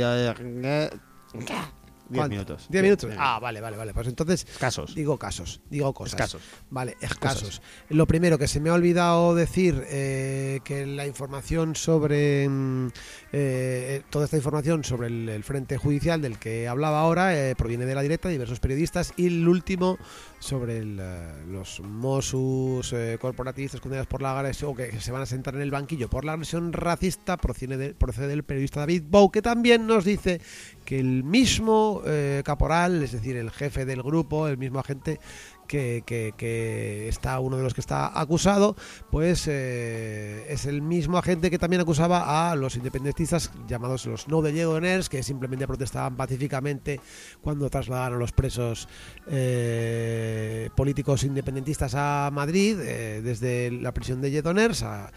eh, 2.10 2.14
eh, 2.14 2.18
diez 2.18 2.28
minutos. 2.28 2.66
¿Diez 2.68 2.82
minutos? 2.82 3.10
Diez 3.10 3.20
Ah, 3.22 3.38
vale, 3.40 3.60
vale, 3.60 3.76
vale. 3.76 3.94
Pues 3.94 4.06
entonces 4.08 4.46
Casos. 4.58 4.94
digo 4.94 5.18
casos, 5.18 5.60
digo 5.70 5.92
cosas. 5.94 6.14
Escasos. 6.14 6.42
Vale, 6.70 6.96
escasos. 7.00 7.62
Lo 7.88 8.06
primero 8.06 8.38
que 8.38 8.48
se 8.48 8.60
me 8.60 8.70
ha 8.70 8.74
olvidado 8.74 9.34
decir, 9.34 9.82
eh, 9.88 10.60
que 10.64 10.86
la 10.86 11.06
información 11.06 11.76
sobre 11.76 12.48
mm, 12.48 12.88
eh, 13.32 14.02
toda 14.10 14.24
esta 14.24 14.36
información 14.36 14.84
sobre 14.84 15.08
el, 15.08 15.28
el 15.28 15.44
frente 15.44 15.76
judicial 15.76 16.20
del 16.20 16.38
que 16.38 16.68
hablaba 16.68 17.00
ahora 17.00 17.36
eh, 17.36 17.54
proviene 17.56 17.86
de 17.86 17.94
la 17.94 18.02
directa 18.02 18.28
de 18.28 18.32
diversos 18.32 18.60
periodistas 18.60 19.12
y 19.16 19.26
el 19.28 19.46
último 19.48 19.98
sobre 20.38 20.78
el, 20.78 20.98
eh, 21.00 21.32
los 21.48 21.80
Mossos 21.80 22.92
eh, 22.92 23.18
corporatistas 23.20 23.80
condenados 23.80 24.06
por 24.08 24.22
la 24.22 24.38
agresión 24.38 24.72
o 24.72 24.74
que 24.74 25.00
se 25.00 25.12
van 25.12 25.22
a 25.22 25.26
sentar 25.26 25.54
en 25.54 25.60
el 25.60 25.70
banquillo 25.70 26.08
por 26.08 26.24
la 26.24 26.32
agresión 26.32 26.72
racista 26.72 27.36
procede, 27.36 27.76
de- 27.76 27.94
procede 27.94 28.28
del 28.28 28.42
periodista 28.42 28.80
David 28.80 29.04
Bow 29.08 29.30
que 29.30 29.42
también 29.42 29.86
nos 29.86 30.04
dice 30.04 30.40
que 30.84 30.98
el 30.98 31.22
mismo 31.24 31.99
eh, 32.06 32.42
caporal, 32.44 33.02
es 33.02 33.12
decir, 33.12 33.36
el 33.36 33.50
jefe 33.50 33.84
del 33.84 34.02
grupo, 34.02 34.48
el 34.48 34.58
mismo 34.58 34.78
agente 34.80 35.20
que, 35.68 36.02
está 37.08 37.38
uno 37.38 37.56
de 37.56 37.62
los 37.62 37.74
que 37.74 37.80
está 37.80 38.18
acusado, 38.20 38.74
pues 39.10 39.46
eh, 39.46 40.44
es 40.48 40.66
el 40.66 40.82
mismo 40.82 41.16
agente 41.16 41.48
que 41.50 41.58
también 41.58 41.80
acusaba 41.80 42.50
a 42.50 42.56
los 42.56 42.74
independentistas 42.74 43.52
llamados 43.68 44.06
los 44.06 44.26
no 44.26 44.42
de 44.42 44.52
que 45.08 45.22
simplemente 45.22 45.68
protestaban 45.68 46.16
pacíficamente 46.16 47.00
cuando 47.40 47.70
trasladaron 47.70 48.18
los 48.18 48.32
presos 48.32 48.88
eh, 49.28 50.70
políticos 50.76 51.22
independentistas 51.22 51.94
a 51.94 52.30
Madrid 52.32 52.76
desde 53.22 53.70
la 53.70 53.92
prisión 53.92 54.20
de 54.20 54.30
Lledoners 54.32 54.82
a- 54.82 55.12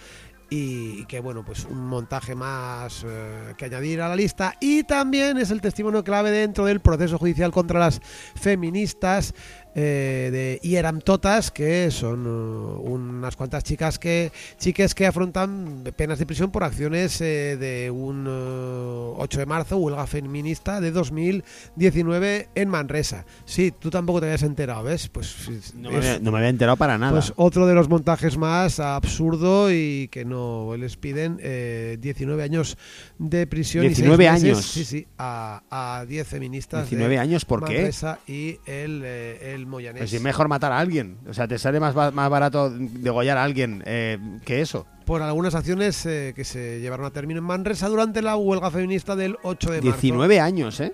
y 0.56 1.06
que 1.06 1.20
bueno 1.20 1.44
pues 1.44 1.66
un 1.66 1.88
montaje 1.88 2.36
más 2.36 3.04
eh, 3.08 3.56
que 3.58 3.66
añadir 3.66 4.02
a 4.02 4.10
la 4.10 4.16
lista. 4.16 4.54
Y 4.60 4.84
también 4.84 5.38
es 5.40 5.50
el 5.50 5.62
testimonio 5.62 6.04
clave 6.04 6.30
dentro 6.30 6.66
del 6.66 6.80
proceso 6.80 7.18
judicial 7.18 7.52
contra 7.52 7.80
las 7.80 8.00
feministas 8.36 9.34
eh, 9.76 10.30
de 10.32 10.60
Ieram 10.68 11.00
Totas 11.02 11.52
que 11.52 11.90
son 11.92 12.26
eh, 12.26 12.90
unas 12.90 13.36
cuantas 13.36 13.64
chicas 13.64 13.98
que 14.00 14.32
chiques 14.60 14.94
que 14.94 15.06
afrontan 15.08 15.84
penas 15.96 16.20
de 16.20 16.26
prisión 16.26 16.52
por 16.52 16.64
acciones 16.64 17.20
eh, 17.22 17.58
de 17.58 17.90
un 17.92 18.26
eh, 18.28 19.14
8 19.18 19.40
de 19.40 19.46
marzo 19.46 19.78
huelga 19.78 20.06
feminista 20.08 20.80
de 20.82 20.92
2019 20.92 22.50
en 22.56 22.70
Manresa 22.70 23.26
sí 23.46 23.74
tú 23.78 23.90
tampoco 23.90 24.20
te 24.20 24.28
habías 24.28 24.44
enterado 24.44 24.84
ves 24.84 25.08
pues 25.10 25.74
No 25.76 25.90
me, 25.92 26.00
es- 26.00 26.06
había, 26.06 26.20
no 26.20 26.32
me 26.32 26.38
había 26.38 26.50
enterado 26.50 26.78
para 26.78 26.98
nada. 26.98 27.12
pues 27.14 27.34
otro 27.36 27.66
de 27.68 27.74
los 27.74 27.90
montajes 27.90 28.38
más 28.38 28.80
absurdo 28.80 29.72
y 29.72 30.08
que 30.12 30.26
no 30.26 30.76
les 30.78 30.98
piden 30.98 31.40
eh, 31.42 31.98
19 32.00 32.44
años 32.44 32.78
de 33.18 33.48
prisión. 33.48 33.86
y 33.86 33.88
seis 33.90 33.98
19 34.00 34.30
meses, 34.32 34.44
años. 34.44 34.66
Sí, 34.66 34.86
sí, 34.86 35.08
a, 35.18 35.64
a 36.00 36.06
10 36.06 36.28
feministas. 36.28 36.90
19 36.90 37.14
de 37.16 37.20
años, 37.20 37.46
¿por 37.46 37.64
qué? 37.66 37.92
Y 38.28 38.58
el, 38.66 39.02
eh, 39.06 39.54
el 39.64 39.70
Moyanés. 39.70 40.02
Pues 40.02 40.10
si 40.12 40.18
es 40.18 40.22
mejor 40.22 40.48
matar 40.48 40.72
a 40.72 40.80
alguien. 40.80 41.18
O 41.28 41.34
sea, 41.34 41.48
te 41.48 41.58
sale 41.58 41.80
más, 41.80 41.96
más 41.96 42.30
barato 42.30 42.70
degollar 42.70 43.38
a 43.38 43.44
alguien 43.44 43.82
eh, 43.86 44.18
que 44.46 44.62
eso. 44.62 44.86
Por 45.06 45.22
algunas 45.22 45.56
acciones 45.56 46.06
eh, 46.06 46.34
que 46.36 46.44
se 46.46 46.80
llevaron 46.80 47.06
a 47.06 47.12
término 47.12 47.40
en 47.40 47.46
Manresa 47.46 47.90
durante 47.90 48.22
la 48.22 48.36
huelga 48.38 48.72
feminista 48.72 49.16
del 49.16 49.38
8 49.44 49.72
de 49.72 49.82
marzo. 49.82 50.02
19 50.02 50.40
años, 50.40 50.80
¿eh? 50.80 50.94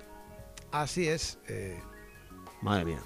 Así 0.72 1.06
es. 1.06 1.38
eh, 1.48 1.78
Madre 2.62 2.84
mía. 2.84 2.98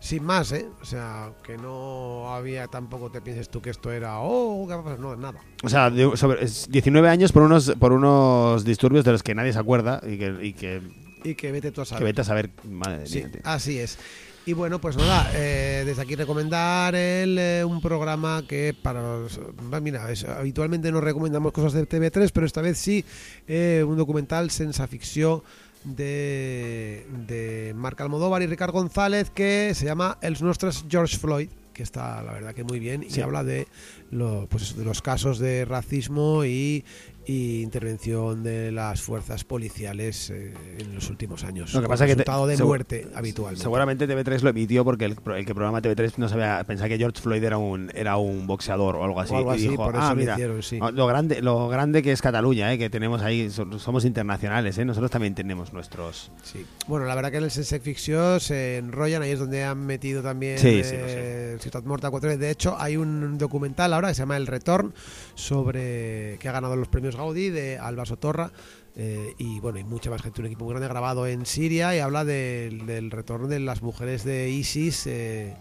sin 0.00 0.22
más, 0.24 0.52
¿eh? 0.52 0.66
O 0.82 0.84
sea, 0.84 1.32
que 1.42 1.56
no 1.56 2.32
había 2.34 2.68
tampoco 2.68 3.10
te 3.10 3.20
pienses 3.22 3.48
tú 3.48 3.60
que 3.62 3.70
esto 3.70 3.90
era, 3.90 4.18
oh, 4.20 4.66
¿qué 4.68 4.74
va 4.74 4.80
a 4.80 4.84
pasar? 4.84 5.00
No, 5.00 5.16
nada. 5.16 5.40
O 5.62 5.68
sea, 5.68 5.90
sobre, 6.14 6.44
es 6.44 6.68
19 6.70 7.08
años 7.08 7.32
por 7.32 7.42
unos, 7.42 7.72
por 7.78 7.92
unos 7.92 8.64
disturbios 8.64 9.04
de 9.04 9.12
los 9.12 9.22
que 9.22 9.34
nadie 9.34 9.52
se 9.52 9.58
acuerda 9.58 10.00
y 10.06 10.18
que, 10.18 10.36
y 10.42 10.52
que, 10.52 10.82
Y 11.24 11.34
que 11.34 11.50
vete 11.52 11.72
tú 11.72 11.80
a 11.80 11.84
saber. 11.86 11.98
que 12.00 12.04
vete 12.04 12.20
a 12.20 12.24
saber. 12.24 12.50
Madre 12.68 13.06
Sí, 13.06 13.24
mía, 13.24 13.30
así 13.44 13.78
es. 13.78 13.98
Y 14.46 14.52
bueno, 14.52 14.78
pues 14.78 14.96
nada, 14.96 15.30
eh, 15.34 15.84
desde 15.86 16.02
aquí 16.02 16.16
recomendar 16.16 16.94
el, 16.94 17.38
eh, 17.38 17.64
un 17.64 17.80
programa 17.80 18.44
que 18.46 18.74
para 18.80 19.00
los- 19.00 19.40
mira, 19.80 20.10
es- 20.12 20.24
habitualmente 20.24 20.92
no 20.92 21.00
recomendamos 21.00 21.52
cosas 21.52 21.72
de 21.72 21.86
TV3, 21.86 22.30
pero 22.30 22.44
esta 22.44 22.60
vez 22.60 22.76
sí, 22.76 23.04
eh, 23.48 23.82
un 23.86 23.96
documental 23.96 24.50
sensa 24.50 24.86
ficción 24.86 25.42
de, 25.84 27.06
de 27.26 27.72
Marc 27.74 28.00
Almodóvar 28.02 28.42
y 28.42 28.46
Ricard 28.46 28.72
González 28.72 29.30
que 29.30 29.72
se 29.74 29.84
llama 29.86 30.18
Els 30.22 30.40
nostres 30.42 30.84
George 30.88 31.18
Floyd 31.18 31.48
que 31.74 31.82
está 31.82 32.22
la 32.22 32.32
verdad 32.32 32.54
que 32.54 32.62
muy 32.64 32.78
bien 32.78 33.04
Sí. 33.10 33.18
y 33.18 33.22
habla 33.22 33.42
de, 33.42 33.66
lo, 34.12 34.46
pues 34.48 34.62
eso, 34.62 34.76
de 34.78 34.84
los 34.84 35.02
casos 35.02 35.40
de 35.40 35.64
racismo 35.64 36.44
y, 36.44 36.84
y 37.26 37.62
intervención 37.62 38.42
de 38.42 38.70
las 38.72 39.00
fuerzas 39.02 39.44
policiales 39.44 40.30
eh, 40.30 40.52
en 40.78 40.94
los 40.94 41.08
últimos 41.10 41.44
años. 41.44 41.72
Lo 41.74 41.82
que 41.82 41.88
pasa 41.88 42.04
es 42.04 42.10
que 42.10 42.16
te- 42.16 42.22
resultado 42.22 42.46
de 42.46 42.56
muerte 42.58 43.06
habitualmente. 43.14 43.62
Seguramente 43.62 44.08
TV3 44.08 44.40
lo 44.42 44.50
emitió 44.50 44.84
porque 44.84 45.06
el, 45.06 45.16
que 45.16 45.54
programa 45.54 45.80
TV3 45.80 46.12
no 46.18 46.28
sabía 46.28 46.62
pensaba 46.66 46.88
que 46.88 46.98
George 46.98 47.20
Floyd 47.20 47.42
era 47.42 47.58
un 47.58 47.90
era 47.94 48.16
un 48.16 48.46
boxeador 48.46 48.96
o 48.96 49.04
algo 49.04 49.20
así. 49.20 49.32
O 49.32 49.38
algo 49.38 49.52
y 49.52 49.56
así, 49.56 49.68
dijo, 49.68 49.76
por 49.84 49.94
eso 49.94 50.04
ah, 50.04 50.10
lo 50.10 50.16
mira, 50.16 50.34
hicieron, 50.34 50.62
sí. 50.62 50.78
lo 50.78 51.06
grande 51.06 51.40
lo 51.42 51.68
grande 51.68 52.02
que 52.02 52.12
es 52.12 52.20
Cataluña, 52.22 52.72
eh, 52.72 52.78
que 52.78 52.90
tenemos 52.90 53.22
ahí, 53.22 53.50
so- 53.50 53.78
somos 53.78 54.04
internacionales, 54.04 54.76
eh, 54.78 54.84
nosotros 54.84 55.10
también 55.10 55.34
tenemos 55.34 55.72
nuestros. 55.72 56.30
Sí. 56.42 56.64
Bueno, 56.86 57.06
la 57.06 57.14
verdad 57.14 57.30
que 57.30 57.38
en 57.38 57.44
el 57.44 57.50
Sense 57.50 57.80
Ficción 57.80 58.40
se 58.40 58.78
enrollan, 58.78 59.22
ahí 59.22 59.30
es 59.30 59.38
donde 59.38 59.64
han 59.64 59.84
metido 59.86 60.22
también 60.22 60.58
Sí, 60.58 60.82
sí, 60.84 60.94
eh, 60.96 61.56
Ciudad 61.60 61.82
Morta 61.84 62.10
4 62.10 62.36
De 62.36 62.50
hecho, 62.50 62.76
hay 62.78 62.96
un 62.96 63.38
documental 63.38 63.92
ahora 63.92 64.08
que 64.08 64.14
se 64.14 64.20
llama 64.22 64.36
El 64.36 64.46
Retorn, 64.46 64.92
sobre 65.34 66.36
que 66.40 66.48
ha 66.48 66.52
ganado 66.52 66.76
los 66.76 66.88
premios 66.88 67.16
Gaudí 67.16 67.50
de 67.50 67.78
Alba 67.78 68.06
Sotorra. 68.06 68.50
eh, 68.96 69.34
y 69.38 69.58
bueno, 69.60 69.78
hay 69.78 69.84
mucha 69.84 70.08
más 70.10 70.22
gente, 70.22 70.40
un 70.40 70.46
equipo 70.46 70.64
muy 70.64 70.72
grande 70.72 70.88
grabado 70.88 71.26
en 71.26 71.46
Siria 71.46 71.94
y 71.96 71.98
habla 71.98 72.24
del, 72.24 72.86
del 72.86 73.10
retorno 73.10 73.48
de 73.48 73.58
las 73.60 73.82
mujeres 73.82 74.24
de 74.24 74.50
ISIS. 74.50 75.06
eh, 75.08 75.54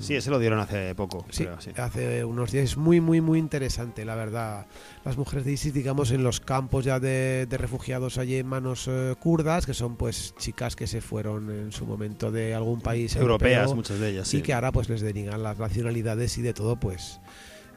Sí, 0.00 0.14
ese 0.14 0.30
lo 0.30 0.38
dieron 0.38 0.60
hace 0.60 0.94
poco, 0.94 1.26
Sí, 1.28 1.44
creo, 1.44 1.60
sí. 1.60 1.70
hace 1.76 2.24
unos 2.24 2.50
días. 2.52 2.64
Es 2.64 2.76
muy, 2.78 3.02
muy, 3.02 3.20
muy 3.20 3.38
interesante, 3.38 4.06
la 4.06 4.14
verdad. 4.14 4.66
Las 5.04 5.18
mujeres 5.18 5.44
de 5.44 5.52
ISIS, 5.52 5.74
digamos, 5.74 6.10
en 6.10 6.22
los 6.24 6.40
campos 6.40 6.86
ya 6.86 6.98
de, 7.00 7.44
de 7.50 7.58
refugiados 7.58 8.16
allí 8.16 8.36
en 8.36 8.46
manos 8.46 8.88
eh, 8.88 9.14
kurdas, 9.20 9.66
que 9.66 9.74
son 9.74 9.96
pues 9.96 10.34
chicas 10.38 10.74
que 10.74 10.86
se 10.86 11.02
fueron 11.02 11.50
en 11.50 11.70
su 11.70 11.84
momento 11.84 12.30
de 12.32 12.54
algún 12.54 12.80
país 12.80 13.14
Europeas, 13.14 13.56
europeo 13.64 13.76
muchas 13.76 13.98
de 14.00 14.08
ellas, 14.08 14.28
y 14.32 14.38
sí. 14.38 14.42
que 14.42 14.54
ahora 14.54 14.72
pues 14.72 14.88
les 14.88 15.02
denigan 15.02 15.42
las 15.42 15.58
nacionalidades 15.58 16.38
y 16.38 16.42
de 16.42 16.54
todo, 16.54 16.76
pues 16.80 17.20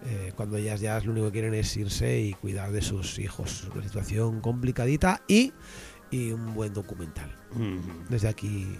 eh, 0.05 0.31
cuando 0.35 0.57
ellas 0.57 0.79
ya 0.79 0.99
lo 1.01 1.11
único 1.11 1.27
que 1.27 1.33
quieren 1.33 1.53
es 1.53 1.75
irse 1.77 2.19
y 2.19 2.33
cuidar 2.33 2.71
de 2.71 2.81
sus 2.81 3.19
hijos. 3.19 3.67
Una 3.73 3.83
situación 3.83 4.41
complicadita 4.41 5.21
y, 5.27 5.53
y 6.11 6.31
un 6.31 6.53
buen 6.53 6.73
documental 6.73 7.35
desde 8.09 8.27
aquí 8.27 8.77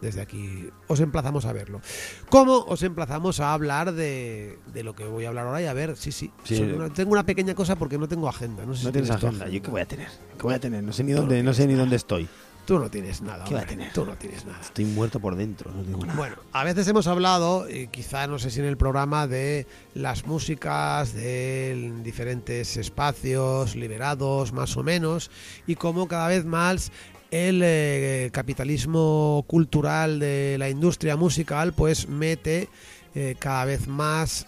desde 0.00 0.20
aquí 0.20 0.68
os 0.88 1.00
emplazamos 1.00 1.46
a 1.46 1.52
verlo. 1.54 1.80
¿Cómo 2.28 2.58
os 2.58 2.82
emplazamos 2.82 3.40
a 3.40 3.54
hablar 3.54 3.92
de, 3.94 4.58
de 4.72 4.82
lo 4.82 4.94
que 4.94 5.04
voy 5.04 5.24
a 5.24 5.28
hablar 5.28 5.46
ahora? 5.46 5.62
Y 5.62 5.66
a 5.66 5.72
ver, 5.72 5.96
sí, 5.96 6.12
sí. 6.12 6.30
Sí. 6.44 6.56
Son 6.58 6.74
una- 6.74 6.92
tengo 6.92 7.12
una 7.12 7.24
pequeña 7.24 7.54
cosa 7.54 7.76
porque 7.76 7.96
no 7.96 8.06
tengo 8.06 8.28
agenda. 8.28 8.66
No, 8.66 8.74
sé 8.74 8.82
No 8.84 8.88
si 8.88 8.92
tienes 8.92 9.10
agenda. 9.10 9.48
¿Yo 9.48 9.62
qué 9.62 9.70
voy 9.70 9.80
a 9.80 9.86
tener? 9.86 10.08
¿Qué 10.36 10.42
voy 10.42 10.52
a 10.54 10.60
tener? 10.60 10.84
No 10.84 10.92
sé 10.92 11.02
ni 11.02 11.12
dónde, 11.12 11.42
no 11.42 11.54
sé 11.54 11.66
ni 11.66 11.72
dónde 11.74 11.96
estoy. 11.96 12.28
Tú 12.66 12.80
no 12.80 12.90
tienes 12.90 13.22
nada. 13.22 13.44
¿Qué 13.44 13.50
voy 13.50 13.60
a 13.60 13.62
hombre, 13.62 13.76
tener? 13.76 13.92
Tú 13.92 14.04
no 14.04 14.16
tienes 14.16 14.44
nada. 14.44 14.60
Estoy 14.60 14.84
muerto 14.84 15.20
por 15.20 15.36
dentro, 15.36 15.70
no 15.70 15.82
tengo 15.82 16.04
nada. 16.04 16.18
Bueno, 16.18 16.36
a 16.52 16.64
veces 16.64 16.88
hemos 16.88 17.06
hablado, 17.06 17.70
y 17.70 17.86
quizá 17.86 18.26
no 18.26 18.40
sé 18.40 18.50
si 18.50 18.58
en 18.58 18.66
el 18.66 18.76
programa, 18.76 19.28
de 19.28 19.66
las 19.94 20.26
músicas, 20.26 21.14
de 21.14 21.92
diferentes 22.02 22.76
espacios 22.76 23.76
liberados, 23.76 24.52
más 24.52 24.76
o 24.76 24.82
menos, 24.82 25.30
y 25.66 25.76
cómo 25.76 26.08
cada 26.08 26.26
vez 26.26 26.44
más 26.44 26.90
el 27.30 27.60
eh, 27.62 28.30
capitalismo 28.32 29.44
cultural 29.46 30.18
de 30.18 30.56
la 30.58 30.68
industria 30.68 31.16
musical 31.16 31.72
pues 31.72 32.08
mete 32.08 32.68
eh, 33.14 33.34
cada 33.38 33.64
vez 33.64 33.88
más 33.88 34.46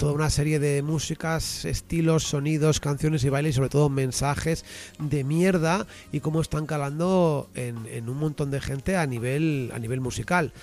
toda 0.00 0.14
una 0.14 0.30
serie 0.30 0.58
de 0.58 0.82
músicas, 0.82 1.66
estilos, 1.66 2.22
sonidos, 2.24 2.80
canciones 2.80 3.22
y 3.22 3.28
bailes 3.28 3.50
y 3.50 3.56
sobre 3.56 3.68
todo 3.68 3.90
mensajes 3.90 4.64
de 4.98 5.24
mierda 5.24 5.86
y 6.10 6.20
cómo 6.20 6.40
están 6.40 6.64
calando 6.64 7.50
en, 7.54 7.84
en 7.86 8.08
un 8.08 8.16
montón 8.16 8.50
de 8.50 8.62
gente 8.62 8.96
a 8.96 9.06
nivel, 9.06 9.70
a 9.74 9.78
nivel 9.78 10.00
musical. 10.00 10.54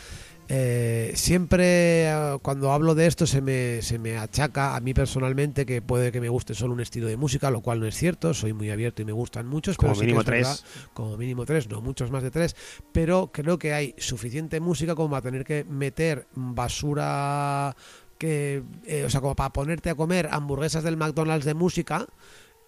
eh, 0.50 1.12
siempre 1.16 2.08
eh, 2.10 2.38
cuando 2.42 2.72
hablo 2.72 2.96
de 2.96 3.06
esto 3.06 3.28
se 3.28 3.42
me, 3.42 3.82
se 3.84 4.00
me 4.00 4.18
achaca 4.18 4.76
a 4.76 4.80
mí 4.80 4.94
personalmente 4.96 5.66
que 5.68 5.82
puede 5.82 6.12
que 6.12 6.22
me 6.22 6.30
guste 6.30 6.56
solo 6.56 6.74
un 6.74 6.80
estilo 6.82 7.06
de 7.08 7.18
música, 7.18 7.52
lo 7.52 7.62
cual 7.62 7.80
no 7.80 7.86
es 7.86 7.96
cierto, 7.96 8.34
soy 8.34 8.54
muy 8.54 8.72
abierto 8.72 9.02
y 9.04 9.06
me 9.06 9.12
gustan 9.12 9.46
muchos, 9.46 9.78
Como 9.78 9.94
pero 9.94 9.96
sí 9.96 10.08
que 10.08 10.14
mínimo 10.14 10.22
es 10.22 10.26
tres. 10.26 10.48
verdad, 10.48 10.60
como 10.94 11.16
mínimo 11.18 11.46
tres, 11.46 11.70
no 11.70 11.82
muchos 11.82 12.10
más 12.10 12.24
de 12.24 12.32
tres, 12.32 12.56
pero 12.92 13.30
creo 13.32 13.60
que 13.60 13.74
hay 13.74 13.94
suficiente 14.00 14.60
música 14.62 14.96
como 14.96 15.10
para 15.12 15.22
tener 15.22 15.44
que 15.44 15.64
meter 15.66 16.28
basura 16.34 17.76
que, 18.18 18.64
eh, 18.86 19.04
o 19.06 19.10
sea, 19.10 19.22
como 19.22 19.36
para 19.36 19.52
ponerte 19.54 19.90
a 19.90 19.96
comer 19.96 20.30
hamburguesas 20.32 20.84
del 20.84 20.98
McDonald's 20.98 21.46
de 21.46 21.54
música. 21.54 22.06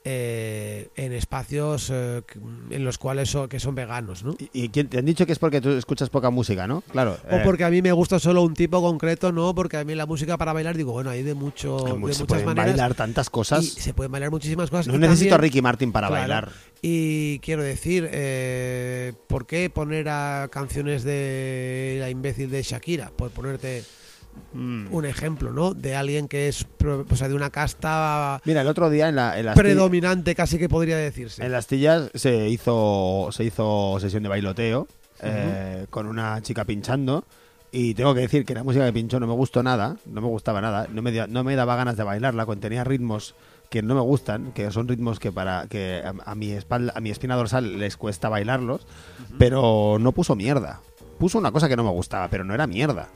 eh, 0.06 0.88
en 0.96 1.12
espacios 1.12 1.90
eh, 1.94 2.22
en 2.70 2.86
los 2.86 2.98
cuales 2.98 3.30
son, 3.30 3.50
que 3.50 3.60
son 3.60 3.76
veganos, 3.76 4.24
¿no? 4.24 4.34
¿Y, 4.40 4.50
y 4.64 4.70
quién 4.70 4.88
te 4.88 4.98
han 4.98 5.04
dicho 5.06 5.26
que 5.26 5.34
es 5.34 5.40
porque 5.40 5.60
tú 5.60 5.72
escuchas 5.72 6.10
poca 6.10 6.30
música, 6.30 6.68
no? 6.68 6.82
Claro. 6.90 7.18
O 7.30 7.36
eh, 7.36 7.42
porque 7.44 7.66
a 7.66 7.70
mí 7.70 7.82
me 7.82 7.92
gusta 7.92 8.18
solo 8.18 8.42
un 8.44 8.54
tipo 8.54 8.82
concreto, 8.82 9.34
no, 9.34 9.54
porque 9.54 9.76
a 9.76 9.84
mí 9.84 9.94
la 9.96 10.06
música 10.06 10.38
para 10.38 10.54
bailar, 10.54 10.78
digo, 10.78 10.94
bueno, 10.94 11.10
hay 11.10 11.22
de 11.22 11.34
mucho, 11.34 11.80
hay 11.80 11.84
de 11.84 11.92
se 11.92 11.98
muchas 12.00 12.28
pueden 12.28 12.46
maneras. 12.46 12.72
bailar 12.72 12.96
tantas 12.96 13.30
cosas. 13.30 13.62
Y 13.62 13.68
se 13.82 13.94
pueden 13.94 14.10
bailar 14.14 14.32
muchísimas 14.32 14.70
cosas. 14.70 14.88
no 14.88 14.98
necesito 14.98 15.36
a 15.36 15.38
Ricky 15.38 15.62
Martin 15.62 15.92
para 15.92 16.08
Claro. 16.08 16.22
bailar. 16.22 16.50
Y 16.82 17.40
quiero 17.40 17.62
decir, 17.62 18.08
eh, 18.10 19.12
¿por 19.28 19.46
qué 19.48 19.70
poner 19.70 20.08
a 20.08 20.48
canciones 20.50 21.04
de 21.04 21.98
la 22.00 22.10
imbécil 22.10 22.50
de 22.50 22.64
Shakira? 22.64 23.12
Por 23.12 23.32
ponerte 23.32 23.84
Mm. 24.54 24.88
un 24.92 25.06
ejemplo, 25.06 25.52
¿no? 25.54 25.74
De 25.74 25.96
alguien 25.96 26.28
que 26.28 26.48
es, 26.48 26.66
o 26.84 27.16
sea, 27.16 27.28
de 27.28 27.36
una 27.36 27.50
casta 27.52 28.42
Mira, 28.46 28.62
el 28.62 28.68
otro 28.68 28.90
día 28.90 29.10
en, 29.10 29.16
la, 29.16 29.40
en 29.40 29.54
predominante, 29.54 30.34
casi 30.34 30.58
que 30.58 30.68
podría 30.68 30.98
decirse. 30.98 31.46
en 31.46 31.52
las 31.52 31.68
tillas 31.68 32.10
se 32.16 32.50
hizo 32.50 33.30
se 33.32 33.44
hizo 33.44 33.98
sesión 34.00 34.24
de 34.24 34.30
bailoteo 34.30 34.88
eh, 35.22 35.86
con 35.90 36.08
una 36.08 36.42
chica 36.42 36.66
pinchando 36.66 37.26
y 37.72 37.94
tengo 37.94 38.16
que 38.16 38.22
decir 38.22 38.46
que 38.46 38.56
la 38.56 38.64
música 38.64 38.86
que 38.86 38.94
pinchó 38.94 39.20
no 39.20 39.28
me 39.28 39.34
gustó 39.34 39.62
nada, 39.62 39.98
no 40.08 40.22
me 40.22 40.28
gustaba 40.28 40.62
nada, 40.62 40.88
no 40.92 41.04
me, 41.04 41.28
no 41.28 41.44
me 41.44 41.56
daba 41.56 41.76
ganas 41.76 41.98
de 41.98 42.04
bailarla, 42.04 42.48
contenía 42.48 42.84
ritmos 42.84 43.36
que 43.70 43.84
no 43.84 43.94
me 43.94 44.02
gustan, 44.02 44.52
que 44.54 44.72
son 44.72 44.88
ritmos 44.88 45.20
que 45.20 45.32
para 45.32 45.68
que 45.68 46.02
a, 46.04 46.14
a 46.32 46.34
mi 46.34 46.52
espalda, 46.52 46.94
a 46.96 47.02
mi 47.02 47.12
espina 47.12 47.36
dorsal 47.36 47.78
les 47.78 47.98
cuesta 47.98 48.28
bailarlos, 48.28 48.88
pero 49.38 49.98
no 50.00 50.12
puso 50.12 50.36
mierda. 50.36 50.82
Puso 51.20 51.38
una 51.38 51.52
cosa 51.52 51.70
que 51.70 51.76
no 51.76 51.84
me 51.84 51.92
gustaba, 51.92 52.30
pero 52.30 52.44
no 52.44 52.56
era 52.56 52.66
mierda. 52.66 53.10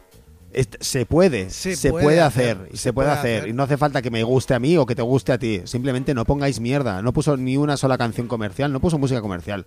Se 0.80 1.06
puede, 1.06 1.50
Se 1.50 1.76
se, 1.76 1.90
puede 1.90 2.04
puede, 2.06 2.22
hacer, 2.22 2.58
se 2.72 2.78
se 2.78 2.94
puede 2.94 3.08
puede 3.10 3.20
hacer. 3.20 3.38
hacer. 3.40 3.50
Y 3.50 3.54
no 3.54 3.64
hace 3.64 3.78
falta 3.78 4.02
que 4.02 4.12
me 4.12 4.24
guste 4.24 4.54
a 4.54 4.60
mí 4.60 4.78
o 4.78 4.86
que 4.86 4.96
te 4.96 5.02
guste 5.02 5.32
a 5.32 5.38
ti. 5.38 5.62
Simplemente 5.66 6.14
no 6.14 6.26
pongáis 6.26 6.60
mierda. 6.60 7.02
No 7.02 7.14
puso 7.14 7.36
ni 7.38 7.58
una 7.58 7.78
sola 7.78 7.98
canción 7.98 8.28
comercial, 8.28 8.72
no 8.72 8.80
puso 8.80 8.98
música 8.98 9.22
comercial. 9.22 9.66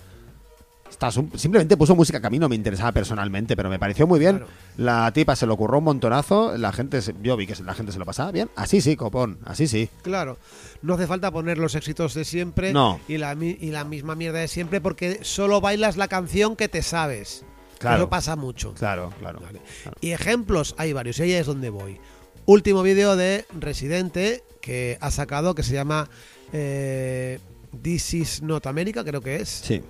Está, 0.88 1.10
simplemente 1.10 1.76
puso 1.76 1.94
música 1.96 2.20
que 2.20 2.26
a 2.28 2.30
mí 2.30 2.38
no 2.38 2.48
me 2.48 2.54
interesaba 2.54 2.92
personalmente, 2.92 3.54
pero 3.56 3.68
me 3.68 3.78
pareció 3.78 4.06
muy 4.06 4.18
bien. 4.18 4.38
Claro. 4.38 4.52
La 4.78 5.10
tipa 5.12 5.34
se 5.36 5.44
lo 5.44 5.54
ocurrió 5.54 5.78
un 5.78 5.84
montonazo, 5.84 6.56
la 6.56 6.72
gente, 6.72 7.02
se- 7.02 7.14
yo 7.22 7.36
vi 7.36 7.46
que 7.46 7.54
la 7.64 7.74
gente 7.74 7.92
se 7.92 7.98
lo 7.98 8.06
pasaba 8.06 8.30
bien. 8.32 8.48
Así 8.56 8.80
sí, 8.80 8.96
copón, 8.96 9.38
así 9.44 9.66
sí. 9.66 9.90
Claro, 10.02 10.38
no 10.82 10.94
hace 10.94 11.06
falta 11.06 11.30
poner 11.32 11.58
los 11.58 11.74
éxitos 11.74 12.14
de 12.14 12.24
siempre 12.24 12.72
No. 12.72 12.98
y, 13.08 13.18
la, 13.18 13.34
y 13.34 13.70
la 13.72 13.84
misma 13.84 14.14
mierda 14.14 14.38
de 14.38 14.48
siempre 14.48 14.80
porque 14.80 15.18
solo 15.22 15.60
bailas 15.60 15.96
la 15.98 16.08
canción 16.08 16.56
que 16.56 16.68
te 16.68 16.80
sabes. 16.82 17.44
Claro. 17.78 17.96
Eso 17.98 18.08
pasa 18.08 18.36
mucho. 18.36 18.74
Claro, 18.74 19.12
claro. 19.18 19.40
Vale. 19.40 19.60
claro. 19.82 19.96
Y 20.00 20.10
ejemplos 20.12 20.74
hay 20.78 20.92
varios, 20.92 21.18
y 21.18 21.22
ahí 21.22 21.32
es 21.32 21.46
donde 21.46 21.70
voy. 21.70 21.98
Último 22.46 22.82
vídeo 22.82 23.16
de 23.16 23.44
Residente 23.58 24.44
que 24.60 24.98
ha 25.00 25.10
sacado 25.10 25.54
que 25.54 25.62
se 25.62 25.74
llama 25.74 26.08
eh, 26.52 27.38
This 27.82 28.14
is 28.14 28.42
Not 28.42 28.66
America, 28.66 29.04
creo 29.04 29.20
que 29.20 29.36
es. 29.36 29.48
Sí. 29.48 29.82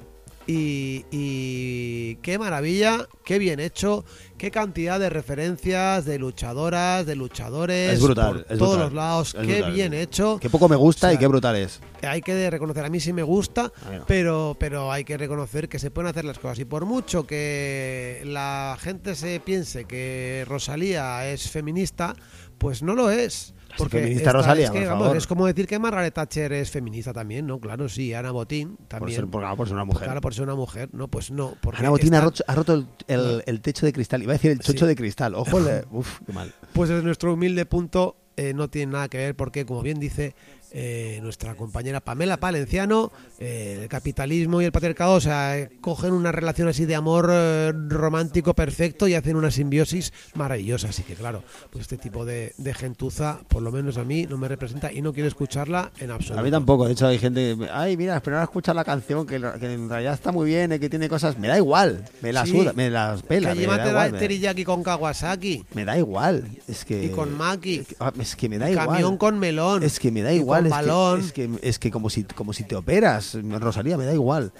Y, 0.46 1.04
y 1.10 2.16
qué 2.16 2.38
maravilla, 2.38 3.08
qué 3.24 3.38
bien 3.38 3.58
hecho, 3.58 4.04
qué 4.38 4.50
cantidad 4.50 5.00
de 5.00 5.08
referencias 5.10 6.04
de 6.04 6.18
luchadoras, 6.18 7.06
de 7.06 7.16
luchadores, 7.16 7.94
Es 7.94 8.02
brutal, 8.02 8.44
por 8.44 8.52
es 8.52 8.58
todos 8.58 8.70
brutal, 8.76 8.80
los 8.84 8.92
lados, 8.92 9.34
qué 9.34 9.40
brutal. 9.46 9.72
bien 9.72 9.94
hecho. 9.94 10.38
Qué 10.40 10.50
poco 10.50 10.68
me 10.68 10.76
gusta 10.76 11.06
O 11.06 11.10
sea, 11.10 11.14
y 11.14 11.18
qué 11.18 11.26
brutal 11.26 11.56
es. 11.56 11.80
Hay 12.02 12.20
que 12.22 12.50
reconocer, 12.50 12.84
a 12.84 12.90
mí 12.90 13.00
sí 13.00 13.12
me 13.12 13.22
gusta, 13.22 13.72
no. 13.90 14.04
pero, 14.06 14.56
pero 14.58 14.92
hay 14.92 15.04
que 15.04 15.16
reconocer 15.16 15.68
que 15.68 15.78
se 15.78 15.90
pueden 15.90 16.10
hacer 16.10 16.24
las 16.24 16.38
cosas. 16.38 16.58
Y 16.58 16.64
por 16.64 16.84
mucho 16.84 17.26
que 17.26 18.22
la 18.24 18.76
gente 18.80 19.14
se 19.14 19.40
piense 19.40 19.84
que 19.86 20.44
Rosalía 20.46 21.26
es 21.28 21.50
feminista, 21.50 22.14
pues 22.58 22.82
no 22.82 22.94
lo 22.94 23.10
es. 23.10 23.54
Porque 23.78 23.98
feminista 23.98 24.30
esta- 24.30 24.38
Rosalía, 24.38 24.64
es, 24.66 24.70
que, 24.70 24.78
por 24.80 24.88
vamos, 24.88 25.02
favor. 25.04 25.16
es 25.16 25.26
como 25.26 25.46
decir 25.46 25.66
que 25.66 25.78
Margaret 25.78 26.14
Thatcher 26.14 26.52
es 26.52 26.70
feminista 26.70 27.12
también, 27.12 27.46
¿no? 27.46 27.58
Claro, 27.60 27.88
sí, 27.88 28.14
Ana 28.14 28.30
Botín 28.30 28.76
Por 28.76 28.86
también. 28.88 29.16
ser, 29.20 29.26
por, 29.28 29.56
por 29.56 29.66
ser 29.68 29.74
una 29.74 29.84
mujer. 29.84 30.04
Claro, 30.04 30.20
por 30.20 30.34
ser 30.34 30.44
una 30.44 30.54
mujer, 30.54 30.88
no, 30.92 31.08
pues 31.08 31.30
no. 31.30 31.54
Ana 31.74 31.90
Botín 31.90 32.14
ha 32.14 32.18
esta- 32.18 32.24
roto, 32.24 32.44
ha 32.46 32.54
roto 32.54 32.74
el, 32.74 32.86
el- 33.08 33.42
el 33.46 33.60
techo 33.60 33.86
de 33.86 33.92
cristal. 33.92 34.22
Iba 34.22 34.32
a 34.32 34.36
decir 34.36 34.50
el 34.50 34.60
chocho 34.60 34.84
Sí. 34.84 34.86
de 34.86 34.96
cristal. 34.96 35.34
Ojo, 35.34 35.56
uf, 35.90 36.20
qué 36.26 36.32
mal. 36.32 36.52
Pues 36.72 36.88
desde 36.90 37.02
nuestro 37.02 37.32
humilde 37.34 37.66
punto 37.66 38.16
eh, 38.38 38.52
no 38.54 38.68
tiene 38.68 38.92
nada 38.92 39.08
que 39.08 39.16
ver 39.18 39.34
porque, 39.34 39.64
como 39.64 39.82
bien 39.82 39.98
dice 39.98 40.34
eh, 40.78 41.20
nuestra 41.22 41.54
compañera 41.54 42.00
Pamela 42.00 42.36
Palenciano, 42.36 43.10
eh, 43.38 43.78
el 43.82 43.88
capitalismo 43.88 44.60
y 44.60 44.66
el 44.66 44.72
patriarcado, 44.72 45.14
o 45.14 45.20
sea, 45.22 45.58
eh, 45.58 45.70
cogen 45.80 46.12
una 46.12 46.32
relación 46.32 46.68
así 46.68 46.84
de 46.84 46.94
amor 46.94 47.30
eh, 47.32 47.72
romántico 47.88 48.52
perfecto 48.52 49.08
y 49.08 49.14
hacen 49.14 49.36
una 49.36 49.50
simbiosis 49.50 50.12
maravillosa. 50.34 50.88
Así 50.90 51.02
que, 51.02 51.14
claro, 51.14 51.42
pues 51.70 51.82
este 51.82 51.96
tipo 51.96 52.26
de, 52.26 52.52
de 52.58 52.74
gentuza, 52.74 53.40
por 53.48 53.62
lo 53.62 53.72
menos 53.72 53.96
a 53.96 54.04
mí, 54.04 54.26
no 54.28 54.36
me 54.36 54.48
representa 54.48 54.92
y 54.92 55.00
no 55.00 55.14
quiero 55.14 55.28
escucharla 55.28 55.92
en 55.98 56.10
absoluto. 56.10 56.40
A 56.40 56.42
mí 56.42 56.50
tampoco. 56.50 56.86
De 56.86 56.92
hecho, 56.92 57.06
hay 57.06 57.18
gente 57.18 57.56
que. 57.58 57.68
Ay, 57.72 57.96
mira, 57.96 58.20
pero 58.20 58.36
ahora 58.36 58.44
escucha 58.44 58.74
la 58.74 58.84
canción 58.84 59.26
que, 59.26 59.40
que 59.58 59.72
en 59.72 59.88
realidad 59.88 60.12
está 60.12 60.30
muy 60.30 60.46
bien 60.46 60.72
y 60.74 60.78
que 60.78 60.90
tiene 60.90 61.08
cosas. 61.08 61.38
Me 61.38 61.48
da 61.48 61.56
igual. 61.56 62.04
Me 62.20 62.32
la 62.34 62.44
Sí. 62.44 62.52
suda, 62.52 62.74
me 62.74 62.90
las 62.90 63.22
pela. 63.22 63.54
Que 63.54 63.60
Me 63.60 63.66
da 63.66 63.88
igual. 63.88 64.12
Me, 64.12 64.18
teriyaki 64.18 64.64
con 64.64 64.82
Kawasaki 64.82 65.64
me 65.72 65.84
da 65.86 65.96
igual. 65.98 66.44
Es 66.68 66.84
que. 66.84 67.04
y 67.04 67.08
con 67.08 67.34
Maki, 67.34 67.82
Es 68.20 68.36
que 68.36 68.48
me 68.50 68.58
da 68.58 68.66
camión 68.74 68.98
igual. 69.00 69.18
con 69.18 69.38
melón. 69.38 69.82
Es 69.82 69.98
que 69.98 70.10
me 70.10 70.20
da 70.22 70.32
igual. 70.34 70.65
Es. 70.66 71.32
Que, 71.32 71.44
es, 71.44 71.50
que, 71.60 71.68
es 71.68 71.78
que 71.78 71.90
como 71.90 72.10
si, 72.10 72.24
como 72.24 72.52
si 72.52 72.64
te 72.64 72.76
operas, 72.76 73.36
Rosalía, 73.42 73.96
me 73.96 74.04
da 74.04 74.12
igual. 74.14 74.52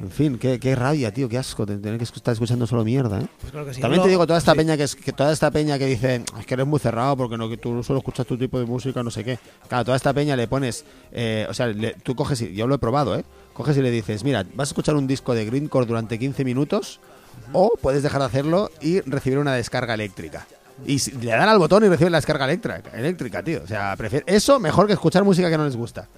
En 0.00 0.10
fin, 0.10 0.36
qué, 0.36 0.58
qué 0.58 0.74
rabia, 0.74 1.12
tío, 1.14 1.28
qué 1.28 1.38
asco 1.38 1.64
tener 1.64 1.96
que 1.96 2.02
estar 2.02 2.32
escuchando 2.32 2.66
solo 2.66 2.82
mierda, 2.82 3.20
¿eh? 3.20 3.26
Pues 3.40 3.52
claro 3.52 3.66
que 3.68 3.74
sí. 3.74 3.80
También 3.80 4.02
te 4.02 4.08
digo, 4.08 4.26
toda 4.26 4.38
esta 4.38 4.50
sí. 4.52 4.58
peña 4.58 4.76
que 4.76 4.82
es 4.82 4.96
que 4.96 5.12
toda 5.12 5.32
esta 5.32 5.50
peña 5.52 5.78
que 5.78 5.86
dice 5.86 6.24
es 6.40 6.46
que 6.46 6.54
eres 6.54 6.66
muy 6.66 6.80
cerrado 6.80 7.16
porque 7.16 7.36
no 7.36 7.48
que 7.48 7.56
tú 7.56 7.84
solo 7.84 8.00
escuchas 8.00 8.26
tu 8.26 8.36
tipo 8.36 8.58
de 8.58 8.66
música, 8.66 9.02
no 9.04 9.12
sé 9.12 9.22
qué. 9.22 9.38
Claro, 9.68 9.84
toda 9.84 9.96
esta 9.96 10.12
peña 10.12 10.34
le 10.34 10.48
pones, 10.48 10.84
eh, 11.12 11.46
o 11.48 11.54
sea, 11.54 11.68
le- 11.68 11.94
tú 12.02 12.16
coges 12.16 12.40
y 12.40 12.52
yo 12.52 12.66
lo 12.66 12.74
he 12.74 12.78
probado, 12.78 13.16
¿eh? 13.16 13.24
Coges 13.52 13.76
y 13.76 13.82
le 13.82 13.92
dices, 13.92 14.24
mira, 14.24 14.44
vas 14.54 14.68
a 14.68 14.70
escuchar 14.70 14.96
un 14.96 15.06
disco 15.06 15.34
de 15.34 15.44
Greencore 15.44 15.86
durante 15.86 16.18
15 16.18 16.44
minutos 16.44 16.98
o 17.52 17.74
puedes 17.80 18.02
dejar 18.02 18.22
de 18.22 18.26
hacerlo 18.26 18.70
y 18.80 19.00
recibir 19.02 19.38
una 19.38 19.54
descarga 19.54 19.94
eléctrica. 19.94 20.48
Y 20.86 20.98
le 21.20 21.30
dan 21.30 21.48
al 21.48 21.58
botón 21.58 21.84
y 21.84 21.88
reciben 21.88 22.12
la 22.12 22.18
descarga 22.18 22.44
eléctrica, 22.44 22.90
eléctrica, 22.94 23.42
tío. 23.42 23.60
O 23.62 23.66
sea, 23.66 23.94
prefiero 23.96 24.24
eso 24.28 24.58
mejor 24.58 24.86
que 24.86 24.94
escuchar 24.94 25.22
música 25.24 25.48
que 25.50 25.56
no 25.58 25.64
les 25.64 25.76
gusta. 25.76 26.08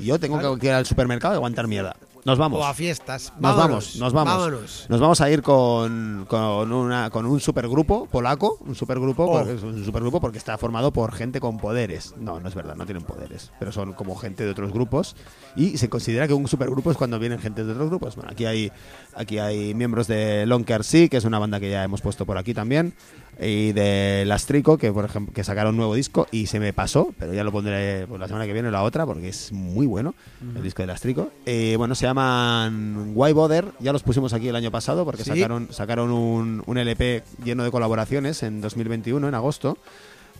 Yo 0.00 0.18
tengo 0.18 0.56
que 0.58 0.66
ir 0.68 0.72
al 0.72 0.86
supermercado 0.86 1.34
y 1.34 1.36
aguantar 1.36 1.66
mierda. 1.66 1.96
Nos 2.24 2.36
vamos. 2.36 2.60
O 2.60 2.64
a 2.66 2.74
fiestas. 2.74 3.32
Nos 3.38 3.56
Vámonos, 3.56 3.68
vamos, 3.68 3.96
nos 3.96 4.12
vamos. 4.12 4.34
Vámonos. 4.34 4.86
Nos 4.88 5.00
vamos 5.00 5.20
a 5.20 5.30
ir 5.30 5.40
con, 5.40 6.26
con, 6.28 6.72
una, 6.72 7.10
con 7.10 7.24
un 7.24 7.40
supergrupo 7.40 8.06
polaco, 8.06 8.58
un 8.66 8.74
supergrupo, 8.74 9.24
Oh. 9.24 9.38
porque, 9.38 9.52
un 9.64 9.84
supergrupo 9.84 10.20
porque 10.20 10.36
está 10.36 10.58
formado 10.58 10.92
por 10.92 11.12
gente 11.14 11.40
con 11.40 11.56
poderes. 11.58 12.14
No, 12.18 12.38
no 12.38 12.48
es 12.48 12.54
verdad, 12.54 12.74
no 12.74 12.84
tienen 12.84 13.02
poderes, 13.04 13.50
pero 13.58 13.72
son 13.72 13.94
como 13.94 14.14
gente 14.16 14.44
de 14.44 14.50
otros 14.50 14.72
grupos 14.72 15.16
y 15.56 15.78
se 15.78 15.88
considera 15.88 16.26
que 16.28 16.34
un 16.34 16.48
supergrupo 16.48 16.90
es 16.90 16.96
cuando 16.98 17.18
vienen 17.18 17.38
gente 17.38 17.64
de 17.64 17.72
otros 17.72 17.88
grupos. 17.88 18.14
Bueno, 18.16 18.30
aquí 18.30 18.44
hay 18.44 18.72
aquí 19.14 19.38
hay 19.38 19.72
miembros 19.74 20.06
de 20.06 20.44
Lonker 20.44 20.84
Sea, 20.84 21.08
que 21.08 21.16
es 21.16 21.24
una 21.24 21.38
banda 21.38 21.60
que 21.60 21.70
ya 21.70 21.82
hemos 21.84 22.02
puesto 22.02 22.26
por 22.26 22.36
aquí 22.36 22.52
también, 22.52 22.94
y 23.40 23.72
de 23.72 24.24
Lastrico, 24.26 24.78
que 24.78 24.92
por 24.92 25.04
ejemplo 25.04 25.32
que 25.32 25.44
sacaron 25.44 25.70
un 25.70 25.76
nuevo 25.78 25.94
disco 25.94 26.26
y 26.32 26.46
se 26.46 26.58
me 26.58 26.72
pasó, 26.72 27.14
pero 27.18 27.32
ya 27.32 27.44
lo 27.44 27.52
pondré 27.52 28.06
pues, 28.08 28.20
la 28.20 28.26
semana 28.26 28.46
que 28.46 28.52
viene 28.52 28.68
o 28.68 28.70
la 28.72 28.82
otra 28.82 29.06
porque 29.06 29.28
es 29.28 29.52
muy 29.52 29.86
bueno 29.86 30.14
el 30.56 30.62
disco 30.62 30.82
de 30.82 30.86
Lastrico. 30.88 31.30
Eh, 31.46 31.74
bueno, 31.78 31.94
se 31.94 32.06
llaman 32.06 33.12
Why 33.14 33.32
Bother, 33.32 33.66
ya 33.80 33.92
los 33.92 34.02
pusimos 34.02 34.32
aquí 34.32 34.48
el 34.48 34.56
año 34.56 34.70
pasado 34.70 35.04
porque 35.04 35.22
Sí. 35.24 35.30
sacaron 35.30 35.68
sacaron 35.70 36.10
un, 36.10 36.62
un 36.66 36.78
LP 36.78 37.22
lleno 37.44 37.62
de 37.64 37.70
colaboraciones 37.70 38.42
en 38.42 38.60
2021 38.60 39.28
en 39.28 39.34
agosto. 39.34 39.78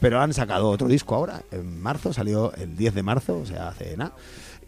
Pero 0.01 0.21
han 0.21 0.33
sacado 0.33 0.71
otro 0.71 0.87
disco 0.87 1.17
ahora, 1.17 1.43
en 1.51 1.81
marzo, 1.83 2.13
salió 2.13 2.53
el 2.55 2.77
10 2.77 2.95
de 2.95 3.03
marzo, 3.03 3.37
o 3.39 3.45
sea, 3.45 3.67
hace 3.71 3.97
nada. 3.97 4.13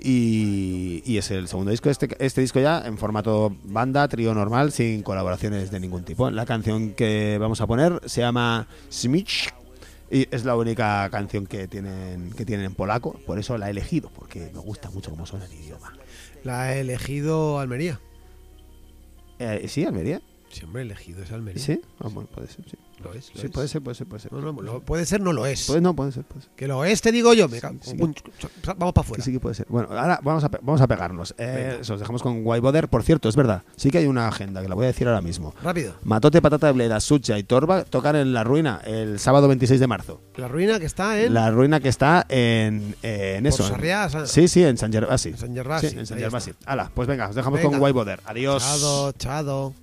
Y, 0.03 1.03
y 1.05 1.19
es 1.19 1.31
el 1.31 1.49
segundo 1.49 1.71
disco. 1.71 1.91
Este, 1.91 2.09
este 2.19 2.41
disco 2.41 2.61
ya 2.61 2.83
en 2.87 2.99
formato 2.99 3.57
banda, 3.65 4.09
trío 4.09 4.35
normal, 4.35 4.73
sin 4.73 5.03
colaboraciones 5.03 5.71
de 5.71 5.81
ningún 5.81 6.05
tipo. 6.05 6.31
La 6.31 6.47
canción 6.47 6.95
que 6.95 7.39
vamos 7.39 7.61
a 7.61 7.67
poner 7.67 8.01
se 8.07 8.23
llama 8.23 8.67
Smich 8.91 9.53
y 10.11 10.27
es 10.35 10.45
la 10.45 10.57
única 10.57 11.09
canción 11.11 11.47
que 11.47 11.69
tienen, 11.69 12.33
que 12.33 12.45
tienen 12.45 12.67
en 12.67 12.75
polaco. 12.75 13.13
Por 13.27 13.39
eso 13.39 13.57
la 13.57 13.69
he 13.69 13.71
elegido, 13.71 14.11
porque 14.11 14.51
me 14.53 14.61
gusta 14.61 14.91
mucho 14.91 15.11
cómo 15.11 15.25
suena 15.25 15.47
el 15.47 15.53
idioma. 15.53 15.93
La 16.43 16.75
he 16.75 16.81
elegido 16.81 17.61
Almería. 17.61 18.01
Eh, 19.39 19.67
¿Sí, 19.69 19.85
Almería? 19.85 20.21
Siempre 20.51 20.83
elegido 20.83 21.23
es 21.23 21.31
Almería. 21.31 21.63
¿Sí? 21.63 21.81
Ah, 22.01 22.09
bueno, 22.11 22.29
puede 22.35 22.49
ser, 22.49 22.65
sí. 22.69 22.77
Lo 23.03 23.13
es. 23.15 23.33
lo 23.35 23.41
Sí, 23.41 23.47
es. 23.47 23.53
puede 23.53 23.69
ser, 23.69 23.83
puede 23.83 23.95
ser, 23.95 24.07
puede 24.07 24.21
ser. 24.23 24.33
No, 24.33 24.41
no, 24.53 24.61
lo- 24.63 24.81
puede 24.81 25.07
ser, 25.07 25.21
no 25.21 25.33
lo 25.33 25.47
es. 25.47 25.67
Puede- 25.67 25.81
no, 25.81 25.95
puede 25.95 26.13
ser, 26.13 26.25
puede 26.25 26.43
ser. 26.43 26.51
Que 26.57 26.67
lo 26.69 26.85
es, 26.85 27.01
te 27.01 27.11
digo 27.13 27.33
yo. 27.35 27.49
Me 27.49 27.61
cago- 27.61 27.79
sí. 27.83 27.97
Vamos 27.97 28.93
para 28.93 29.05
afuera. 29.05 29.25
Sí 29.25 29.33
que 29.33 29.41
puede 29.41 29.55
ser. 29.55 29.67
Bueno, 29.69 29.89
ahora 29.91 30.21
vamos 30.23 30.45
a, 30.45 30.49
vamos 30.49 30.81
a 30.81 30.87
pegarnos. 30.87 31.35
Eh, 31.39 31.79
eso, 31.81 31.95
os 31.95 32.01
dejamos 32.01 32.23
con 32.23 32.45
Wayboder. 32.47 32.89
Por 32.89 33.03
cierto, 33.03 33.29
es 33.29 33.37
verdad, 33.37 33.63
sí 33.77 33.91
que 33.91 33.99
hay 33.99 34.07
una 34.07 34.29
agenda 34.29 34.63
que 34.63 34.69
la 34.69 34.75
voy 34.75 34.85
a 34.85 34.89
decir 34.89 35.09
ahora 35.09 35.21
mismo. 35.21 35.55
Rápido. 35.63 35.95
Matote, 36.05 36.43
Patata 36.43 36.67
de 36.69 36.73
Bleda, 36.75 37.01
Sucha 37.01 37.39
y 37.39 37.43
Torba 37.45 37.85
tocan 37.85 38.17
en 38.17 38.33
La 38.33 38.45
Ruina 38.45 38.81
el 38.85 39.19
sábado 39.19 39.49
26 39.49 39.81
de 39.81 39.87
marzo. 39.87 40.21
La 40.37 40.49
ruina 40.49 40.79
que 40.79 40.87
está 40.87 41.21
en. 41.21 41.35
La 41.35 41.51
ruina 41.51 41.81
que 41.81 41.89
está 41.89 42.27
en, 42.29 42.95
en 43.03 43.47
eso. 43.47 43.63
en- 43.65 43.69
Sarriá, 43.71 44.09
San- 44.09 44.27
Sí, 44.27 44.49
sí, 44.49 44.63
en 44.65 44.77
San 44.77 44.93
Gervasi. 44.93 45.31
En 45.31 45.39
San 45.39 45.55
Gervasi, 45.55 45.89
Sí, 45.91 45.99
en 45.99 46.07
San 46.07 46.19
Gervasi. 46.19 46.53
Hala, 46.67 46.91
pues 46.95 47.09
venga, 47.09 47.29
os 47.29 47.35
dejamos 47.35 47.59
Venga. 47.61 47.71
con 47.73 47.81
Wayboder. 47.83 48.21
Adiós. 48.25 48.63
Chado, 48.63 49.13
chado. 49.13 49.75